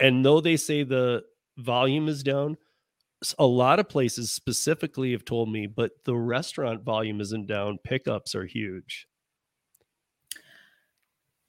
[0.00, 1.24] and though they say the
[1.58, 2.56] volume is down,
[3.38, 7.78] a lot of places specifically have told me, but the restaurant volume isn't down.
[7.84, 9.06] Pickups are huge.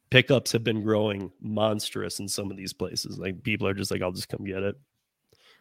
[0.09, 3.17] Pickups have been growing monstrous in some of these places.
[3.17, 4.75] Like people are just like, "I'll just come get it."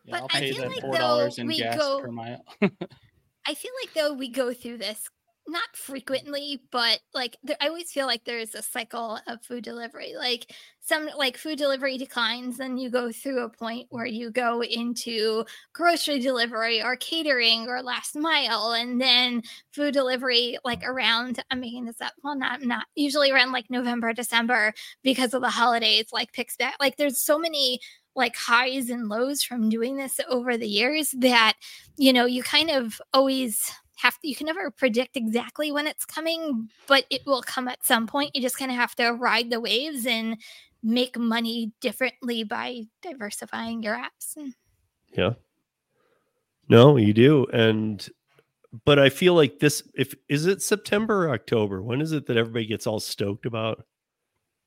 [0.05, 2.11] Yeah, But I'll pay feel that like, four dollars though, in we gas go- per
[2.11, 2.45] mile.
[3.47, 5.09] I feel like though we go through this
[5.51, 10.15] not frequently, but like there, I always feel like there's a cycle of food delivery.
[10.17, 14.63] Like some like food delivery declines, then you go through a point where you go
[14.63, 19.43] into grocery delivery or catering or last mile, and then
[19.73, 22.13] food delivery like around I'm making this up.
[22.23, 24.73] Well, not not usually around like November, December
[25.03, 26.77] because of the holidays, like picks back.
[26.81, 27.81] Like there's so many
[28.17, 31.55] like highs and lows from doing this over the years that
[31.97, 33.71] you know you kind of always
[34.03, 37.85] have to, you can never predict exactly when it's coming but it will come at
[37.85, 40.37] some point you just kind of have to ride the waves and
[40.83, 44.55] make money differently by diversifying your apps and
[45.13, 45.35] Yeah.
[46.69, 47.47] No, you do.
[47.53, 48.09] And
[48.85, 51.83] but I feel like this if is it September or October?
[51.83, 53.85] When is it that everybody gets all stoked about?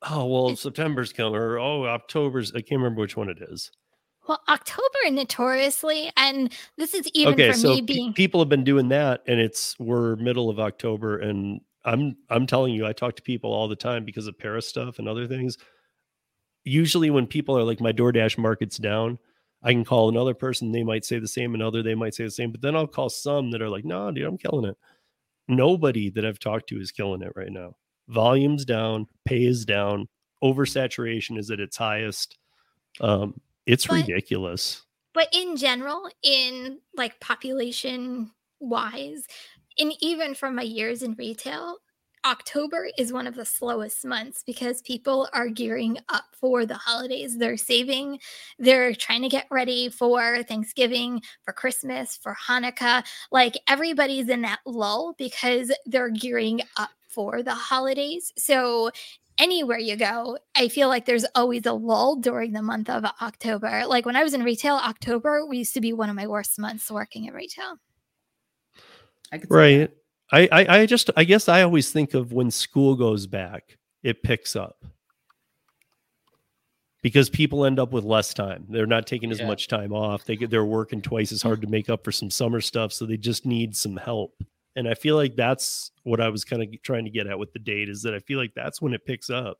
[0.10, 3.72] Oh, well, It's- September's coming or oh, October's I can't remember which one it is.
[4.28, 8.64] Well, October notoriously, and this is even okay, for so me being people have been
[8.64, 13.16] doing that, and it's we're middle of October, and I'm I'm telling you, I talk
[13.18, 15.58] to people all the time because of Paris stuff and other things.
[16.64, 19.20] Usually, when people are like, "My DoorDash market's down,"
[19.62, 20.72] I can call another person.
[20.72, 23.10] They might say the same, another they might say the same, but then I'll call
[23.10, 24.78] some that are like, "No, dude, I'm killing it."
[25.50, 27.76] Nobody that I've talked to is killing it right now.
[28.08, 30.08] Volume's down, pay is down,
[30.42, 32.38] oversaturation is at its highest.
[33.02, 34.84] Um, it's But- ridiculous.
[35.14, 39.26] but in general in like population wise
[39.78, 41.78] and even from my years in retail
[42.26, 47.38] october is one of the slowest months because people are gearing up for the holidays.
[47.38, 48.20] They're saving
[48.60, 53.04] they're trying to get ready for thanksgiving for christmas for hanukkah.
[53.32, 58.32] Like everybody's in that lull because they're gearing up for the holidays.
[58.38, 58.90] So
[59.38, 63.84] anywhere you go, I feel like there's always a lull during the month of October.
[63.88, 66.60] Like when I was in retail, October we used to be one of my worst
[66.60, 67.78] months working in retail.
[69.32, 69.90] I could right
[70.32, 74.22] I, I i just i guess i always think of when school goes back it
[74.22, 74.86] picks up
[77.02, 79.48] because people end up with less time they're not taking as Yeah.
[79.48, 82.30] much time off they get they're working twice as hard to make up for some
[82.30, 84.36] summer stuff so they just need some help
[84.76, 87.52] and i feel like that's what i was kind of trying to get at with
[87.54, 89.60] the date is that i feel like that's when it picks up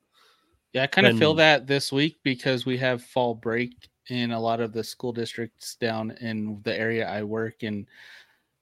[0.72, 4.40] Yeah, I kind of feel that this week because we have fall break in a
[4.40, 7.86] lot of the school districts down in the area I work in.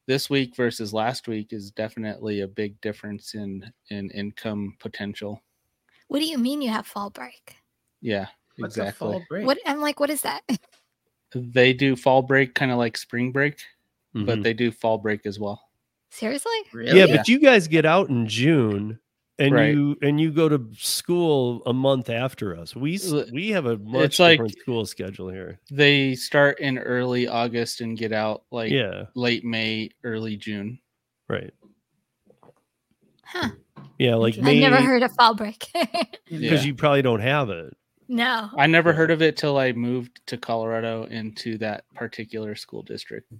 [0.06, 5.40] This week versus last week is definitely a big difference in in income potential.
[6.08, 7.56] What do you mean you have fall break?
[8.02, 8.26] Yeah,
[8.58, 9.26] What's a fall exactly.
[9.30, 9.46] break?
[9.46, 10.42] What I'm like, what is that?
[11.34, 13.56] They do fall break kind of like spring break,
[14.12, 14.42] but Mhm.
[14.42, 15.58] they do fall break as well.
[16.12, 16.52] Seriously?
[16.72, 16.98] Really?
[16.98, 18.98] yeah but you guys get out in june
[19.38, 19.72] and Right.
[19.74, 23.00] you and you go to school a month after us we
[23.32, 27.96] we have a much like- different school schedule here They start in early August and
[27.96, 30.78] get out like yeah late May, early June.
[31.28, 31.52] right
[33.24, 33.48] Huh.
[33.98, 35.66] yeah like I've May, never heard of fall break.
[35.74, 36.60] because Yeah.
[36.60, 37.74] you probably don't have it
[38.08, 38.50] no.
[38.58, 43.32] I never heard of it till I moved to Colorado into that particular school district.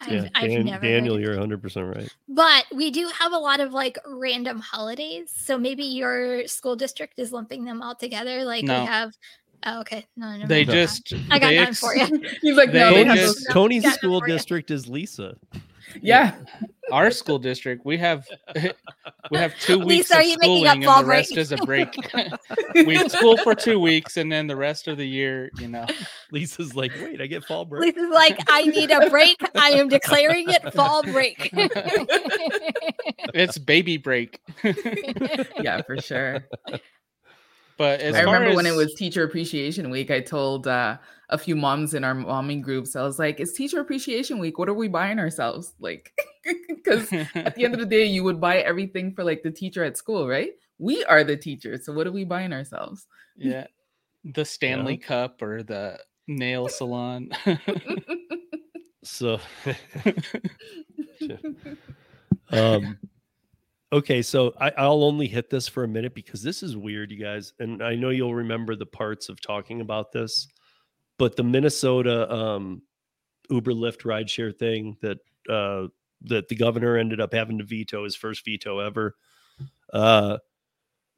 [0.00, 3.38] I've, yeah I've Dan- never daniel heard you're 100% right But we do have a
[3.38, 5.32] lot of like random holidays.
[5.36, 8.44] So maybe your school district is lumping them all together.
[8.44, 8.80] Like No.
[8.80, 9.12] we have
[9.66, 10.06] oh, okay.
[10.16, 10.46] No, no, no.
[10.46, 10.72] They no.
[10.72, 12.06] just I got they none ex- for you.
[12.40, 14.34] He's like, no, They they have Tony's, just- those- Tony's Got it school for you.
[14.34, 15.36] district is Lisa.
[16.00, 16.34] Yeah.
[16.92, 18.26] Our school district, we have
[19.30, 21.36] we have two weeks Lisa, are of you making up schooling and fall the rest
[21.36, 21.94] is a break.
[22.74, 25.86] we school for two weeks and then the rest of the year, you know.
[26.32, 27.94] Lisa's like, wait, I get fall break.
[27.94, 29.36] Lisa's like, I need a break.
[29.54, 31.50] I am declaring it fall break.
[33.34, 34.40] It's baby break.
[35.60, 36.46] Yeah, for sure.
[37.76, 40.98] But as I far remember when it was Teacher Appreciation Week, I told uh,
[41.30, 44.58] a few moms in our momming groups, I was like, it's Teacher Appreciation Week.
[44.58, 45.74] What are we buying ourselves?
[45.80, 46.12] Like,
[46.68, 49.84] because at the end of the day, you would buy everything for like the teacher
[49.84, 50.50] at school, right?
[50.78, 51.86] We are the teachers.
[51.86, 53.06] So what are we buying ourselves?
[53.36, 53.66] yeah,
[54.24, 57.30] the Stanley Cup or the nail salon.
[59.02, 59.40] So,
[62.50, 62.98] um,
[63.92, 67.18] okay, so I, I'll only hit this for a minute because this is weird, you
[67.18, 70.48] guys, and I know you'll remember the parts of talking about this,
[71.20, 72.80] but the Minnesota um,
[73.50, 75.18] Uber Lyft rideshare thing that
[75.50, 75.88] uh,
[76.22, 79.16] that the governor ended up having to veto his first veto ever.
[79.92, 80.38] Uh,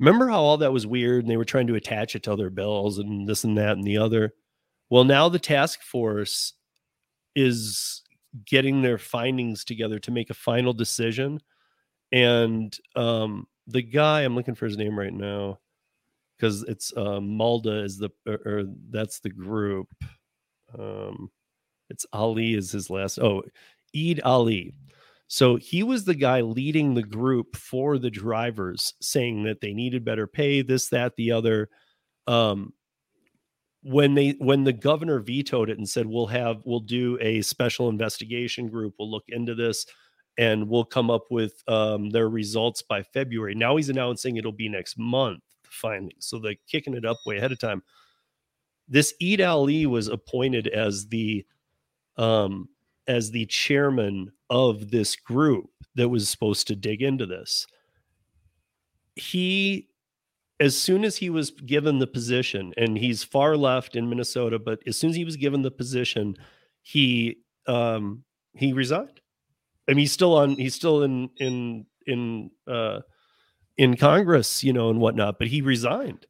[0.01, 2.51] remember how all that was weird and they were trying to attach it to other
[2.51, 4.35] bills and this and that and the other.
[4.91, 6.55] Well, now the task force
[7.37, 8.03] is
[8.45, 11.41] getting their findings together to make a final decision.
[12.11, 15.61] And um, the guy, I'm looking for his name right now
[16.43, 19.87] because it's uh, MULDA is the or, or that's the group.
[20.77, 21.31] Um,
[21.89, 23.19] it's Ali is his last.
[23.19, 23.43] Oh,
[23.97, 24.75] Eid Ali.
[25.29, 30.05] So he was the guy leading the group for the drivers, saying that they needed
[30.05, 31.69] better pay, this, that, the other.
[32.27, 32.73] Um,
[33.85, 37.89] when they when the governor vetoed it and said we'll have we'll do a special
[37.89, 39.87] investigation group, we'll look into this,
[40.39, 43.55] and we'll come up with um, their results by February.
[43.55, 45.43] Now he's announcing it'll be next month.
[45.73, 47.83] Findings, so they're kicking it up way ahead of time.
[48.89, 51.45] This Eid Ali was appointed as the
[52.17, 52.69] um,
[53.09, 57.67] as the chairman of this group that was supposed to dig into this.
[59.17, 59.89] He,
[60.61, 64.81] as soon as he was given the position, and he's far left in Minnesota, but
[64.87, 66.37] as soon as he was given the position,
[66.83, 69.21] he um, he resigned.
[69.89, 70.51] I mean, he's still on.
[70.57, 73.01] He's still in in in uh,
[73.77, 75.39] in Congress, you know, and whatnot.
[75.39, 76.27] But he resigned,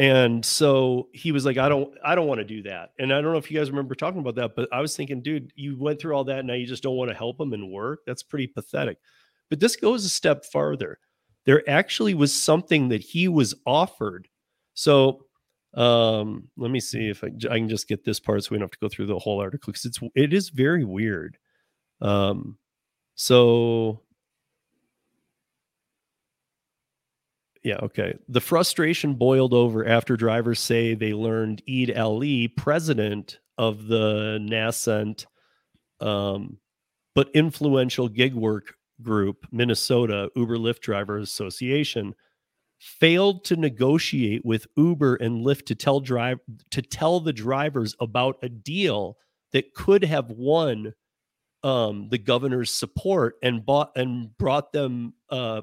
[0.00, 2.92] and so he was like i don't i don't want to do that.
[2.98, 5.20] And i don't know if you guys remember talking about that but i was thinking
[5.20, 7.70] dude you went through all that now you just don't want to help him and
[7.70, 8.00] work?
[8.06, 8.96] That's pretty pathetic.
[9.50, 10.98] But this goes a step farther.
[11.44, 14.26] There actually was something that he was offered.
[14.74, 15.26] So
[15.74, 18.64] um let me see if I, I can just get this part so we don't
[18.64, 21.36] have to go through the whole article because it's it is very weird.
[22.00, 22.56] Um
[23.16, 24.00] so
[27.62, 28.16] Yeah, okay.
[28.28, 35.26] The frustration boiled over after drivers say they learned Eid Ali, president of the nascent
[36.00, 36.58] um,
[37.14, 42.14] but influential gig work group, Minnesota Uber Lyft Drivers Association,
[42.78, 46.38] failed to negotiate with Uber and Lyft to tell drive
[46.70, 49.18] to tell the drivers about a deal
[49.52, 50.94] that could have won
[51.62, 55.60] um, the governor's support and bought and brought them uh,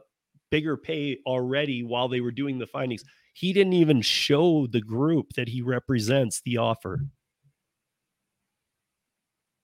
[0.49, 3.03] bigger pay already while they were doing the findings.
[3.33, 7.01] He didn't even show the group that he represents the offer.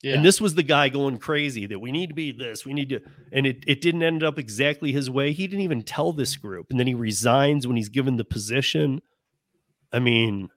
[0.04, 0.16] Yeah.
[0.16, 2.90] And this was the guy going crazy that we need to be this, we need
[2.90, 3.00] to,
[3.32, 5.32] and it, it didn't end up exactly his way.
[5.32, 6.68] He didn't even tell this group.
[6.70, 9.02] And then he resigns when he's given the position.
[9.94, 10.50] I mean,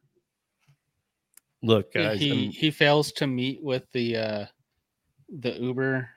[1.63, 2.19] look, guys.
[2.19, 4.47] He he fails to meet with the uh
[5.29, 6.09] the Uber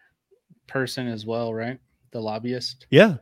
[0.65, 1.79] person as well, right?
[2.11, 2.87] The lobbyist.
[2.89, 3.17] Yeah.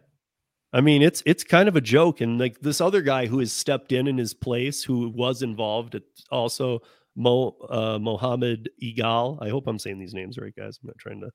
[0.73, 3.53] I mean, it's it's kind of a joke, and like this other guy who has
[3.53, 6.81] stepped in in his place, who was involved, it's also
[7.15, 9.41] Mo uh, Mohammed Igal.
[9.41, 10.79] I hope I'm saying these names right, guys.
[10.81, 11.31] I'm not trying to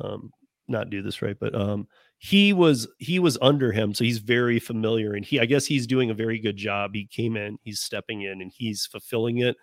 [0.00, 0.30] um,
[0.68, 1.88] not do this right, but um,
[2.18, 5.86] he was he was under him, so he's very familiar, and he I guess he's
[5.86, 6.92] doing a very good job.
[6.94, 9.56] He came in, he's stepping in, and he's fulfilling it.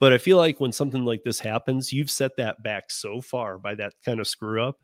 [0.00, 3.58] But I feel like when something like this happens, you've set that back so far
[3.58, 4.76] by that kind of screw up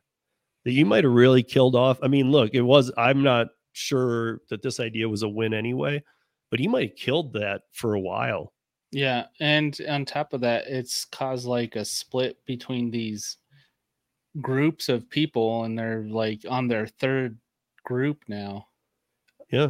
[0.65, 1.99] that you might have really killed off.
[2.03, 6.03] I mean, look, it was, I'm not sure that this idea was a win anyway,
[6.51, 8.53] but he might have killed that for a while.
[8.91, 9.27] Yeah.
[9.41, 13.37] And on top of that, it's caused like a split between these
[14.41, 17.39] groups of people, and they're like on their third
[17.85, 18.69] group now.
[19.51, 19.69] Yeah.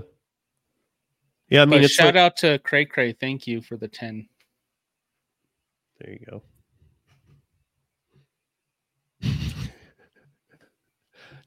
[1.48, 1.62] Yeah.
[1.62, 3.12] I mean, shout like, out to Cray Cray.
[3.12, 4.28] Thank you for the 10.
[6.00, 6.42] There you go.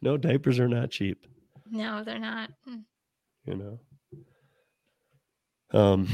[0.01, 1.25] No, diapers are not cheap.
[1.69, 2.51] No, they're not.
[2.65, 2.79] Hmm.
[3.45, 3.79] You know.
[5.71, 6.07] Um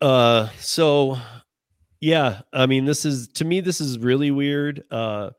[0.00, 1.18] uh so
[2.00, 4.84] yeah, I mean this is to me this is really weird.
[4.90, 5.30] Uh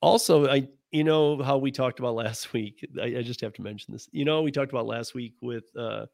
[0.00, 2.86] also I you know how we talked about last week.
[3.00, 4.08] I, I just have to mention this.
[4.12, 6.06] You know, we talked about last week with uh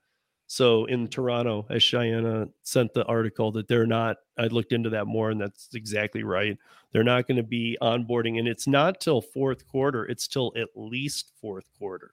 [0.47, 5.07] so in Toronto, as Cheyenne sent the article that they're not, I looked into that
[5.07, 6.57] more, and that's exactly right.
[6.93, 10.05] They're not going to be onboarding, and it's not till fourth quarter.
[10.05, 12.13] It's till at least fourth quarter.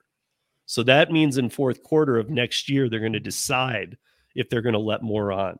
[0.65, 3.97] So that means in fourth quarter of next year, they're going to decide
[4.35, 5.59] if they're going to let more on.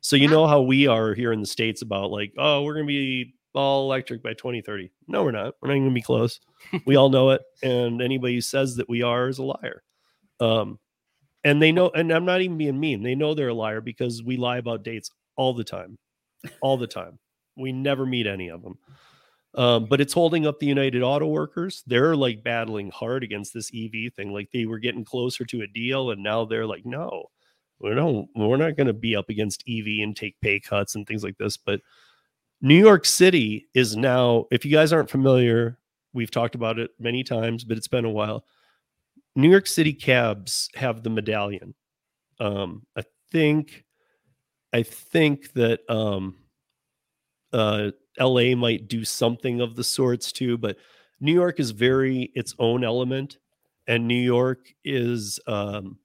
[0.00, 2.86] So you know how we are here in the states about like, oh, we're going
[2.86, 4.90] to be all electric by 2030.
[5.08, 5.54] No, we're not.
[5.60, 6.40] We're not going to be close.
[6.86, 9.82] we all know it, and anybody who says that we are is a liar.
[10.40, 10.78] Um,
[11.46, 14.22] and they know and i'm not even being mean they know they're a liar because
[14.22, 15.96] we lie about dates all the time
[16.60, 17.18] all the time.
[17.56, 18.78] We never meet any of them
[19.54, 21.82] um, but it's holding up the united auto workers.
[21.86, 25.66] They're like battling hard against this ev thing like they were getting closer to a
[25.66, 27.26] deal and now they're like no
[27.80, 31.06] we don't we're not going to be up against ev and take pay cuts and
[31.06, 31.56] things like this.
[31.56, 31.80] But
[32.62, 35.78] new york city is now if you guys aren't familiar
[36.14, 38.46] we've talked about it many times but it's been a while
[39.36, 41.74] New York City cabs have the medallion.
[42.40, 43.84] Um, I think,
[44.72, 46.36] I think that um,
[47.52, 50.78] uh, LA might do something of the sorts too, but
[51.20, 53.38] New York is very its own element,
[53.86, 55.98] and New York is um,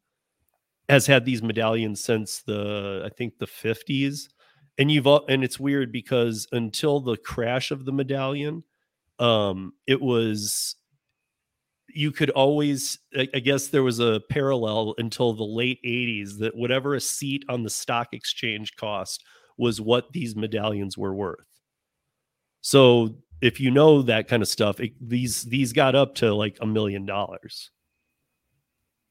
[0.89, 4.29] has had these medallions since the I think the fifties,
[4.77, 8.63] and you've and it's weird because until the crash of the medallion,
[9.19, 10.75] um, it was
[11.93, 16.95] you could always i guess there was a parallel until the late 80s that whatever
[16.95, 19.23] a seat on the stock exchange cost
[19.61, 21.45] was what these medallions were worth.
[22.61, 26.57] So if you know that kind of stuff it, these these got up to like
[26.61, 27.71] a million dollars.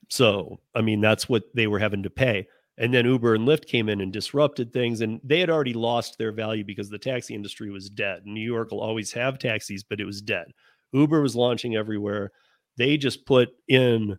[0.08, 2.48] So i mean that's what they were having to pay.
[2.78, 6.18] And then uber and lyft came in and disrupted things and they had already lost
[6.18, 8.22] their value because the taxi industry was dead.
[8.24, 10.46] New york will always have taxis but it was dead.
[10.92, 12.32] Uber was launching everywhere
[12.80, 14.18] they just put in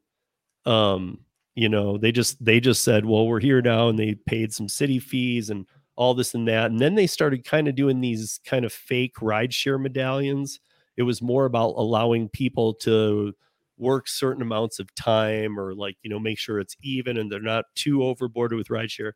[0.66, 1.20] um
[1.56, 4.70] you know they just they just said well we're here now and they paid some
[4.70, 6.72] city fees and all this and that.
[6.72, 10.60] And then they started kind of doing these kind of fake rideshare medallions.
[10.98, 13.34] It was more about allowing people to
[13.78, 17.40] work certain amounts of time or like you know make sure it's even and they're
[17.40, 19.14] not too overboarded with rideshare.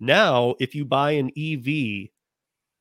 [0.00, 2.10] Now, if you buy an EV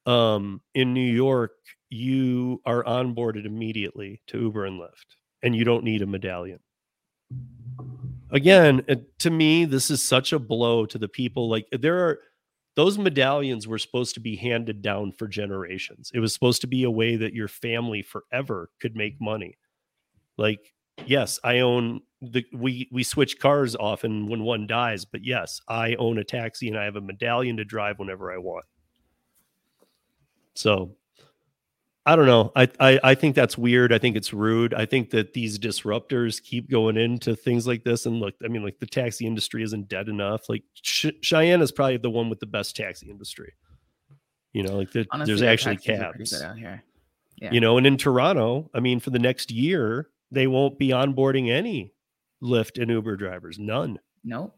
[0.06, 1.54] um, in New York,
[1.90, 6.60] you are onboarded immediately to Uber and Lyft, and you don't need a medallion.
[8.32, 8.86] Again,
[9.20, 11.50] to me, this is such a blow to the people.
[11.50, 12.20] Like there are
[12.76, 16.12] those medallions were supposed to be handed down for generations.
[16.14, 19.58] It was supposed to be a way that your family forever could make money.
[20.38, 20.74] Like,
[21.06, 25.96] yes, I own the we we switch cars often when one dies, but yes, I
[25.96, 28.66] own a taxi and I have a medallion to drive whenever I want.
[30.54, 30.96] So
[32.12, 32.52] I don't know.
[32.58, 33.94] I, I I think that's weird.
[33.94, 34.74] I think it's rude.
[34.74, 38.06] I think that these disruptors keep going into things like this.
[38.06, 40.50] And look, I mean, like the taxi industry isn't dead enough.
[40.50, 43.54] Like Ch- Cheyenne is probably the one with the best taxi industry.
[44.52, 46.42] You know, like the, Honestly, there's our actually cabs.
[46.42, 46.84] out here.
[47.38, 47.52] Yeah.
[47.54, 51.50] You know, and in Toronto, I mean, for the next year, they won't be onboarding
[51.50, 51.94] any
[52.44, 53.58] Lyft and Uber drivers.
[53.58, 54.00] None.
[54.26, 54.54] Nope.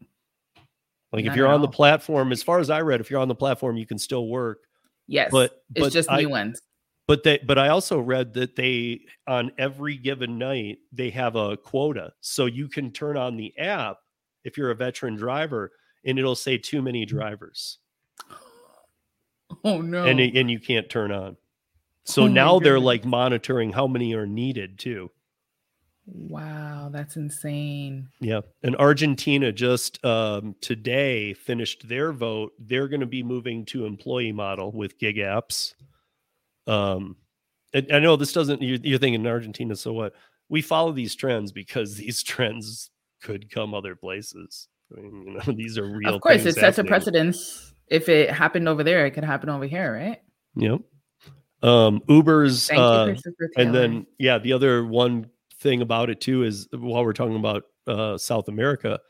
[1.12, 3.28] Like None if you're on the platform, as far as I read, if you're on
[3.28, 4.64] the platform, you can still work.
[5.06, 5.30] Yes.
[5.30, 6.60] But it's but just I, new ones.
[7.06, 11.56] But they but I also read that they on every given night they have a
[11.56, 12.12] quota.
[12.20, 13.98] So you can turn on the app
[14.44, 15.72] if you're a veteran driver
[16.04, 17.78] and it'll say too many drivers
[19.64, 20.04] Oh no.
[20.04, 21.36] and and you can't turn on.
[22.04, 25.10] So Oh now they're like monitoring how many are needed too.
[26.06, 28.08] wow, that's insane.
[28.20, 28.40] Yeah.
[28.62, 32.52] And Argentina just um, today finished their vote.
[32.58, 35.74] They're going to be moving to employee model with gig apps.
[36.66, 37.16] Um,
[37.74, 40.14] I know this doesn't, you're, you're thinking Argentina, so what?
[40.48, 42.90] We follow these trends because these trends
[43.22, 44.68] could come other places.
[44.96, 47.72] I mean, you know, these are real of course, it sets a precedence.
[47.88, 50.22] If it happened over there, it could happen over here, right?
[50.56, 50.80] Yep.
[51.62, 53.14] Um, Uber's, Thank uh,
[53.56, 57.62] and then yeah the other one thing about it too is while we're talking about
[57.86, 59.00] uh, south america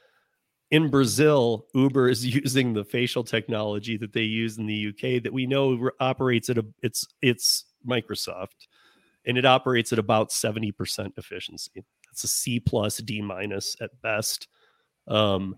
[0.75, 5.33] in brazil uber is using the facial technology that they use in the uk that
[5.33, 8.67] we know operates at a it's it's microsoft
[9.27, 10.73] and it operates at about 70%
[11.17, 14.49] efficiency that's a c plus d minus at best
[15.07, 15.55] um,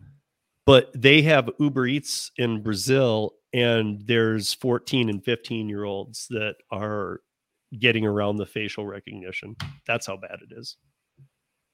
[0.64, 6.56] but they have uber eats in brazil and there's 14 and 15 year olds that
[6.70, 7.20] are
[7.78, 9.56] getting around the facial recognition.
[9.86, 10.76] That's how bad it is.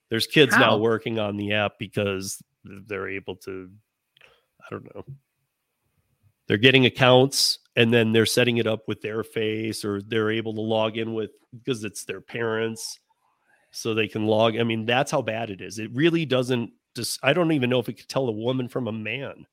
[0.09, 3.69] There's kids now working on the app because they're able to,
[4.61, 5.03] I don't know.
[6.47, 10.53] They're getting accounts and then they're setting it up with their face or they're able
[10.55, 12.99] to log in with because it's their parents
[13.71, 14.57] so they can log.
[14.57, 15.79] I mean, that's how bad it is.
[15.79, 18.87] It really doesn't just, I don't even know if it could tell a woman from
[18.87, 19.45] a man.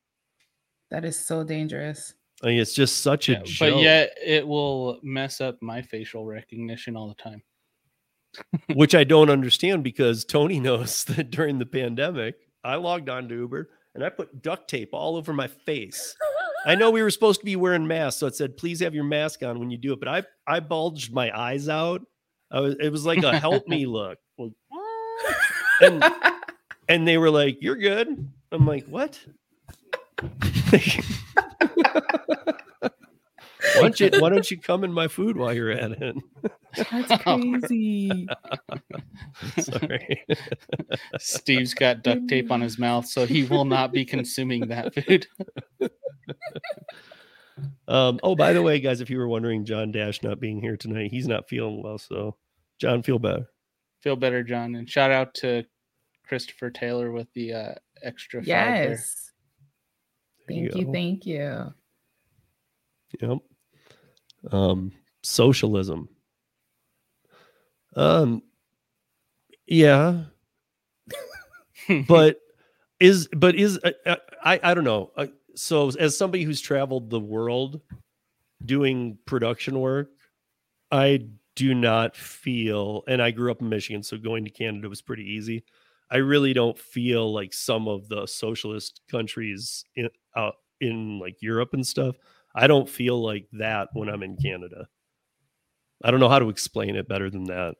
[0.89, 2.13] that is so dangerous.
[2.43, 3.73] I mean, it's just such a Yeah, joke.
[3.73, 7.41] but yet it will mess up my facial recognition all the time.
[8.73, 13.35] which I don't understand because Tony knows that during the pandemic, I logged on to
[13.35, 16.15] Uber and I put duct tape all over my face.
[16.65, 19.03] I know we were supposed to be wearing masks, so it said, "Please have your
[19.03, 22.01] mask on when you do it." But I I bulged my eyes out.
[22.51, 24.51] I was, it was like a help me look, Like,
[25.81, 26.03] and
[26.89, 29.19] and they were like, "You're good." I'm like, "What?"
[33.75, 36.15] Why don't you Why don't you come in my food while you're at it?
[36.75, 38.27] That's crazy.
[39.59, 40.25] Sorry.
[41.19, 45.27] Steve's got duct tape on his mouth, so he will not be consuming that food.
[47.87, 50.77] Um, oh, by the way, guys, if you were wondering, John Dash not being here
[50.77, 51.97] tonight, he's not feeling well.
[51.97, 52.37] So,
[52.79, 53.49] John, feel better.
[54.01, 54.75] Feel better, John.
[54.75, 55.65] And shout out to
[56.25, 59.31] Christopher Taylor with the uh, extra yes.
[60.47, 60.85] There Thank you.
[60.85, 60.91] go.
[60.91, 61.73] Thank you.
[63.19, 63.37] Yep.
[64.49, 66.09] Um, socialism.
[67.95, 68.41] Um,
[69.67, 70.23] yeah,
[72.07, 72.39] but
[72.99, 75.11] is but is uh, uh, I I don't know.
[75.15, 77.81] Uh, so as somebody who's traveled the world
[78.65, 80.09] doing production work,
[80.91, 85.01] I do not feel, and I grew up in Michigan, so going to Canada was
[85.01, 85.63] pretty easy.
[86.09, 91.73] I really don't feel like some of the socialist countries in out in like Europe
[91.73, 92.15] and stuff.
[92.55, 94.87] I don't feel like that when I'm in Canada.
[96.03, 97.75] I don't know how to explain it better than that.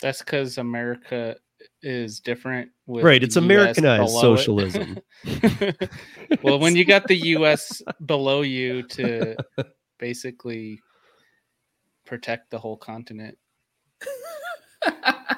[0.00, 1.36] That's because America
[1.82, 2.70] is different.
[2.86, 4.38] With Right, it's Americanized below it.
[4.38, 4.98] socialism.
[6.42, 7.82] well, when you got the U.S.
[8.04, 9.36] below you to
[9.98, 10.80] basically
[12.04, 13.38] protect the whole continent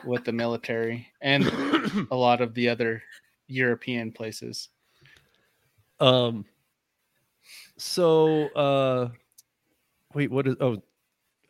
[0.04, 1.44] with the military and
[2.10, 3.02] a lot of the other
[3.46, 4.68] European places.
[6.00, 6.44] Um.
[7.76, 9.08] So, uh,
[10.14, 10.56] wait, what is?
[10.60, 10.82] Oh,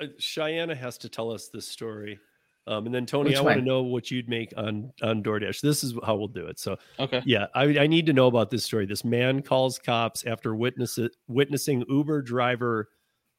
[0.01, 2.18] uh, Cheyenne has to tell us this story.
[2.66, 5.61] Um, and then Tony, Which I want to know what you'd make on on DoorDash.
[5.61, 6.59] This is how we'll do it.
[6.59, 7.22] So Okay.
[7.27, 8.87] yeah, I, I need to know about this story.
[8.87, 10.99] This man calls cops after witness
[11.29, 12.89] witnessing Uber driver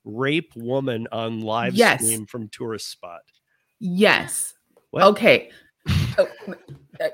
[0.04, 2.02] rape woman on live Yes.
[2.04, 3.22] stream from tourist spot.
[3.80, 4.54] Yes.
[4.92, 5.04] What?
[5.04, 5.50] Okay.
[6.18, 6.28] Oh,
[7.02, 7.10] uh,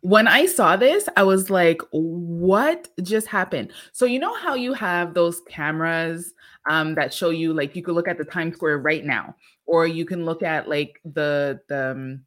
[0.00, 3.72] when I saw this, I was like, what just happened?
[3.92, 6.34] So, you know how you have those cameras
[6.70, 9.34] um, that show you, like, you could look at the Times Square right now,
[9.66, 12.24] or you can look at, like, the, the um,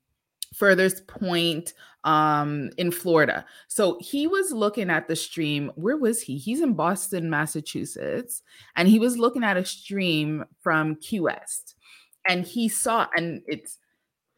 [0.53, 3.45] furthest point um, in Florida.
[3.69, 5.71] So, he was looking at the stream.
[5.75, 6.37] Where was he?
[6.37, 8.43] He's in Boston, Massachusetts,
[8.75, 11.75] and he was looking at a stream from Key West
[12.27, 13.79] and he saw and it's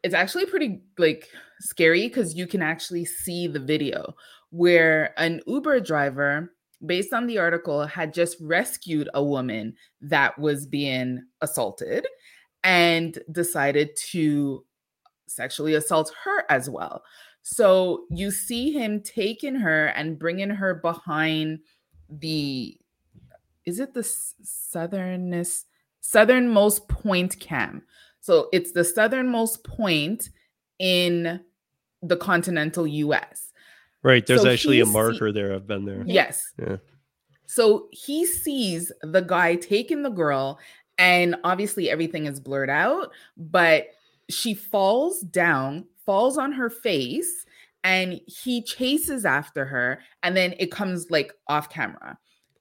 [0.04, 1.30] it's actually pretty like
[1.60, 4.14] scary because you can actually see the video
[4.50, 6.52] where an uber driver
[6.84, 12.06] based on the article had just rescued a woman that was being assaulted
[12.62, 14.62] and decided to
[15.26, 17.02] sexually assault her as well.
[17.42, 21.60] So you see him taking her and bringing her behind
[22.10, 22.78] the
[23.64, 25.66] is it the southernest
[26.02, 27.82] southernmost point cam
[28.24, 30.30] so it's the southernmost point
[30.78, 31.40] in
[32.00, 33.52] the continental US.
[34.02, 34.26] Right.
[34.26, 35.52] There's So actually a he see- marker there.
[35.54, 36.02] I've been there.
[36.06, 36.42] Yes.
[36.58, 36.76] Yeah.
[37.44, 40.58] So he sees the guy taking the girl,
[40.96, 43.88] and obviously everything is blurred out, but
[44.30, 47.44] she falls down, falls on her face,
[47.82, 52.16] and he chases after her, and then it comes like off camera.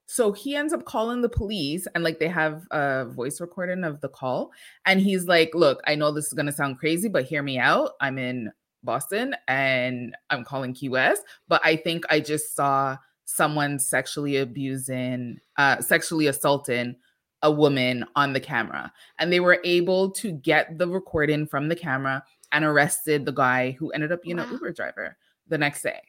[0.06, 4.02] So he ends up calling the police, and like they have a voice recording of
[4.02, 4.52] the call,
[4.86, 7.92] and he's like, Look, I know this is gonna sound crazy, but hear me out.
[8.02, 8.52] I'm in
[8.84, 15.40] Boston and I'm calling Key West, but I think I just saw someone sexually abusing,
[15.58, 16.96] uh, sexually assaulting
[17.42, 18.92] a woman on the camera.
[19.20, 23.72] And they were able to get the recording from the camera and arrested the guy
[23.72, 26.02] who ended up being an Uber driver the next day.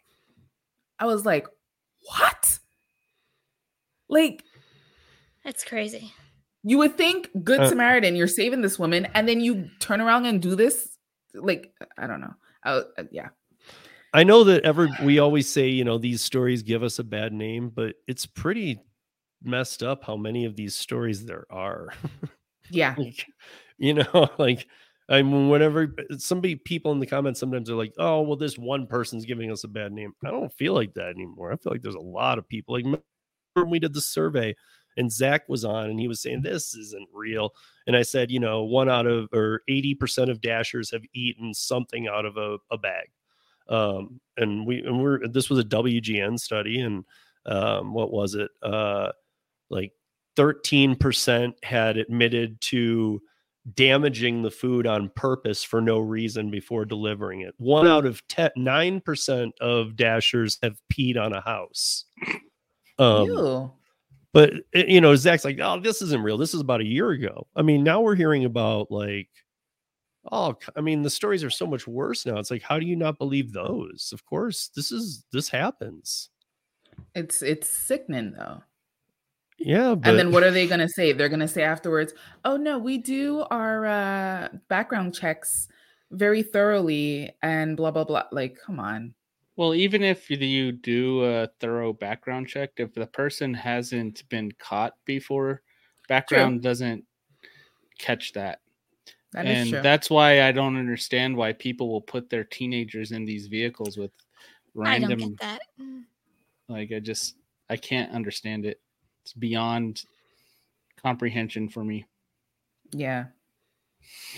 [0.99, 1.49] I was like,
[2.19, 2.59] what?
[4.15, 4.45] Like,
[5.45, 6.13] That's crazy.
[6.63, 10.25] you would think Good Uh, Samaritan, you're saving this woman, and then you turn around
[10.27, 10.97] and do this.
[11.35, 12.33] Like, I don't know.
[12.63, 13.29] I, uh, yeah.
[14.13, 17.33] I know that ever we always say, you know, these stories give us a bad
[17.33, 18.81] name, but it's pretty
[19.43, 21.89] messed up how many of these stories there are.
[22.71, 22.95] Yeah.
[22.97, 23.27] like,
[23.77, 24.67] you know, like
[25.11, 28.87] I mean, whenever somebody people in the comments sometimes are like, "Oh, well, this one
[28.87, 31.53] person's giving us a bad name." I don't feel like that anymore.
[31.53, 32.75] I feel like there's a lot of people.
[32.75, 33.14] Like remember when
[33.57, 34.55] we did the survey,
[34.97, 37.53] and Zach was on, and he was saying this isn't real,
[37.87, 41.55] and I said, you know, one out of or eighty percent of dashers have eaten
[41.55, 43.11] something out of a, a bag,
[43.69, 47.05] um, and we and we're this was a WGN study, and
[47.47, 48.51] um, what was it?
[48.63, 49.13] Uh,
[49.71, 49.93] like
[50.37, 53.21] 13% had admitted to
[53.75, 57.55] damaging the food on purpose for no reason before delivering it.
[57.57, 62.05] One out of 10, 9% of dashers have peed on a house.
[62.99, 63.73] Um, Ew.
[64.33, 66.39] but you know, Zach's like, oh, this isn't real.
[66.39, 67.47] This is about a year ago.
[67.57, 69.29] I mean, now we're hearing about like,
[70.31, 72.39] oh, I mean, the stories are so much worse now.
[72.39, 74.11] It's like, how do you not believe those?
[74.13, 76.31] Of course, this is this happens.
[77.15, 78.63] It's it's sickening though.
[79.59, 81.13] Yeah, but and then what are they going to say?
[81.13, 82.13] They're going to say afterwards,
[82.45, 85.69] "Oh no, we do our uh, background checks
[86.11, 89.15] very thoroughly and blah blah blah." Like, come on.
[89.57, 94.95] Well, even if you do a thorough background check, if the person hasn't been caught
[95.05, 95.63] before,
[96.09, 97.05] background doesn't
[97.99, 98.61] catch that.
[99.33, 99.83] That is and true.
[99.83, 104.13] that's why I don't understand why people will put their teenagers in these vehicles with
[104.75, 104.95] random.
[104.95, 105.61] I don't random get that.
[105.81, 106.03] Mm.
[106.69, 107.35] like I just
[107.69, 108.81] I can't understand it.
[109.23, 110.03] It's beyond
[111.03, 112.07] comprehension for me.
[112.93, 113.27] yeah.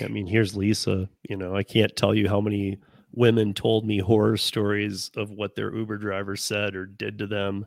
[0.00, 1.08] I mean, here's Lisa.
[1.28, 2.78] You know, I can't tell you how many
[3.16, 7.66] women told me horror stories of what their Uber driver said or did to them.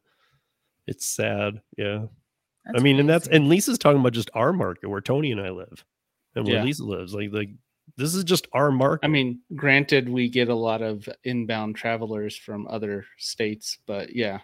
[0.88, 1.62] It's sad.
[1.78, 2.06] Yeah.
[2.68, 5.42] I That's mean, and that's and Lisa's talking about just our market where Tony and
[5.42, 5.84] I live
[6.36, 6.64] and where Yeah.
[6.64, 7.14] Lisa lives.
[7.14, 7.50] Like, like
[7.98, 9.06] this is just our market.
[9.06, 14.40] I mean, granted, we get a lot of inbound travelers from other states, but yeah,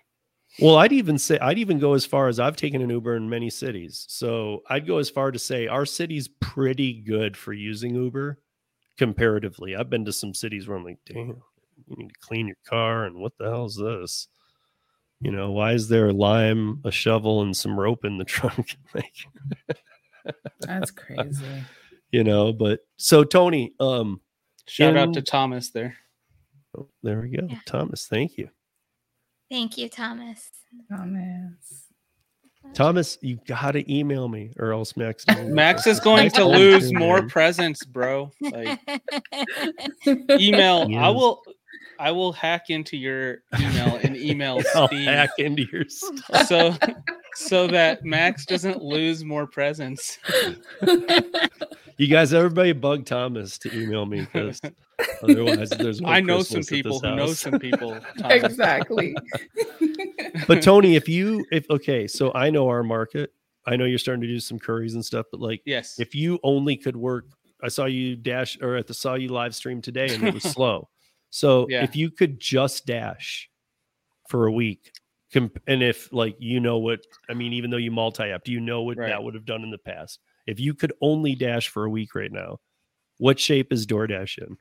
[0.59, 3.29] Well, I'd even say I'd even go as far as I've taken an Uber in
[3.29, 4.05] many cities.
[4.09, 8.39] So I'd go as far to say our city's pretty good for using Uber
[8.97, 9.75] comparatively.
[9.75, 11.41] I've been to some cities where I'm like, damn,
[11.87, 14.27] you need to clean your car and what the hell is this?
[15.21, 18.77] You know, why is there a lime, a shovel, and some rope in the trunk?
[18.93, 19.15] like,
[20.59, 21.45] That's crazy.
[22.11, 24.21] you know, but so Tony, um,
[24.67, 25.95] shout out to Thomas there.
[26.77, 27.47] oh, there we go.
[27.49, 27.59] Yeah.
[27.65, 28.49] Thomas, thank you.
[29.49, 30.49] Thank you, Thomas.
[30.89, 31.84] Thomas.
[32.73, 35.25] Thomas, you gotta email me or else Max.
[35.43, 37.29] Max is going to lose more man.
[37.29, 38.31] presents, bro.
[38.41, 38.79] Like
[40.31, 41.41] email, I will
[41.99, 46.47] I will hack into your email and email I'll Steve hack into your stuff.
[46.47, 46.75] so
[47.35, 50.17] so that Max doesn't lose more presents.
[51.97, 54.59] You guys, everybody bug Thomas to email me because
[55.23, 57.97] otherwise there's no I know some Christmas at people this who know some people.
[58.19, 58.43] Thomas.
[58.43, 59.15] exactly.
[60.47, 63.31] But Tony, if you if okay, so I know our market.
[63.67, 65.97] I know you're starting to do some Curris and stuff, but like Yes.
[65.99, 67.25] if you only could work,
[67.63, 70.43] I saw you dash or at the saw you live stream today and it was
[70.53, 70.87] slow.
[71.31, 71.83] So Yeah.
[71.83, 73.49] if you could just dash
[74.29, 74.91] for a week,
[75.33, 78.51] comp- and if like you know what I mean, even though you multi app, do
[78.51, 79.09] you know what Right.
[79.09, 80.19] that would have done in the past?
[80.45, 82.59] If you could only dash for a week right now,
[83.17, 84.57] what shape is DoorDash in?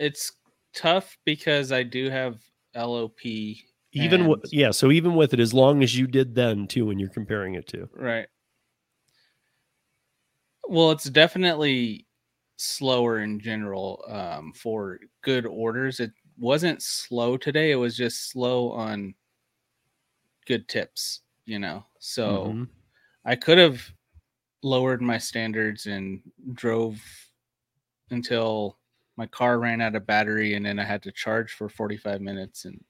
[0.00, 0.32] it's
[0.74, 2.40] tough because I do have
[2.74, 3.64] LOP.
[3.92, 6.86] Even with And- yeah, so even with it, as long as you did then too,
[6.86, 7.88] when you're comparing it to.
[7.94, 8.28] Right.
[10.68, 12.06] Well, it's definitely
[12.56, 16.00] slower in general um, for good orders.
[16.00, 17.70] It wasn't slow today.
[17.70, 19.14] It was just slow on
[20.46, 21.86] good tips, you know.
[22.00, 22.68] So Mhm.
[23.24, 23.82] I could have
[24.62, 26.22] lowered my standards and
[26.54, 27.00] drove
[28.10, 28.77] until
[29.18, 32.64] my car ran out of battery and then I had to charge for 45 minutes
[32.64, 32.82] and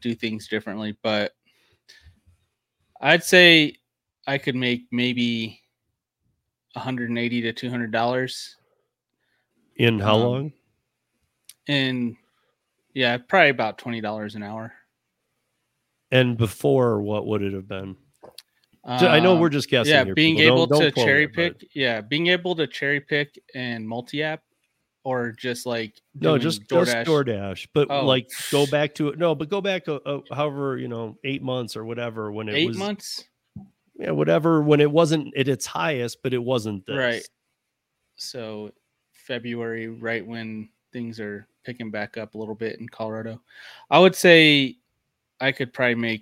[0.00, 0.96] do things differently.
[1.00, 1.32] But
[3.00, 3.76] I'd say
[4.26, 5.60] I could make maybe
[6.72, 8.56] 180 to 200 dollars
[9.76, 10.52] in how Um, long?
[11.68, 12.16] in
[12.94, 14.72] yeah, probably about 20 dollars an hour.
[16.10, 17.96] And before, what would it have been?
[18.84, 19.92] I know Um, we're just guessing.
[19.92, 20.52] yeah here, being people.
[20.52, 23.38] able Don't- to don't quote cherry it, but- pick yeah being able to cherry pick
[23.54, 24.42] and multi-app
[25.04, 26.86] or just like No, just DoorDash.
[26.86, 27.68] just DoorDash.
[27.74, 28.04] But Oh.
[28.06, 29.18] like, go back to it.
[29.18, 29.86] No, but go back.
[29.88, 32.76] Uh, uh, however, you know, eight months or whatever when it eight was.
[32.78, 33.24] months
[33.98, 36.96] Yeah, whatever when it wasn't at its highest, but it wasn't this.
[36.96, 37.28] Right.
[38.16, 38.72] so
[39.12, 43.40] february right when things are picking back up a little bit in colorado
[43.90, 44.76] i would say
[45.40, 46.20] i could probably make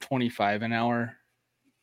[0.00, 1.16] 25 an hour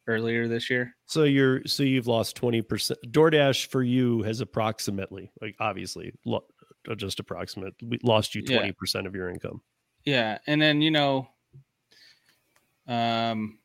[0.08, 3.00] earlier this year So you're so you've lost twenty percent.
[3.12, 6.46] DoorDash for you has approximately, like obviously, lo-
[6.90, 9.62] uh, just approximate, we lost you twenty percent of your income.
[10.06, 11.28] yeah and then you know
[12.88, 13.58] um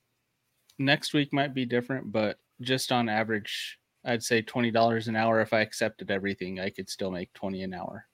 [0.79, 5.53] next week might be different but just on average i'd say $20 an hour if
[5.53, 8.07] i accepted everything i could still make 20 an hour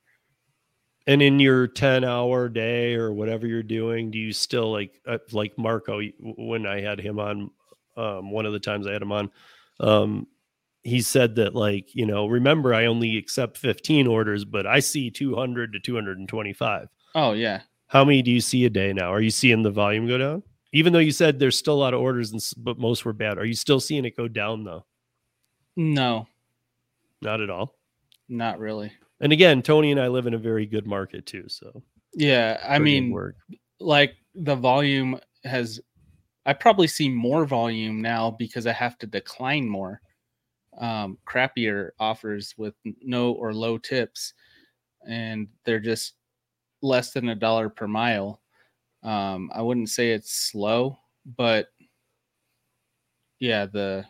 [1.07, 5.19] And in your ten hour day or whatever you're doing, do you still like uh,
[5.31, 7.51] like Marco when I had him on?
[7.97, 9.31] Um, one of the times I had him on,
[9.81, 10.27] um,
[10.83, 15.11] he said that like you know, remember I only accept fifteen orders, but I see
[15.11, 16.89] two hundred to two hundred and twenty five.
[17.15, 19.13] oh yeah How many do you see a day now?
[19.13, 20.43] Are you seeing the volume go down?
[20.73, 23.39] Even though you said there's still a lot of orders, and, but most were bad.
[23.39, 24.85] Are you still seeing it go down though?
[25.77, 26.27] no
[27.23, 27.75] Not at all.
[28.29, 31.45] not really And again, Tony and I live in a very good market too.
[31.49, 31.83] So
[32.19, 33.37] yeah i mean work.
[33.79, 35.81] like the volume has
[36.47, 40.01] i probably see more volume now because i have to decline more
[40.79, 44.35] um crappier offers with no or low tips
[45.07, 46.15] and they're just
[46.83, 48.41] less than a dollar per mile.
[49.03, 50.99] Um i wouldn't say it's slow
[51.37, 51.69] but
[53.39, 54.05] yeah the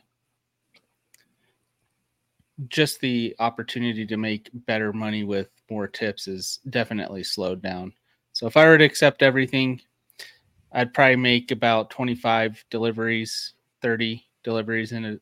[2.68, 7.92] just the opportunity to make better money with more tips is definitely slowed down.
[8.32, 9.80] So if I were to accept everything,
[10.72, 15.18] I'd probably make about 25 deliveries, 30 deliveries in a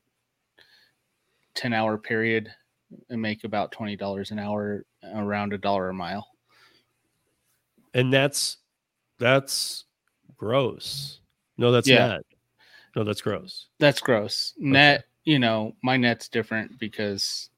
[1.55, 2.51] 10 hour period
[3.09, 6.27] and make about $20 an hour, around a dollar a mile.
[7.93, 8.57] and that's
[9.19, 9.85] that's
[10.35, 11.21] gross.
[11.57, 12.07] No, that's Yeah.
[12.07, 12.21] net.
[12.95, 13.67] No, that's gross.
[13.79, 14.53] That's gross.
[14.57, 17.49] Net, you know, my net's different because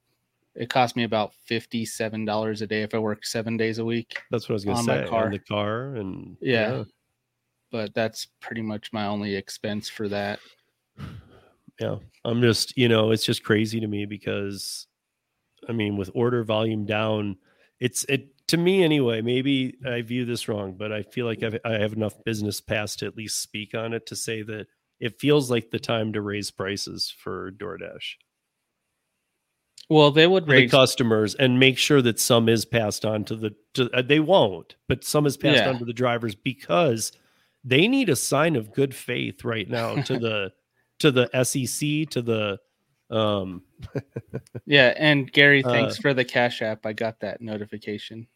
[0.53, 4.19] it cost me about $57 a day if I work seven days a week.
[4.29, 4.91] That's what I was gonna say.
[4.93, 5.25] On my car.
[5.25, 6.83] On the car and Yeah.
[7.71, 10.39] But that's pretty much my only expense for that.
[11.79, 14.87] yeah i'm just you know it's just crazy to me because
[15.69, 17.37] i mean with order volume down
[17.79, 21.59] it's it to me anyway maybe i view this wrong but i feel like I've,
[21.63, 24.65] i have enough business past to at least speak on it to say that
[24.99, 28.15] it feels like the time to raise prices for doordash
[29.87, 33.23] Well, they would for the raise customers and make sure that some is passed on
[33.25, 35.69] to the to, uh, they won't but some is passed Yeah.
[35.69, 37.11] on to the drivers because
[37.67, 40.51] they need a sign of good faith right now to the
[40.99, 42.59] to the sec to the
[43.15, 43.61] um
[44.65, 46.85] Yeah, and Gary, Uh, thanks for the Cash App.
[46.85, 48.27] I got that notification.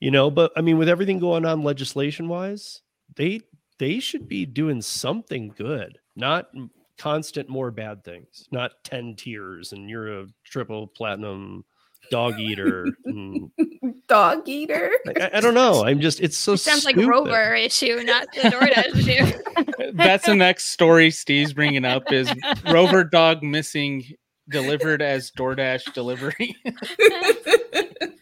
[0.00, 2.82] you know but i mean with everything going on legislation wise
[3.16, 3.40] they
[3.78, 6.48] they should be doing something good, not
[6.96, 11.64] constant more bad things, not 10 tiers and you're a triple platinum
[12.10, 12.86] dog eater.
[13.04, 13.50] and-
[14.08, 14.90] Dog eater.
[15.08, 15.84] I, I don't know.
[15.84, 16.96] I'm just it's so It sounds like.
[16.96, 19.92] Rover issue, not the DoorDash issue.
[19.94, 22.32] That's the next story Steve's bringing up is
[22.70, 24.04] Rover dog missing
[24.48, 26.56] delivered as DoorDash delivery.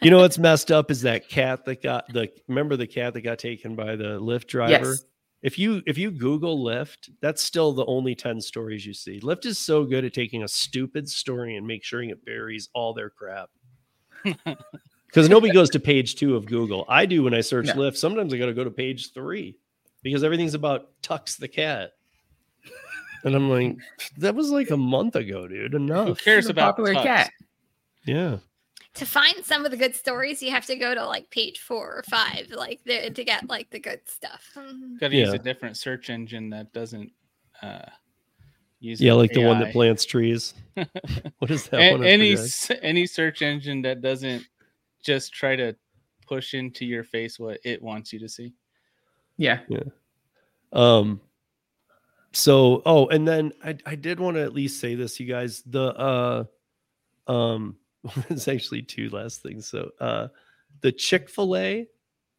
[0.03, 3.21] You know what's messed up is that cat that got the remember the cat that
[3.21, 4.91] got taken by the Lyft driver.
[4.91, 5.05] yes.
[5.43, 9.21] If you if you Google Lyft, that's still the only 10 stories you see.
[9.21, 12.95] Lyft is so good at taking a stupid story and make sure it buries all
[12.95, 13.51] their crap.
[15.13, 16.85] Because nobody goes to page two of Google.
[16.89, 17.75] I do when I search No.
[17.75, 17.97] Lyft.
[17.97, 19.57] Sometimes I gotta go to page three
[20.03, 21.93] because everything's about Tux the cat.
[23.25, 23.77] And I'm like,
[24.19, 25.75] that was like a month ago, dude.
[25.75, 26.09] Enough.
[26.09, 27.03] Who cares She's about popular Tux?
[27.05, 27.31] cat.
[28.05, 28.39] Yeah.
[28.95, 31.99] to find some of the good stories, you have to go to like page four
[31.99, 34.51] or five, like the, to get like the good stuff.
[35.01, 37.13] Got to use a different search engine that doesn't
[37.63, 37.83] uh,
[38.81, 39.01] use.
[39.01, 40.55] Yeah, like the one that plants trees.
[41.39, 42.05] What is that A- one?
[42.05, 44.45] Any s- any search engine that doesn't
[45.03, 45.75] just try to
[46.27, 48.55] push into your face what it wants you to see.
[49.37, 49.61] Yeah.
[49.69, 49.85] Yeah.
[50.73, 51.21] Um
[52.33, 55.63] so oh and then I I did want to at least say this, you guys.
[55.67, 56.45] The uh
[57.31, 57.77] um
[58.31, 59.67] it's actually two last things.
[59.67, 60.29] So uh
[60.81, 61.87] the Chick-fil-A,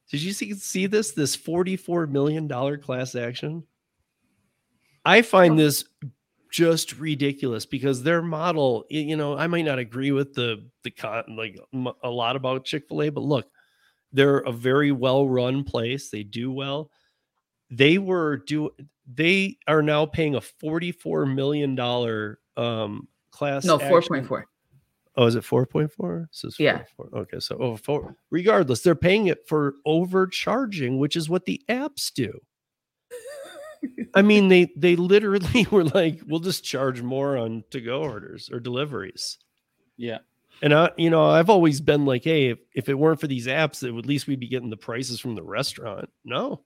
[0.10, 1.12] did you see see this?
[1.12, 2.50] This $44 million
[2.80, 3.64] class action?
[5.06, 5.86] I find this
[6.54, 11.24] just ridiculous because their model, you know, I might not agree with the the con
[11.36, 11.60] like
[12.04, 13.48] a lot about Chick-fil-A, but look,
[14.12, 16.10] they're a very well-run place.
[16.12, 16.90] They do well
[17.72, 18.70] they were do
[19.12, 24.46] they are now paying a 44 million dollar um class No, four point four.
[25.16, 26.84] oh is it 4.4 so it's Yeah.
[27.00, 27.14] 4.4.
[27.22, 28.16] okay so oh, four.
[28.30, 32.38] regardless they're paying it for overcharging which is what the apps do
[34.16, 38.50] i mean they they literally were like we'll just charge more on to go orders
[38.52, 39.38] or deliveries
[39.98, 40.20] Yeah.
[40.62, 43.48] and I, you know, I've always been like, hey, if, if it weren't for these
[43.48, 46.10] apps, at least we'd be getting the prices from the restaurant.
[46.24, 46.62] No,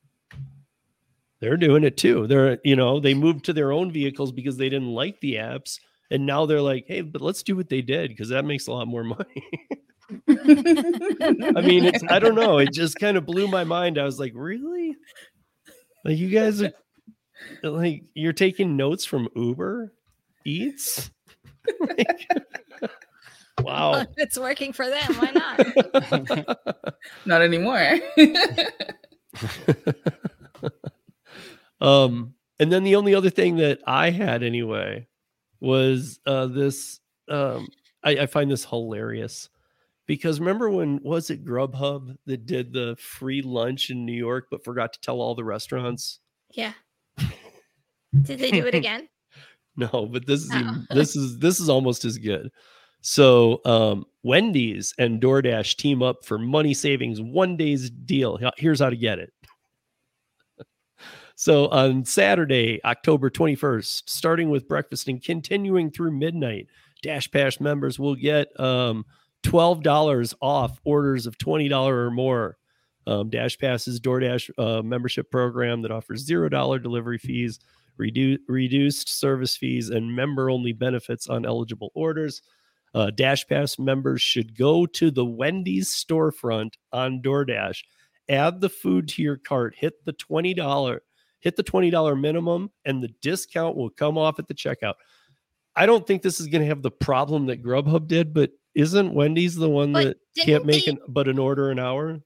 [1.40, 2.28] they're doing it too.
[2.28, 5.80] They're, you know, they moved to their own vehicles because they didn't like the apps,
[6.12, 8.72] and now they're like, hey, but let's do what they did because that makes a
[8.72, 9.44] lot more money.
[10.30, 12.58] I mean, it's, I don't know.
[12.60, 13.98] It just kind of blew my mind.
[13.98, 14.96] I was like, really?
[16.06, 16.72] Like, you guys are
[17.64, 19.94] like, you're taking notes from Uber
[20.46, 21.12] Eats?
[21.80, 22.28] Like,
[23.62, 23.92] wow.
[23.92, 26.58] Well, it's working for them, why not?
[27.26, 28.00] Not anymore.
[31.80, 35.06] um and then the only other thing that i had anyway
[35.60, 37.00] was uh this
[37.30, 37.68] um
[38.04, 39.50] i, I find this hilarious
[40.08, 44.64] because remember when was it grubhub that did the free lunch in new york but
[44.64, 46.20] forgot to tell all the restaurants
[46.52, 46.74] yeah.
[48.24, 49.08] Did they do it again?
[49.76, 50.60] no but this is Oh.
[50.60, 52.50] even, this is this is almost as good
[53.02, 58.90] so um wendy's and doordash team up for money savings one day's deal here's how
[58.90, 59.32] to get it
[61.40, 66.66] So on Saturday, October 21st, starting with breakfast and continuing through midnight,
[67.04, 69.06] Dash Pass members will get um,
[69.44, 72.58] $12 off orders of $20 or more.
[73.06, 77.60] Um, Dash Pass is DoorDash uh, membership program that offers $0 delivery fees,
[77.98, 82.42] redu- reduced service fees, and member only benefits on eligible orders.
[82.94, 87.80] Uh, Dash Pass members should go to the Wendy's storefront on DoorDash,
[88.30, 91.00] add the food to your cart, hit the $20
[91.40, 94.96] hit the $20 minimum and the discount will come off at the checkout.
[95.76, 99.14] I don't think this is going to have the problem that Grubhub did, but isn't
[99.14, 102.20] Wendy's the one But that can't make they- an, but an order an hour?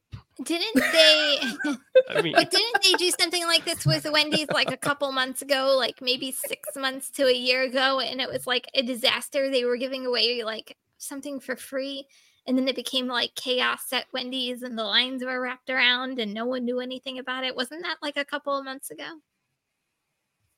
[0.44, 1.40] Didn't they?
[2.10, 5.42] I mean, But didn't they do something like this with Wendy's like a couple months
[5.42, 8.00] ago, like maybe six months to a year ago?
[8.00, 9.50] And it was like a disaster.
[9.50, 12.08] They were giving away like something for free.
[12.48, 16.34] And then it became like chaos at Wendy's and the lines were wrapped around and
[16.34, 17.56] no one knew anything about it.
[17.56, 19.20] Wasn't that like a couple of months ago?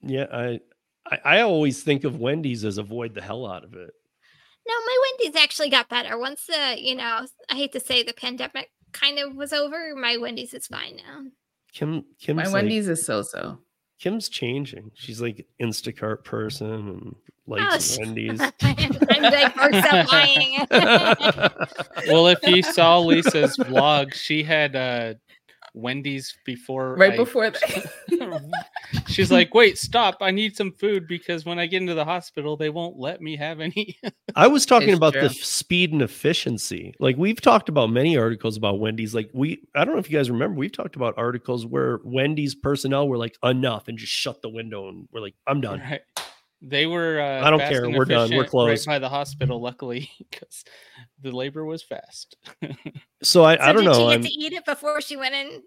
[0.02, 0.60] yeah, I,
[1.06, 3.92] I I always think of Wendy's as avoid the hell out of it.
[4.68, 6.18] No, my Wendy's actually got better.
[6.18, 10.18] Once the, you know, I hate to say the pandemic kind of was over, my
[10.18, 11.24] Wendy's is fine now.
[11.74, 13.60] Kim Kim's My like- Wendy's is so so.
[14.00, 14.92] Kim's changing.
[14.96, 18.40] She's like Instacart person and Oh, likes sh- Wendy's.
[18.62, 20.58] I'm diversifying.
[22.08, 25.14] Well, if you saw Lisa's vlog, she had uh,
[25.74, 27.90] Wendy's before right I- before that.
[29.08, 30.18] She's like, "Wait, stop!
[30.22, 33.36] I need some food because when I get into the hospital, they won't let me
[33.38, 33.98] have any."
[34.36, 35.28] I was talking It's about the true.
[35.30, 36.94] f- speed and efficiency.
[37.00, 39.14] Like we've talked about many articles about Wendy's.
[39.16, 42.56] Like we, I don't know if you guys remember, we've talked about articles where Wendy's
[42.56, 45.80] personnel were like enough and just shut the window and we're like, I'm done.
[45.80, 46.02] Right.
[46.66, 47.20] They were.
[47.20, 48.88] Uh, I don't care, we're done, we're efficient closed.
[48.88, 50.64] Right by the hospital, luckily, because
[51.22, 52.38] the labor was fast.
[53.22, 53.94] So I, So I don't did know.
[53.94, 55.62] she get I'm, to eat it before she went in?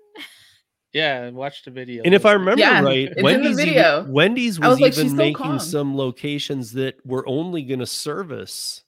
[0.93, 2.03] yeah, I watched the video.
[2.05, 5.17] and if I remember Yeah, right, it's in Wendy's, even- Wendy's was, was like, even
[5.17, 5.59] making calm.
[5.59, 8.83] some locations that were only going to service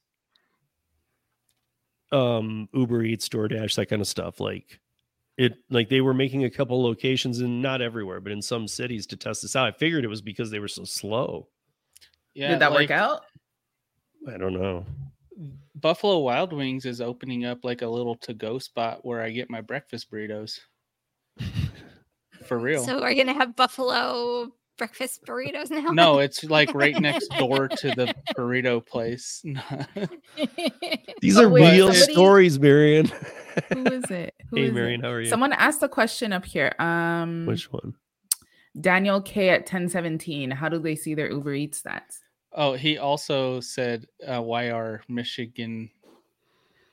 [2.12, 4.40] um Uber Eats, DoorDash, that kind of stuff.
[4.40, 4.80] Like
[5.36, 9.06] it, like they were making a couple locations and not everywhere, but in some cities
[9.08, 9.66] to test this out.
[9.66, 11.48] I figured it was because they were so slow.
[12.38, 13.22] Yeah, Did that like, work out?
[14.32, 14.86] I don't know.
[15.74, 19.60] Buffalo Wild Wings is opening up like a little to-go spot where I get my
[19.60, 20.58] breakfast burritos.
[22.46, 22.84] For real.
[22.84, 25.90] So we're gonna have buffalo breakfast burritos now.
[25.90, 29.42] no, it's like right next door to the burrito place.
[31.20, 33.10] These Oh, are wait, real somebody- stories, Marion.
[33.72, 34.34] Who is it?
[34.50, 34.74] Who hey, is it?
[34.74, 35.28] Marion, how are you?
[35.28, 36.74] Someone asked a question up here.
[36.78, 37.94] Um, Which one?
[38.80, 40.50] Daniel K at 1017.
[40.52, 42.18] How do they see their Uber Eats stats?
[42.52, 45.90] Oh, he also said, uh, "Why are Michigan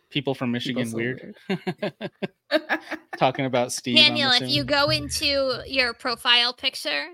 [0.09, 1.35] people from People Michigan so weird?"
[3.17, 3.97] Talking about Steve.
[3.97, 7.07] Daniel, if you go into your profile picture,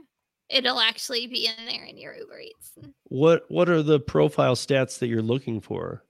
[0.49, 2.71] it'll actually be in there in your Uber Eats.
[3.05, 6.03] What What are the profile stats that you're looking for?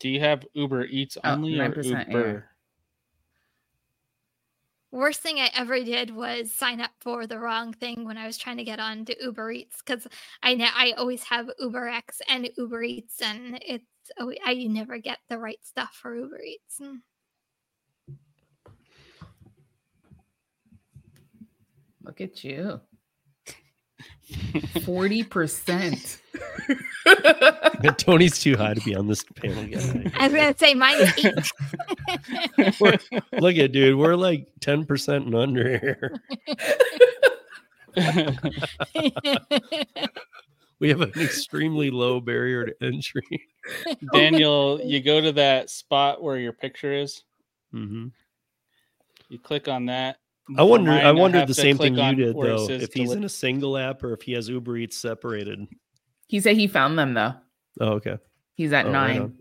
[0.00, 2.06] do you have Uber Eats Oh, only or 9% air.
[2.08, 2.49] Uber?
[4.92, 8.36] Worst thing I ever did was sign up for the wrong thing when I was
[8.36, 10.08] trying to get on to Uber Eats because
[10.42, 13.84] I know I always have Uber X and Uber Eats, and it's
[14.44, 16.80] I never get the right stuff for Uber Eats.
[16.80, 17.02] Mm.
[22.02, 22.80] Look at you.
[24.30, 26.18] 40%.
[27.82, 29.64] But Tony's too high to be on this panel.
[29.64, 30.10] Guy.
[30.16, 31.34] I was gonna say mine is eight.
[33.40, 36.12] Look at dude, we're like ten percent and under here.
[40.80, 43.48] We have an extremely low barrier to entry.
[44.12, 47.22] Daniel, you go to that spot where your picture is.
[47.70, 48.08] hmm
[49.28, 50.16] You click on that.
[50.56, 50.90] I wonder.
[50.90, 52.68] mine, I wondered have the same thing you did though.
[52.68, 55.66] If he's deli- in a single app or if he has Uber Eats separated.
[56.28, 57.34] he said he found them though.
[57.80, 58.18] Oh, okay.
[58.54, 59.34] He's at Oh, right nine.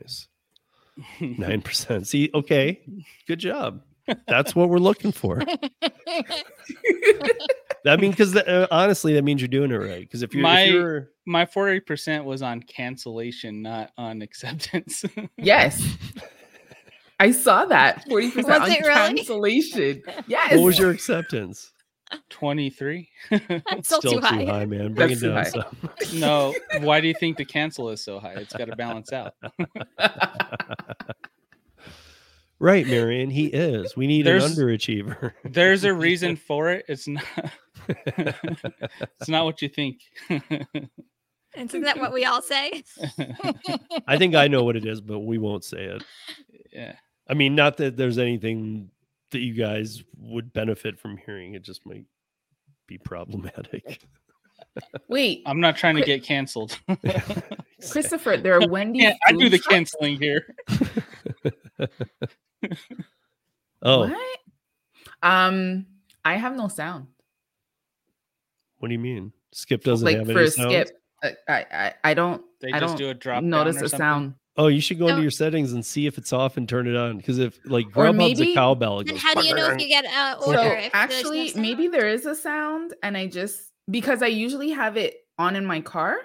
[0.00, 0.28] Nice.
[1.20, 2.06] Nine percent.
[2.06, 2.80] See, okay,
[3.26, 3.82] good job.
[4.26, 5.40] That's what we're looking for.
[7.86, 10.00] I mean, because uh, honestly, that means you're doing it right.
[10.00, 15.04] Because if you're, My- if you're My forty percent was on cancellation, not on acceptance.
[15.38, 15.82] Yes.
[17.20, 18.04] I saw that.
[18.08, 18.94] 40% Was on it really?
[19.16, 20.02] cancellation.
[20.26, 20.52] Yes.
[20.54, 21.70] what was your acceptance?
[22.28, 23.08] Twenty three.
[23.30, 24.64] That's still, too high.
[24.66, 24.94] man.
[24.94, 25.44] Bring That's it down high.
[25.44, 25.64] some.
[26.18, 28.32] no, why do you think the cancel is so high?
[28.32, 29.34] It's got to balance out.
[32.62, 33.30] Right, Marion.
[33.30, 33.96] He is.
[33.96, 35.32] We need There's- an underachiever.
[35.44, 36.84] There's a reason for it.
[36.88, 37.24] It's not.
[37.88, 40.00] it's not what you think.
[40.28, 42.84] Isn't that what we all say?
[44.06, 46.04] I think I know what it is, but we won't say it.
[46.70, 46.96] yeah.
[47.30, 48.90] I mean, not that there's anything
[49.30, 51.54] that you guys would benefit from hearing.
[51.54, 52.04] It just might
[52.88, 54.00] be problematic.
[55.08, 56.76] Wait, I'm not trying to get canceled.
[57.90, 59.04] Christopher, there are Wendy's.
[59.04, 59.68] Yeah, I do the trucks?
[59.92, 60.54] canceling here.
[63.82, 64.38] oh, What?
[65.22, 65.86] Um,
[66.24, 67.06] I have no sound.
[68.78, 69.32] what do you mean?
[69.52, 70.72] Skip doesn't like have for any a sounds?
[70.72, 70.90] skip.
[71.22, 72.42] I, I I- I don't.
[72.60, 73.98] They I just don't do a drop notice down or a something?
[74.04, 74.34] sound.
[74.60, 76.94] Oh, you should go into your settings and see if it's off and turn it
[76.94, 77.16] on.
[77.16, 79.80] Because if like Or Grubhub's a cowbell, it Then goes how do you know if
[79.80, 80.58] you get an order?
[80.58, 84.26] So if there's no actually, maybe there is a sound, and I just because I
[84.26, 86.18] usually have it on in my car,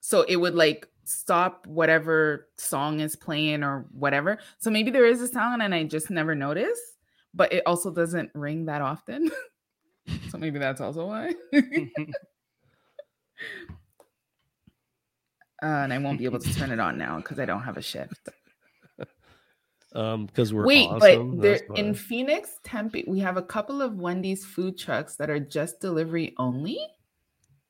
[0.00, 4.38] so it would like stop whatever song is playing or whatever.
[4.56, 6.80] So maybe there is a sound, and I just never notice.
[7.34, 9.30] But it also doesn't ring that often.
[10.30, 11.34] so maybe that's also why.
[15.62, 17.76] Uh, and I won't be able to turn it on now because I don't have
[17.76, 18.28] a shift.
[19.94, 21.36] um because we're Wait, awesome.
[21.36, 21.94] but there in.
[21.94, 26.78] Phoenix, Tempe, we have a couple of Wendy's food trucks that are just delivery only.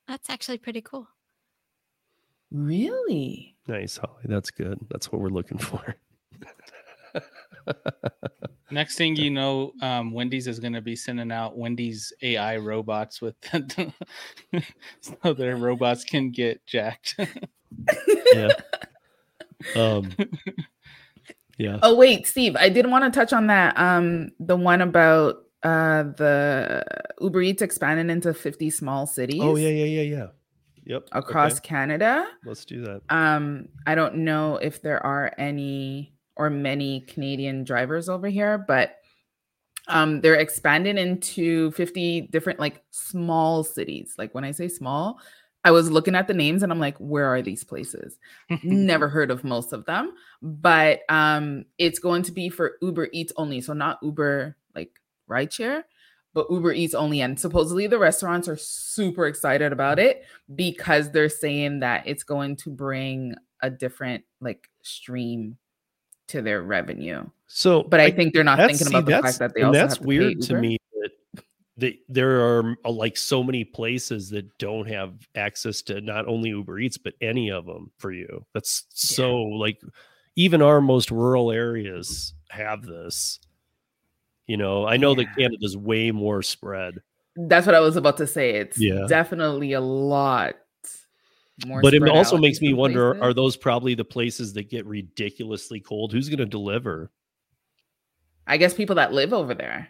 [0.07, 1.07] That's actually pretty cool.
[2.51, 3.55] Really?
[3.67, 4.23] nice, Holly.
[4.25, 4.77] That's good.
[4.89, 5.95] That's what we're looking for.
[8.71, 13.21] Next thing you know, um, Wendy's is going to be sending out Wendy's AI robots
[13.21, 13.35] with
[15.01, 17.15] so their robots can get jacked.
[18.33, 18.49] Yeah.
[19.75, 20.11] Um
[21.57, 21.79] Yeah.
[21.83, 23.77] Oh wait, Steve, I did want to touch on that.
[23.77, 26.83] Um, the one about uh the
[27.19, 29.41] Uber Eats expanding into 50 small cities.
[29.43, 30.27] Oh yeah, yeah, yeah, yeah.
[30.85, 31.09] Yep.
[31.11, 32.27] across Okay, Canada.
[32.45, 33.01] Let's do that.
[33.09, 38.95] Um, I don't know if there are any or many Canadian drivers over here, but
[39.87, 44.15] um, they're expanding into 50 different like small cities.
[44.17, 45.19] Like when I say small,
[45.63, 48.17] I was looking at the names and I'm like, where are these places?
[48.63, 53.31] Never heard of most of them, but um, it's going to be for Uber Eats
[53.37, 53.61] only.
[53.61, 55.83] So not Uber like rideshare,
[56.33, 57.21] but Uber Eats only.
[57.21, 60.25] And supposedly the restaurants are super excited about it
[60.55, 65.57] because they're saying that it's going to bring a different like stream
[66.29, 67.23] to their revenue.
[67.47, 70.01] So, But I, think they're not thinking about the fact that they also that's have
[70.01, 70.77] to weird to me
[71.81, 76.49] they, there are uh, like so many places that don't have access to not only
[76.49, 78.45] Uber Eats but any of them for you.
[78.53, 79.81] That's so like
[80.35, 83.39] even our most rural areas have this.
[84.47, 86.95] You know, I know that Canada's way more spread,
[87.35, 88.51] That's what I was about to say.
[88.51, 89.05] It's Yeah.
[89.07, 90.55] definitely a lot
[91.65, 91.81] more.
[91.81, 93.23] but it also makes me wonder: places.
[93.23, 96.11] Are those probably the places that get ridiculously cold?
[96.11, 97.11] Who's going to deliver?
[98.47, 99.87] I guess people that live over there.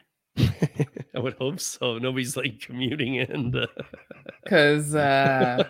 [1.16, 1.98] I would hope so.
[1.98, 3.66] Nobody's like commuting in.
[4.44, 5.64] Because uh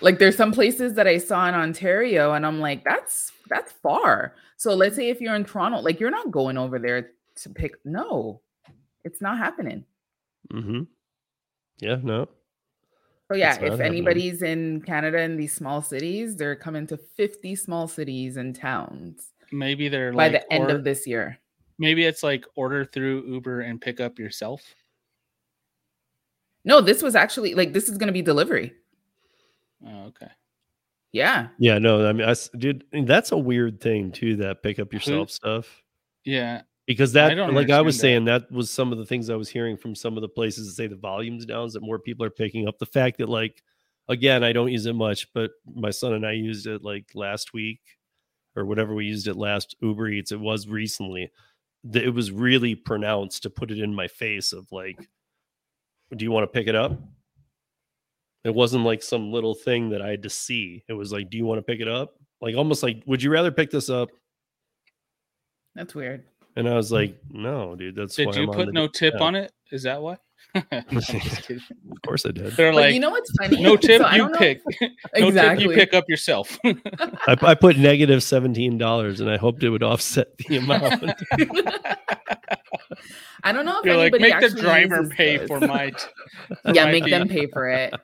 [0.00, 4.34] like there's some places that I saw in Ontario and I'm like, that's that's far.
[4.56, 7.74] So let's say if you're in Toronto, like you're not going over there to pick
[7.84, 8.40] no,
[9.04, 9.84] it's not happening.
[10.50, 10.82] hmm
[11.80, 12.28] Yeah, no.
[13.30, 13.86] So yeah, It's not if happening.
[13.92, 19.32] anybody's in Canada in these small cities, they're coming to 50 small cities and towns
[19.52, 21.38] Maybe they're by like the end or- of this year.
[21.78, 24.62] Maybe it's like order through Uber and pick up yourself.
[26.64, 28.74] No, this was actually like this is gonna be delivery.
[29.86, 30.28] Oh, okay.
[31.12, 31.48] Yeah.
[31.58, 32.06] Yeah, no.
[32.06, 34.36] I mean, I, s- dude, and that's a weird thing too.
[34.36, 35.82] That pick up yourself stuff.
[36.24, 36.62] Yeah.
[36.86, 39.36] Because that, don't like I was understand saying, that was some of the things I
[39.36, 41.98] was hearing from some of the places that say the volume's down, is that more
[41.98, 42.78] people are picking up.
[42.78, 43.62] The fact that, like,
[44.08, 47.52] again, I don't use it much, but my son and I used it like last
[47.52, 47.80] week
[48.56, 50.32] or whatever we used it last Uber Eats.
[50.32, 51.30] It was recently.
[51.84, 54.98] That it was really pronounced to put it in my face of like,
[56.14, 56.98] do you want to pick it up?
[58.44, 60.84] It wasn't like some little thing that I had to see.
[60.88, 62.14] It was like, do you want to pick it up?
[62.40, 64.08] Like almost like, would you rather pick this up?
[65.74, 66.24] That's weird.
[66.56, 66.96] And I was hmm.
[66.96, 69.24] like, no, dude, that's Did why you I'm on put the no tip yeah.
[69.24, 69.52] on it?
[69.70, 70.16] Is that why?
[70.90, 71.10] Just.
[71.90, 72.52] Of course I did.
[72.52, 73.60] They're But like, you know what's funny?
[73.62, 74.60] no tip, So you don't know- pick.
[74.80, 75.64] no exactly.
[75.64, 76.58] tip, you pick up yourself.
[76.64, 81.04] I, I put negative seventeen dollars, and I hoped it would offset the amount.
[83.44, 85.46] I don't know if You're like, anybody make the driver pay this.
[85.48, 85.90] for my.
[85.90, 85.96] t-
[86.62, 87.94] for yeah, my make fee." them pay for it.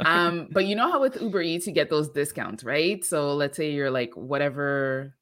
[0.00, 3.04] Um, but you know how with Uber Eats you get those discounts, right?
[3.04, 5.14] So let's say you're like whatever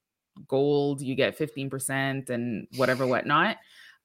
[0.48, 3.56] gold, you get 15% and whatever whatnot.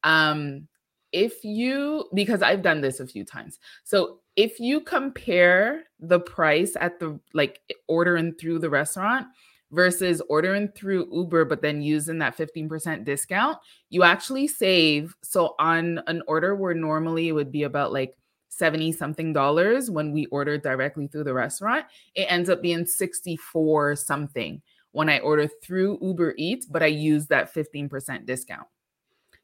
[0.03, 0.67] Um,
[1.11, 3.59] if you because I've done this a few times.
[3.83, 9.27] So if you compare the price at the like ordering through the restaurant
[9.71, 13.57] versus ordering through Uber, but then using that 15% discount,
[13.89, 15.15] you actually save.
[15.23, 18.15] So on an order where normally it would be about like
[18.49, 21.85] 70 something dollars when we order directly through the restaurant,
[22.15, 24.61] it ends up being 64 something
[24.91, 28.67] when I order through Uber Eats, but I use that 15% discount.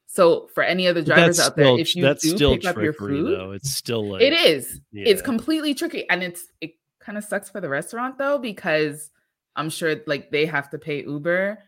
[0.09, 2.65] So for any other drivers that's out there, still, if you that's do still pick
[2.65, 3.51] up your food, though.
[3.51, 4.79] It's still like it is.
[4.93, 6.09] It's completely tricky.
[6.09, 9.11] And it's it kind of sucks for the restaurant though, because
[9.55, 11.59] I'm sure like they have to pay Uber.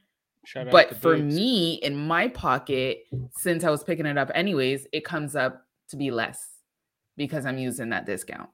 [0.45, 1.35] Shout But for Boots.
[1.35, 3.03] me, in my pocket,
[3.33, 6.47] since I was picking it up anyways, it comes up to be less
[7.17, 8.49] because I'm using that discount.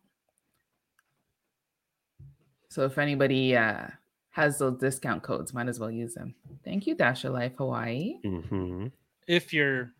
[2.69, 3.87] So if anybody uh
[4.31, 6.35] has those discount codes, might as well use them.
[6.65, 8.19] Thank you, Dasha Life Hawaii.
[8.25, 8.91] Mhm.
[9.27, 9.91] If you're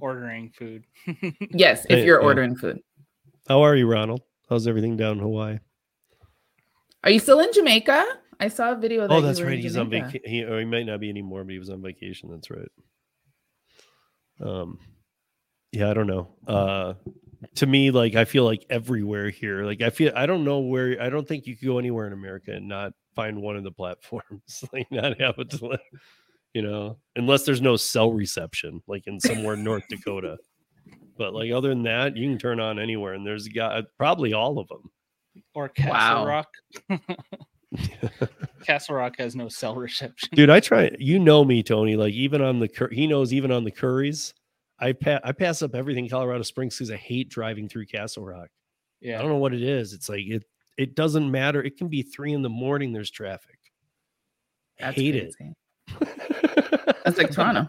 [0.00, 0.84] ordering food,
[1.50, 2.26] Yes, if you're yeah.
[2.26, 2.80] ordering food.
[3.48, 4.22] How are you, Ronald?
[4.48, 5.58] How's everything down in Hawaii?
[7.02, 8.04] Are you still in Jamaica?
[8.40, 9.02] I saw a video.
[9.06, 9.60] That Oh, you that's were in right.
[9.60, 10.20] He's on vacation.
[10.24, 12.30] He, or he might not be anymore, but he was on vacation.
[12.30, 12.68] That's right.
[14.40, 14.78] Um,
[15.72, 16.34] yeah, I don't know.
[16.46, 16.94] Uh,
[17.56, 21.00] to me, like I feel like everywhere here, like I feel I don't know where.
[21.00, 23.70] I don't think you could go anywhere in America and not find one of the
[23.70, 25.78] platforms, like not have it, to,
[26.54, 30.38] you know, unless there's no cell reception, like in somewhere in North Dakota.
[31.18, 34.32] But like other than that, you can turn on anywhere, and there's a guy, probably
[34.32, 34.90] all of them.
[35.54, 36.26] or Castle Wow.
[36.26, 36.48] Rock.
[38.64, 40.28] Castle Rock has no cell reception.
[40.34, 43.50] dude i try you know me tony like even on the Cur- he knows even
[43.50, 44.32] on the Curris
[44.78, 48.48] i pa- i pass up everything colorado springs because i hate driving through castle rock
[49.00, 50.44] Yeah, i don't know what it is it's like it
[50.78, 53.58] it doesn't matter it can be three in the morning there's traffic
[54.80, 55.52] I That's hate it crazy.
[57.04, 57.68] That's like Toronto.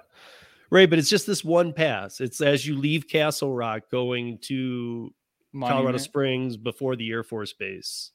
[0.70, 2.20] right, but it's just this one pass.
[2.20, 5.12] It's as you leave Castle Rock going to
[5.58, 8.12] Colorado Springs before the Air Force Base.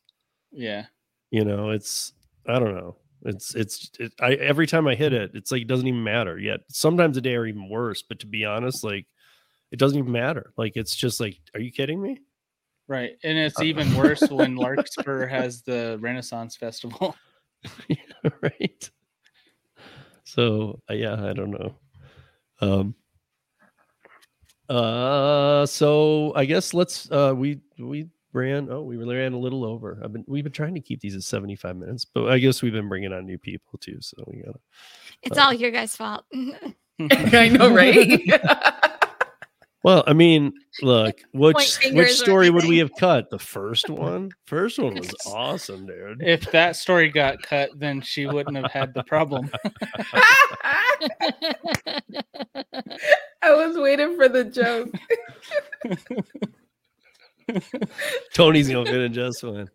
[0.52, 0.86] Yeah.
[1.32, 2.14] You know, it's
[2.48, 2.96] I don't know.
[3.26, 6.38] It's it's it, I every time I hit it, it's like it doesn't even matter
[6.38, 6.60] yet.
[6.70, 9.08] Sometimes the day are even worse, but to be honest, like
[9.72, 10.54] it doesn't even matter.
[10.58, 12.20] Like it's just like, are you kidding me?
[12.88, 13.18] Right.
[13.24, 17.16] And it's Uh, even worse when Larkspur has the Renaissance Festival.
[18.42, 18.92] right.
[20.24, 21.76] So uh, yeah, I don't know.
[22.62, 22.96] Um.
[24.70, 25.66] Uh.
[25.66, 27.10] So I guess let's.
[27.12, 27.34] Uh.
[27.36, 28.70] We we ran.
[28.72, 30.00] Oh, we ran a little over.
[30.04, 30.24] I've been.
[30.28, 32.90] We've been trying to keep these at seventy five minutes, but I guess we've been
[32.90, 33.98] bringing on new people too.
[34.02, 34.60] So we gotta.
[35.22, 36.26] It's Uh, all your guys' fault.
[37.12, 38.22] I know, right?
[39.84, 43.30] Well, I mean, look, which which story would we have cut?
[43.30, 44.32] The first one.
[44.46, 46.22] First one was awesome, dude.
[46.22, 49.50] If that story got cut, then she wouldn't have had the problem.
[53.42, 54.90] I was waiting for the joke.
[58.34, 59.70] Tony's gonna fit in just fine.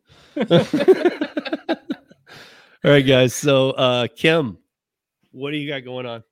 [2.85, 3.35] All right, guys.
[3.35, 4.59] So, uh, Kim,
[5.33, 6.23] what do you got going on?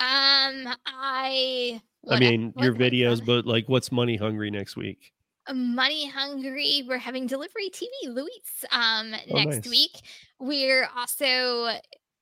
[0.00, 1.80] um, I.
[2.08, 5.12] I mean, what your videos, but like, what's money hungry next week?
[5.54, 9.70] money hungry we're having delivery tv louis um Oh, next nice.
[9.70, 9.92] week
[10.38, 11.70] we're also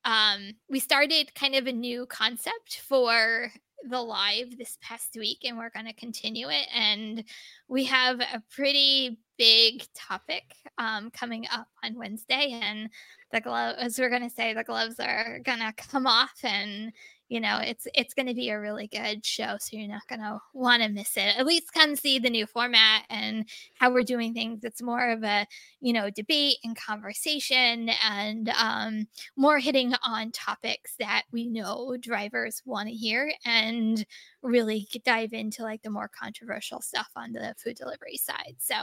[0.05, 3.51] um we started kind of a new concept for
[3.89, 7.23] the live this past week and we're going to continue it and
[7.67, 12.89] we have a pretty big topic um coming up on wednesday and
[13.33, 16.93] the glove as we're going to say the gloves are going to come off and
[17.29, 20.21] you know it's it's going to be a really good show so you're not going
[20.21, 24.03] to want to miss it at least come see the new format and how we're
[24.03, 25.45] doing things it's more of a
[25.81, 32.61] you know debate and conversation and um, more hitting on topics that we know drivers
[32.65, 34.05] want to hear and
[34.41, 38.75] really dive into like the more controversial stuff on the food delivery side so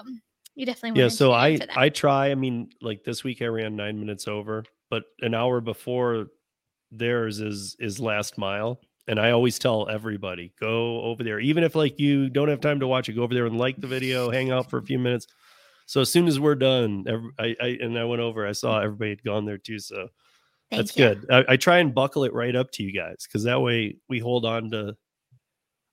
[0.55, 1.09] you definitely Yeah.
[1.09, 1.63] want to So I.
[1.75, 2.31] I try.
[2.31, 6.29] I mean, like this week I ran nine minutes over, but an hour before
[6.99, 8.81] theirs is is last mile.
[9.07, 12.81] And I always tell everybody go over there, even if like you don't have time
[12.81, 14.99] to watch it, go over there and like the video, hang out for a few
[14.99, 15.27] minutes.
[15.87, 18.81] So as soon as we're done, every, I, I and I went over, I saw
[18.81, 19.79] everybody had gone there too.
[19.79, 20.09] So
[20.71, 21.05] Thank that's you.
[21.05, 21.27] good.
[21.31, 24.19] I, I try and buckle it right up to you guys because that way we
[24.21, 24.97] hold on to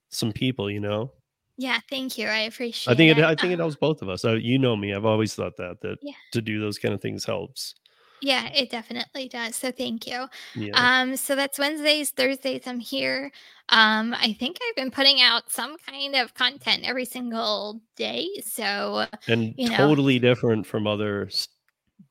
[0.10, 1.11] some people, you know.
[1.57, 3.18] yeah thank you i appreciate I think it.
[3.18, 4.23] it I think it helps both of us.
[4.23, 4.94] You know me.
[4.94, 6.14] I've always thought that that Yeah.
[6.32, 7.76] to do those kind of things helps.
[8.22, 10.26] Yeah it definitely does so thank you
[10.56, 10.72] Yeah.
[10.76, 12.64] Um, so that's Wednesdays, Thursdays.
[12.68, 13.31] I'm here.
[13.69, 18.27] Um, I think I've been putting out some kind of content every single day.
[18.45, 19.77] So and you know.
[19.77, 21.48] totally different from other s-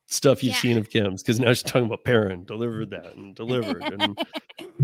[0.07, 0.59] stuff you've Yeah.
[0.61, 4.17] seen of Kim's because now she's talking about parent delivered that and delivered, and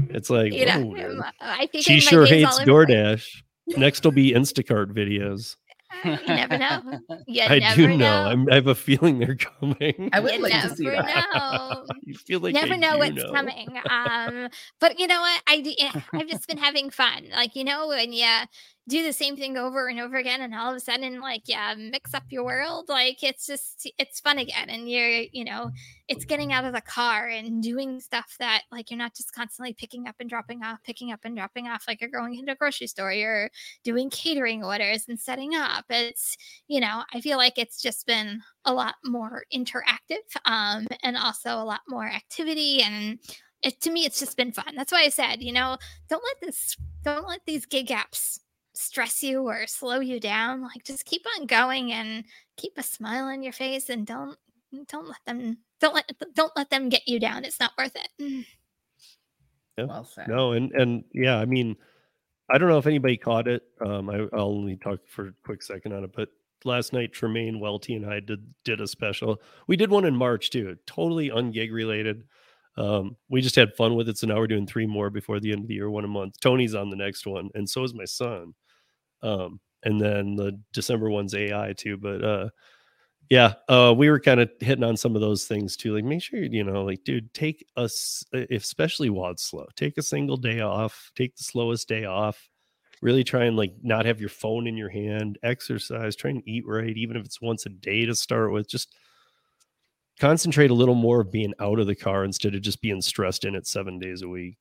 [0.10, 2.60] it's like, you know, whoa, I think she sure hates.
[2.60, 3.26] DoorDash.
[3.76, 5.56] Next will be Instacart videos.
[6.28, 6.82] You never know.
[7.28, 8.26] You I never do know.
[8.26, 10.10] I'm, I have a feeling they're coming.
[10.14, 11.28] I would you like never to see that.
[11.34, 11.86] know.
[12.04, 13.32] you feel like never know what's know.
[13.34, 13.68] coming.
[13.90, 14.50] Um,
[14.80, 15.42] but you know what?
[15.48, 17.30] I d- eh, I've just been having fun.
[17.32, 18.26] Like you know, when you
[18.88, 21.76] do the same thing over and over again, and all of a sudden, like yeah,
[21.78, 22.88] mix up your world.
[22.88, 25.72] Like it's just it's fun again, and you're you know,
[26.08, 29.74] it's getting out of the car and doing stuff that like you're not just constantly
[29.74, 32.56] picking up and dropping off, picking up and dropping off, like you're going into a
[32.56, 33.12] grocery store.
[33.12, 33.50] You're
[33.84, 35.86] doing catering orders and setting up.
[35.90, 36.38] It's
[36.68, 41.52] you know, I feel like it's just been a lot more interactive um, and also
[41.52, 42.82] a lot more activity.
[42.82, 43.20] And
[43.62, 44.76] it, to me, it's just been fun.
[44.76, 45.78] That's why I said, you know,
[46.10, 48.40] don't let this, don't let these gig apps
[48.78, 50.62] stress you or slow you down.
[50.62, 52.24] Like just keep on going and
[52.56, 54.38] keep a smile on your face and don't,
[54.88, 57.46] don't let them, don't let, don't let them get you down.
[57.46, 58.10] It's not worth it.
[58.22, 58.46] Mm.
[59.78, 60.28] Well said.
[60.28, 61.76] No, and and yeah, I mean,
[62.50, 63.64] I don't know if anybody caught it.
[63.86, 66.30] Um, I, I'll only talk for a quick second on it, but
[66.66, 69.40] last night Tremaine Welty and I did did a special.
[69.68, 72.24] We did one in March too, totally ungig related.
[72.76, 75.52] Um, we just had fun with it, so now we're doing three more before the
[75.52, 76.40] end of the year, one a month.
[76.40, 78.54] Tony's on the next one, and so is my son.
[79.22, 82.50] Um, and then the December one's AI too, but uh,
[83.30, 85.94] yeah, uh, we were kind of hitting on some of those things too.
[85.94, 90.38] Like, make sure you know, like, dude, take us, especially while slow, take a single
[90.38, 92.50] day off, take the slowest day off.
[93.00, 95.38] Really try and like not have your phone in your hand.
[95.44, 98.68] Exercise, try and eat right, even if it's once a day to start with.
[98.68, 98.96] Just
[100.20, 103.46] concentrate a little more of being out of the car instead of just being stressed
[103.46, 104.58] in it seven days a week.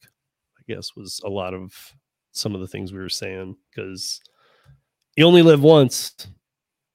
[0.59, 1.73] I guess was a lot of
[2.33, 4.21] some of the things we were saying because
[5.17, 6.15] you only live once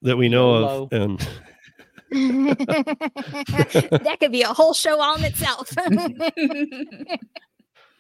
[0.04, 0.84] that we know YOLO.
[0.84, 1.20] of, and
[4.02, 5.72] that could be a whole show all in itself.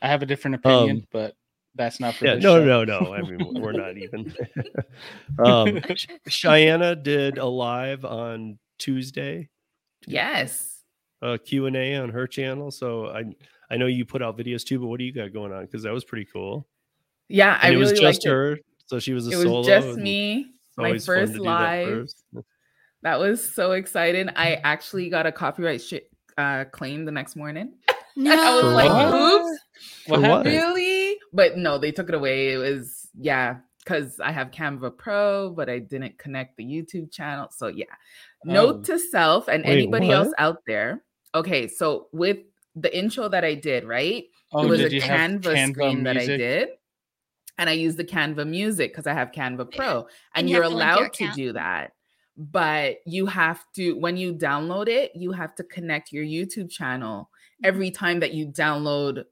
[0.01, 1.35] I have a different opinion, Um, but
[1.75, 2.83] that's not for Yeah, this no, show.
[2.83, 3.13] no, no.
[3.13, 4.33] I mean, we're not even.
[5.45, 5.79] um,
[6.27, 9.49] Cheyenne did a live on Tuesday,
[10.05, 10.67] yes.
[11.45, 12.71] Q and A on her channel.
[12.71, 13.23] So I,
[13.69, 15.65] I know you put out videos too, but what do you got going on?
[15.65, 16.67] Because that was pretty cool.
[17.29, 18.29] Yeah, I it really was just liked it.
[18.91, 19.63] Her, so she was a It was solo.
[19.63, 20.47] just me.
[20.77, 21.87] My always fun to first do that live.
[21.87, 22.23] first.
[23.03, 24.29] That was so exciting.
[24.35, 26.05] I actually got a copyright sh-
[26.37, 27.73] uh, claim the next morning.
[28.15, 28.31] no.
[28.39, 29.41] I was For like, what?
[29.41, 29.59] oops,
[30.05, 30.29] What what?
[30.29, 30.55] happened?
[30.55, 31.17] really?
[31.33, 32.53] But no, they took it away.
[32.53, 37.47] It was, yeah, because I have Canva Pro, but I didn't connect the YouTube channel.
[37.51, 37.85] So, yeah.
[38.45, 38.83] Note Oh.
[38.83, 41.03] to self and Wait, anybody else out there.
[41.33, 42.37] Okay, so with
[42.75, 44.25] the intro that I did, right?
[44.53, 46.69] Oh, it was a did Canva, Canva screen that I did.
[47.61, 49.97] And I use the Canva music because I have Canva Pro.
[49.99, 51.93] And, And you you're have to allowed to do that.
[52.35, 57.29] But you have to, when you download it, you have to connect your YouTube channel
[57.63, 57.65] Mm-hmm.
[57.67, 59.25] every time that you download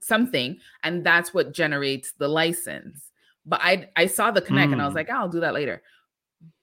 [0.00, 0.58] something.
[0.82, 3.12] And that's what generates the license.
[3.44, 4.96] But I I saw the connect and I was Mm.
[4.96, 5.80] like, "Oh, I'll do that later.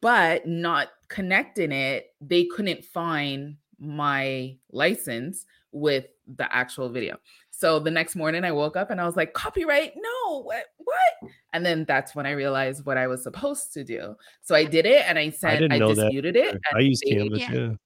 [0.02, 7.18] But not connecting it, they couldn't find my license with the actual video.
[7.64, 9.94] So the next morning I woke up and I was like, copyright?
[9.96, 11.32] No, what what?
[11.54, 14.16] And then that's when I realized what I was supposed to do.
[14.42, 16.60] So I did it and I said didn't I, know that disputed it.
[16.74, 17.48] I and use they, Canva yeah.
[17.52, 17.78] too.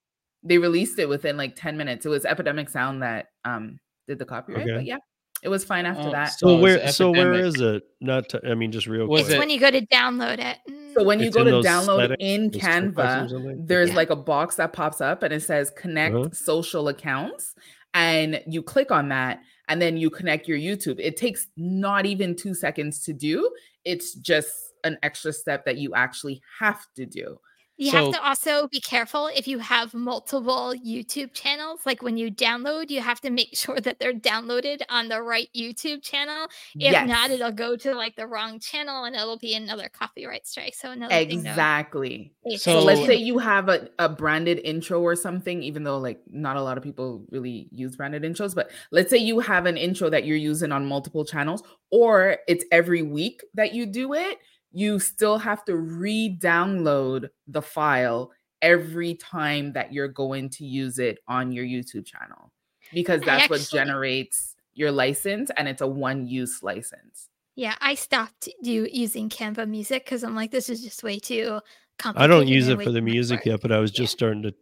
[0.42, 2.08] they released it within like 10 minutes.
[2.08, 4.64] It was Epidemic Sound that um did the copyright.
[4.64, 4.74] Okay.
[4.78, 4.98] But yeah,
[5.44, 6.32] it was fine after Oh, that.
[6.40, 7.56] So it's where so where epidemic.
[7.56, 7.84] is it?
[8.02, 9.26] Not to, I mean just real Was quick.
[9.28, 10.58] It's it- when you go to download it.
[10.98, 13.96] So when you It's go to download settings, in those checkboxes or Canva, there's Yeah.
[13.96, 16.30] like a box that pops up and it says connect Uh-huh.
[16.32, 17.54] social accounts.
[17.94, 21.00] And you click on that and then you connect your YouTube.
[21.00, 23.50] It takes not even two seconds to do.
[23.84, 24.50] It's just
[24.84, 27.38] an extra step that you actually have to do.
[27.78, 31.82] You So- have to also be careful if you have multiple YouTube channels.
[31.86, 35.48] Like when you download, you have to make sure that they're downloaded on the right
[35.56, 36.48] YouTube channel.
[36.76, 40.74] If not, it'll go to like the wrong channel and it'll be another copyright strike.
[40.74, 42.34] So another Exactly.
[42.46, 46.20] pay So, let's say you have a, a branded intro or something, even though like
[46.30, 49.78] not a lot of people really use branded intros, but let's say you have an
[49.78, 54.40] intro that you're using on multiple channels, or it's every week that you do it,
[54.78, 58.32] you still have to re-download the file
[58.62, 62.52] every time that you're going to use it on your YouTube channel.
[62.94, 67.30] Because I that's what generates your license and it's a one-use license.
[67.56, 71.60] Yeah, I stopped do using Canva music because I'm like, this is just way too
[71.98, 72.32] complicated.
[72.32, 73.46] I don't use it for the music work.
[73.48, 74.04] yet, but I was Yeah.
[74.04, 74.54] just starting to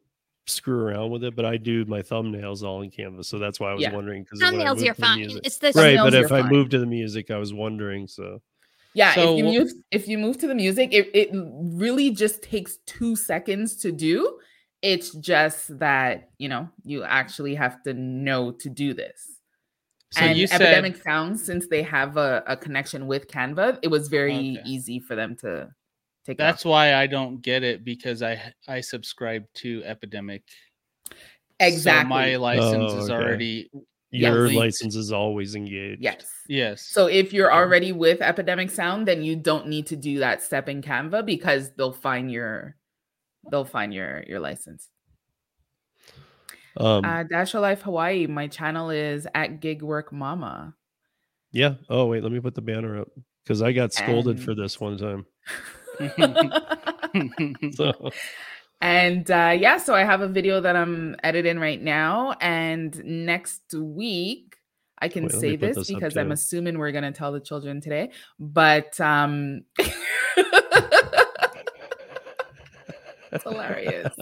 [0.47, 1.35] screw around with it.
[1.35, 3.93] But I do my thumbnails all in Canva, so that's why I was Yeah.
[3.93, 4.23] wondering.
[4.23, 5.29] Because Thumbnails, you're fine.
[5.43, 5.97] It's the same thing.
[5.97, 6.03] right?
[6.05, 6.51] But if I fine.
[6.51, 8.07] moved to the music, I was wondering.
[8.07, 8.41] So
[8.95, 12.41] Yeah, So if you move if you move to the music, it, it really just
[12.41, 14.39] takes two seconds to do.
[14.81, 19.39] It's just that you know you actually have to know to do this.
[20.11, 23.89] So and you said Epidemic Sound, since they have a, a connection with Canva, it
[23.89, 24.61] was very Okay.
[24.65, 25.69] easy for them to
[26.25, 26.37] take.
[26.37, 26.71] that's off.
[26.71, 30.43] why I don't get it because I I subscribe to Epidemic.
[31.59, 33.81] exactly So my license Oh, is already Yeah,
[34.19, 34.55] your linked.
[34.57, 36.01] license is always engaged.
[36.01, 36.25] yes.
[36.47, 36.81] yes.
[36.81, 40.69] So if you're already with Epidemic Sound, then you don't need to do that step
[40.69, 42.75] in Canva because they'll find your
[43.51, 44.89] they'll find your your license.
[46.77, 48.27] Um, Uh, Dash of Life Hawaii.
[48.27, 50.75] My channel is at Gig Work Mama.
[51.51, 51.75] yeah.
[51.89, 53.09] Oh wait, let me put the banner up
[53.43, 55.25] because I got scolded for this one time.
[57.73, 58.11] So
[58.81, 63.73] and uh, yeah, so I have a video that I'm editing right now, and next
[63.73, 64.57] week
[64.99, 68.11] I can Wait, say this this because I'm assuming we're gonna tell the children today,
[68.39, 69.63] but um.
[73.31, 74.15] That's hilarious.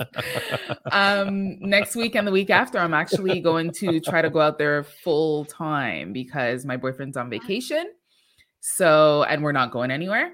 [0.91, 4.57] um next week and the week after i'm actually going to try to go out
[4.57, 7.91] there full time because my boyfriend's on vacation
[8.59, 10.31] so and we're not going anywhere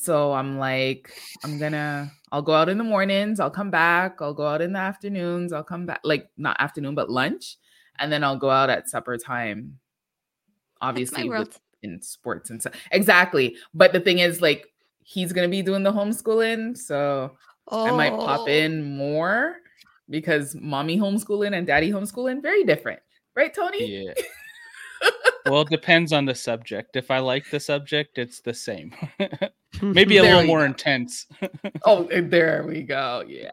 [0.00, 1.10] so i'm like
[1.44, 4.72] i'm gonna i'll go out in the mornings i'll come back i'll go out in
[4.72, 7.56] the afternoons i'll come back like not afternoon but lunch
[7.98, 9.78] and then i'll go out at supper time
[10.80, 14.66] obviously with, in sports and stuff exactly but the thing is like
[15.02, 17.36] he's gonna be doing the homeschooling so
[17.70, 18.46] I might pop Oh.
[18.46, 19.56] in more
[20.08, 23.00] because mommy homeschooling and daddy homeschooling very different,
[23.36, 24.04] right, Tony?
[24.06, 24.12] yeah.
[25.50, 26.96] Well, it depends on the subject.
[26.96, 28.92] If I like the subject, it's the same.
[29.82, 30.64] Maybe a There little more go.
[30.66, 31.26] intense.
[31.84, 33.22] Oh, eh, there we go.
[33.26, 33.50] Yeah,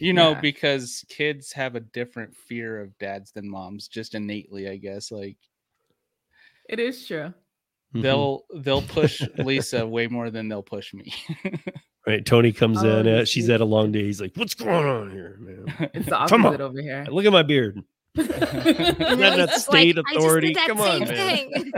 [0.00, 0.40] you know, Yeah.
[0.40, 5.10] because kids have a different fear of dads than moms, just innately, I guess.
[5.10, 5.36] Like,
[6.68, 7.32] it is true.
[7.94, 8.02] Mhm.
[8.02, 11.12] they'll they'll push Lisa way more than they'll push me.
[12.06, 12.26] right.
[12.26, 13.06] Tony comes Oh, in.
[13.08, 13.54] Uh, she's cute.
[13.54, 14.02] at a long day.
[14.02, 15.90] He's like, "What's going on here, man?
[15.94, 16.70] It's the Come opposite on.
[16.70, 17.06] over here.
[17.08, 17.80] Look at my beard."
[18.16, 20.52] No, that he's just state "I just did authority?
[20.54, 21.72] that Come on, man." thing."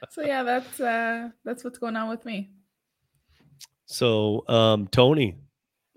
[0.10, 2.50] so yeah, that's uh that's what's going on with me.
[3.86, 5.36] So, um, Tony,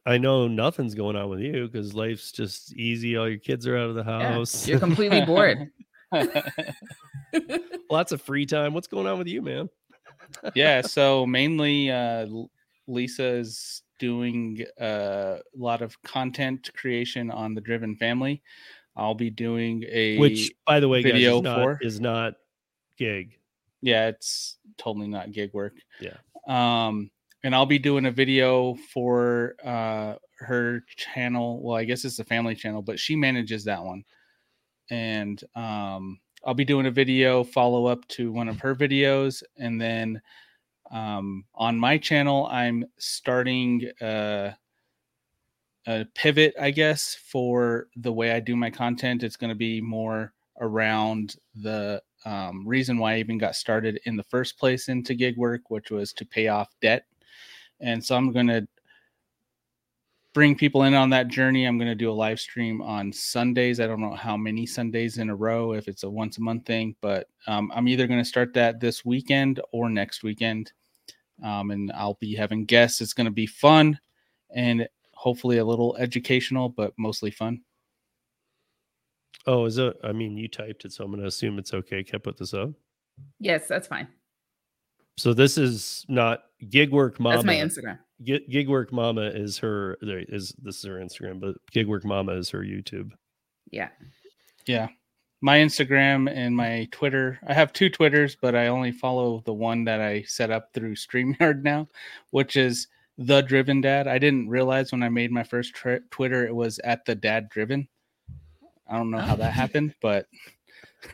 [0.05, 3.17] I know nothing's going on with you because life's just easy.
[3.17, 4.67] All your kids are out of the Yeah, house.
[4.67, 5.71] You're completely bored.
[7.89, 8.73] Lots of free time.
[8.73, 9.69] What's going on with you, man?
[10.53, 12.51] yeah, so mainly uh L-
[12.87, 18.41] Lisa is doing uh, a lot of content creation on the Driven family.
[18.95, 22.33] I'll be doing a Which, by the way, guys, video is not, for- is not
[22.97, 23.37] gig.
[23.81, 25.75] yeah, it's totally not gig work.
[26.01, 26.17] Yeah.
[26.47, 27.11] Um,
[27.43, 31.61] and I'll be doing a video for uh her channel.
[31.61, 34.03] Well, I guess it's a family channel, but she manages that one.
[34.89, 39.79] And um I'll be doing a video follow up to one of her videos, and
[39.79, 40.21] then
[40.91, 44.51] um on my channel, I'm starting uh
[45.87, 49.23] a pivot, I guess, for the way I do my content.
[49.23, 54.15] It's going to be more around the um, reason why I even got started in
[54.15, 57.05] the first place into gig work, which was to pay off debt.
[57.79, 58.67] And so I'm going to
[60.33, 61.65] bring people in on that journey.
[61.65, 63.79] I'm going to do a live stream on Sundays.
[63.79, 66.65] I don't know how many Sundays in a row, if it's a once a month
[66.65, 70.71] thing, but um, I'm either going to start that this weekend or next weekend.
[71.43, 73.01] Um, and I'll be having guests.
[73.01, 73.99] It's going to be fun
[74.53, 77.61] and hopefully a little educational, but mostly fun.
[79.45, 79.97] Oh, is it?
[80.03, 82.03] I mean, you typed it, so I'm going to assume it's okay.
[82.03, 82.71] Can I put this up?
[83.39, 84.07] yes, that's fine.
[85.17, 87.35] So this is not gig work mama.
[87.35, 87.99] That's my Instagram.
[88.23, 89.97] Gig, gig work mama is her.
[90.01, 93.11] There is this is her Instagram, but gig work mama is her YouTube.
[93.69, 93.89] Yeah.
[94.65, 94.87] Yeah.
[95.41, 97.39] My Instagram and my Twitter.
[97.47, 100.95] I have two Twitters, but I only follow the one that I set up through
[100.95, 101.87] StreamYard now,
[102.31, 102.87] which is
[103.17, 104.07] the Driven Dad.
[104.07, 107.49] I didn't realize when I made my first tri- Twitter it was at the Dad
[107.49, 107.87] Driven.
[108.87, 110.25] I don't know how that happened, but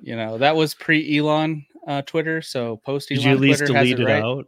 [0.00, 2.42] you know that was pre Elon uh, Twitter.
[2.42, 4.22] So post Elon you at least Twitter has it right.
[4.22, 4.46] out?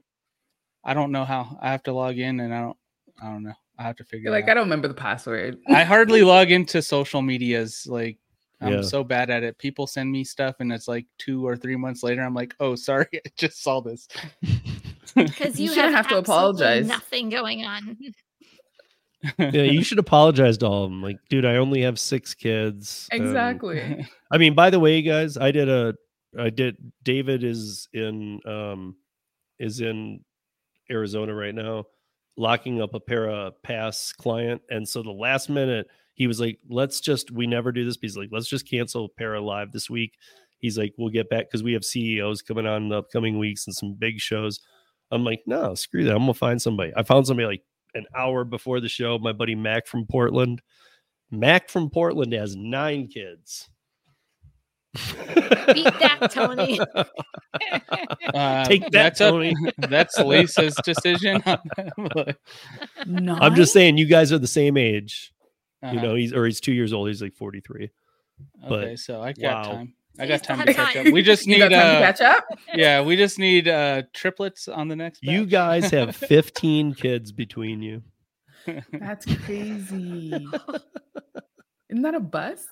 [0.85, 1.59] I don't know how.
[1.61, 2.77] I have to log in, and I don't.
[3.23, 3.55] I don't know.
[3.83, 4.25] I have to figure.
[4.31, 4.51] You're it like, out.
[4.51, 5.59] I don't remember the password.
[5.69, 7.87] I hardly log into social medias.
[7.89, 8.19] Like
[8.61, 8.83] I'm Yeah.
[8.83, 9.59] so bad at it.
[9.59, 12.23] People send me stuff, and it's like two or three months later.
[12.23, 14.09] I'm like, oh, sorry, I just saw this.
[15.15, 16.87] Because You you, shouldn't have, have to apologize.
[16.87, 17.99] Nothing going on.
[19.39, 21.03] yeah, you should apologize to all of them.
[21.03, 23.09] Like, dude, I only have six kids.
[23.13, 24.07] um, Exactly.
[24.31, 25.95] I mean, by the way, guys, I did a,
[26.39, 26.77] I did.
[27.03, 28.97] David is in, um,
[29.59, 30.25] is in
[30.91, 31.85] Arizona right now,
[32.37, 37.01] locking up a para pass client, and so the last minute he was like, "Let's
[37.01, 40.19] just, we never do this." He's like, "Let's just cancel para live this week."
[40.59, 43.67] He's like, "We'll get back because we have CEOs coming on in the upcoming weeks
[43.67, 44.61] and some big shows."
[45.11, 46.13] I'm like, "No, screw that.
[46.13, 47.65] I'm gonna find somebody." I found somebody like
[47.95, 49.19] an hour before the show.
[49.19, 50.63] My buddy Mac from Portland.
[51.31, 53.71] Mac from Portland has nine kids.
[55.75, 56.79] Beat that, Tony.
[58.35, 59.55] Uh, Take that, that's up- Tony.
[59.79, 61.43] that's Lisa's decision.
[63.05, 63.35] No.
[63.35, 65.35] I'm just saying, you guys are the same age.
[65.83, 66.01] You uh-huh.
[66.01, 67.09] know, he's or he's two years old.
[67.09, 67.91] He's like 43.
[68.69, 69.73] but- okay, so I got wow.
[69.73, 69.95] time.
[70.19, 71.07] I got time to catch up.
[71.13, 72.45] We just You need, got time to uh, catch up?
[72.75, 75.23] yeah, we just need uh triplets on the next.
[75.23, 78.03] You guys have 15 kids between you.
[78.93, 80.49] That's crazy.
[81.89, 82.67] Isn't that a bus?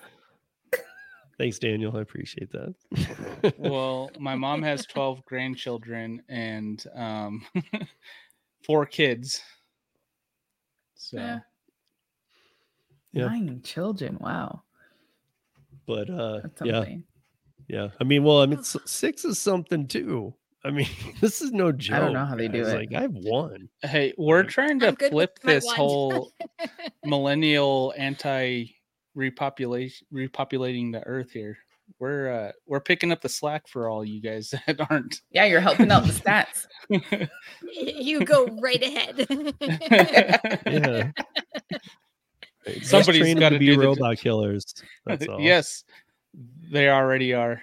[1.41, 1.97] Thanks, Daniel.
[1.97, 3.55] I appreciate that.
[3.57, 7.47] well, my mom has 12 grandchildren and um
[8.67, 9.41] four kids.
[10.97, 11.39] So Yeah.
[13.13, 13.29] Yeah.
[13.29, 14.19] Nine children.
[14.21, 14.65] Wow.
[15.87, 16.85] but uh, That's yeah,
[17.69, 17.89] yeah.
[17.99, 20.35] I mean, well, I mean, six is something too.
[20.63, 20.89] I mean,
[21.23, 21.97] this is no joke.
[21.97, 22.75] I don't know how they do guys.
[22.75, 22.77] it.
[22.77, 23.71] Like, I have one.
[23.81, 26.35] hey, we're trying to I'm good with flip this whole
[27.03, 28.75] millennial anti
[29.21, 31.59] repopulation repopulating the earth here.
[31.99, 35.21] We're uh we're picking up the slack for all you guys that aren't.
[35.31, 36.67] Yeah, you're helping out the stats.
[37.73, 39.27] you go right ahead.
[40.67, 41.11] Yeah.
[42.67, 44.65] Just Somebody's train them gotta be do the- robot killers.
[45.07, 45.41] That's all.
[45.41, 45.85] yes,
[46.71, 47.63] they already are.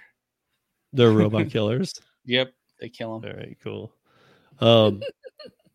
[0.92, 1.94] they're robot killers.
[2.26, 2.52] Yep,
[2.82, 3.32] they kill them.
[3.32, 3.94] All right, cool.
[4.60, 5.02] Um,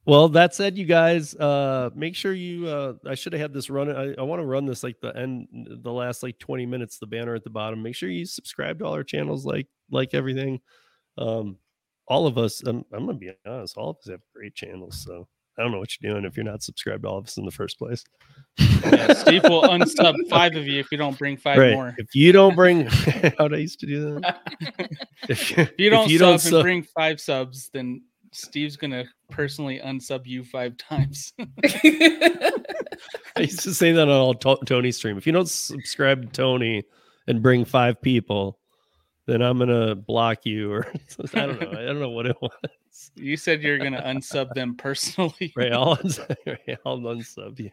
[0.05, 2.67] well, that said, you guys, uh, make sure you.
[2.67, 3.91] Uh, I should have had this run.
[3.91, 6.99] I, I want to run this like the end, the last like twenty minutes.
[6.99, 7.83] The banner at the bottom.
[7.83, 9.47] Make sure you subscribe to all our channels.
[9.47, 10.61] Like, like everything.
[11.19, 11.59] Um,
[12.09, 12.63] all of us.
[12.63, 13.77] I'm, I'm gonna be honest.
[13.77, 15.03] All of us have great channels.
[15.05, 17.37] So I don't know what you're doing if you're not subscribed to all of us
[17.37, 18.05] in the first place.
[18.59, 21.75] Yeah, Steve will unsub five of you if you don't bring five right.
[21.75, 21.95] more.
[21.99, 22.87] If you don't bring,
[23.39, 24.41] how I used to do that.
[25.29, 28.03] If, If you don't sub and sub- bring five subs, then
[28.33, 31.33] Steve's gonna personally unsub you five times.
[31.75, 35.19] I used to say that on all to- Tony stream.
[35.19, 36.83] If you don't subscribe to Tony
[37.29, 38.59] and bring five people,
[39.27, 40.73] then I'm gonna block you.
[40.73, 40.87] Or
[41.35, 41.71] I don't know.
[41.71, 43.11] I don't know what it was.
[43.15, 45.53] you said you're gonna unsub them personally.
[45.55, 47.71] Right, I'll, uns- right, I'll unsub you.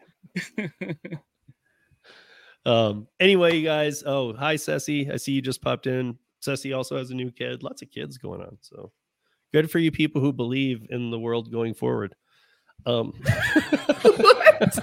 [2.66, 3.08] Um.
[3.18, 4.02] Anyway, you guys.
[4.04, 5.10] Oh, hi, Ceci.
[5.10, 6.18] I see you just popped in.
[6.40, 7.62] Ceci also has a new kid.
[7.62, 8.58] Lots of kids going on.
[8.60, 8.92] So
[9.52, 12.14] good for you people who believe in the world going forward.
[12.86, 13.12] Um.
[14.58, 14.78] What's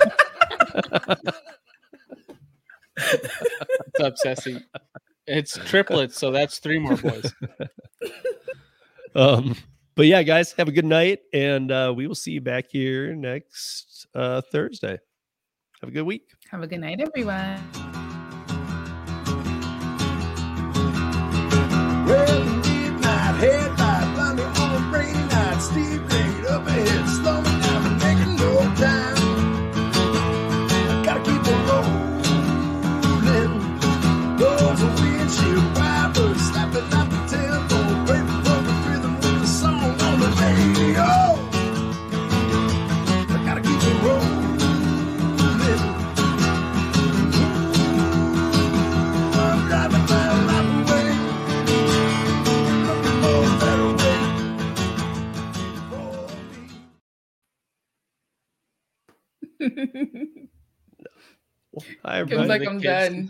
[4.01, 4.59] up, Ceci?
[5.25, 7.33] It's triplets, so that's three more boys.
[9.15, 9.55] um.
[9.95, 13.15] But yeah, guys, have a good night, and uh, we will see you back here
[13.15, 14.99] next uh, Thursday.
[15.81, 16.29] Have a good week.
[16.51, 17.86] Have a good night, everyone.
[59.75, 60.49] Me.
[62.03, 63.25] Hi, Feels like I'm done.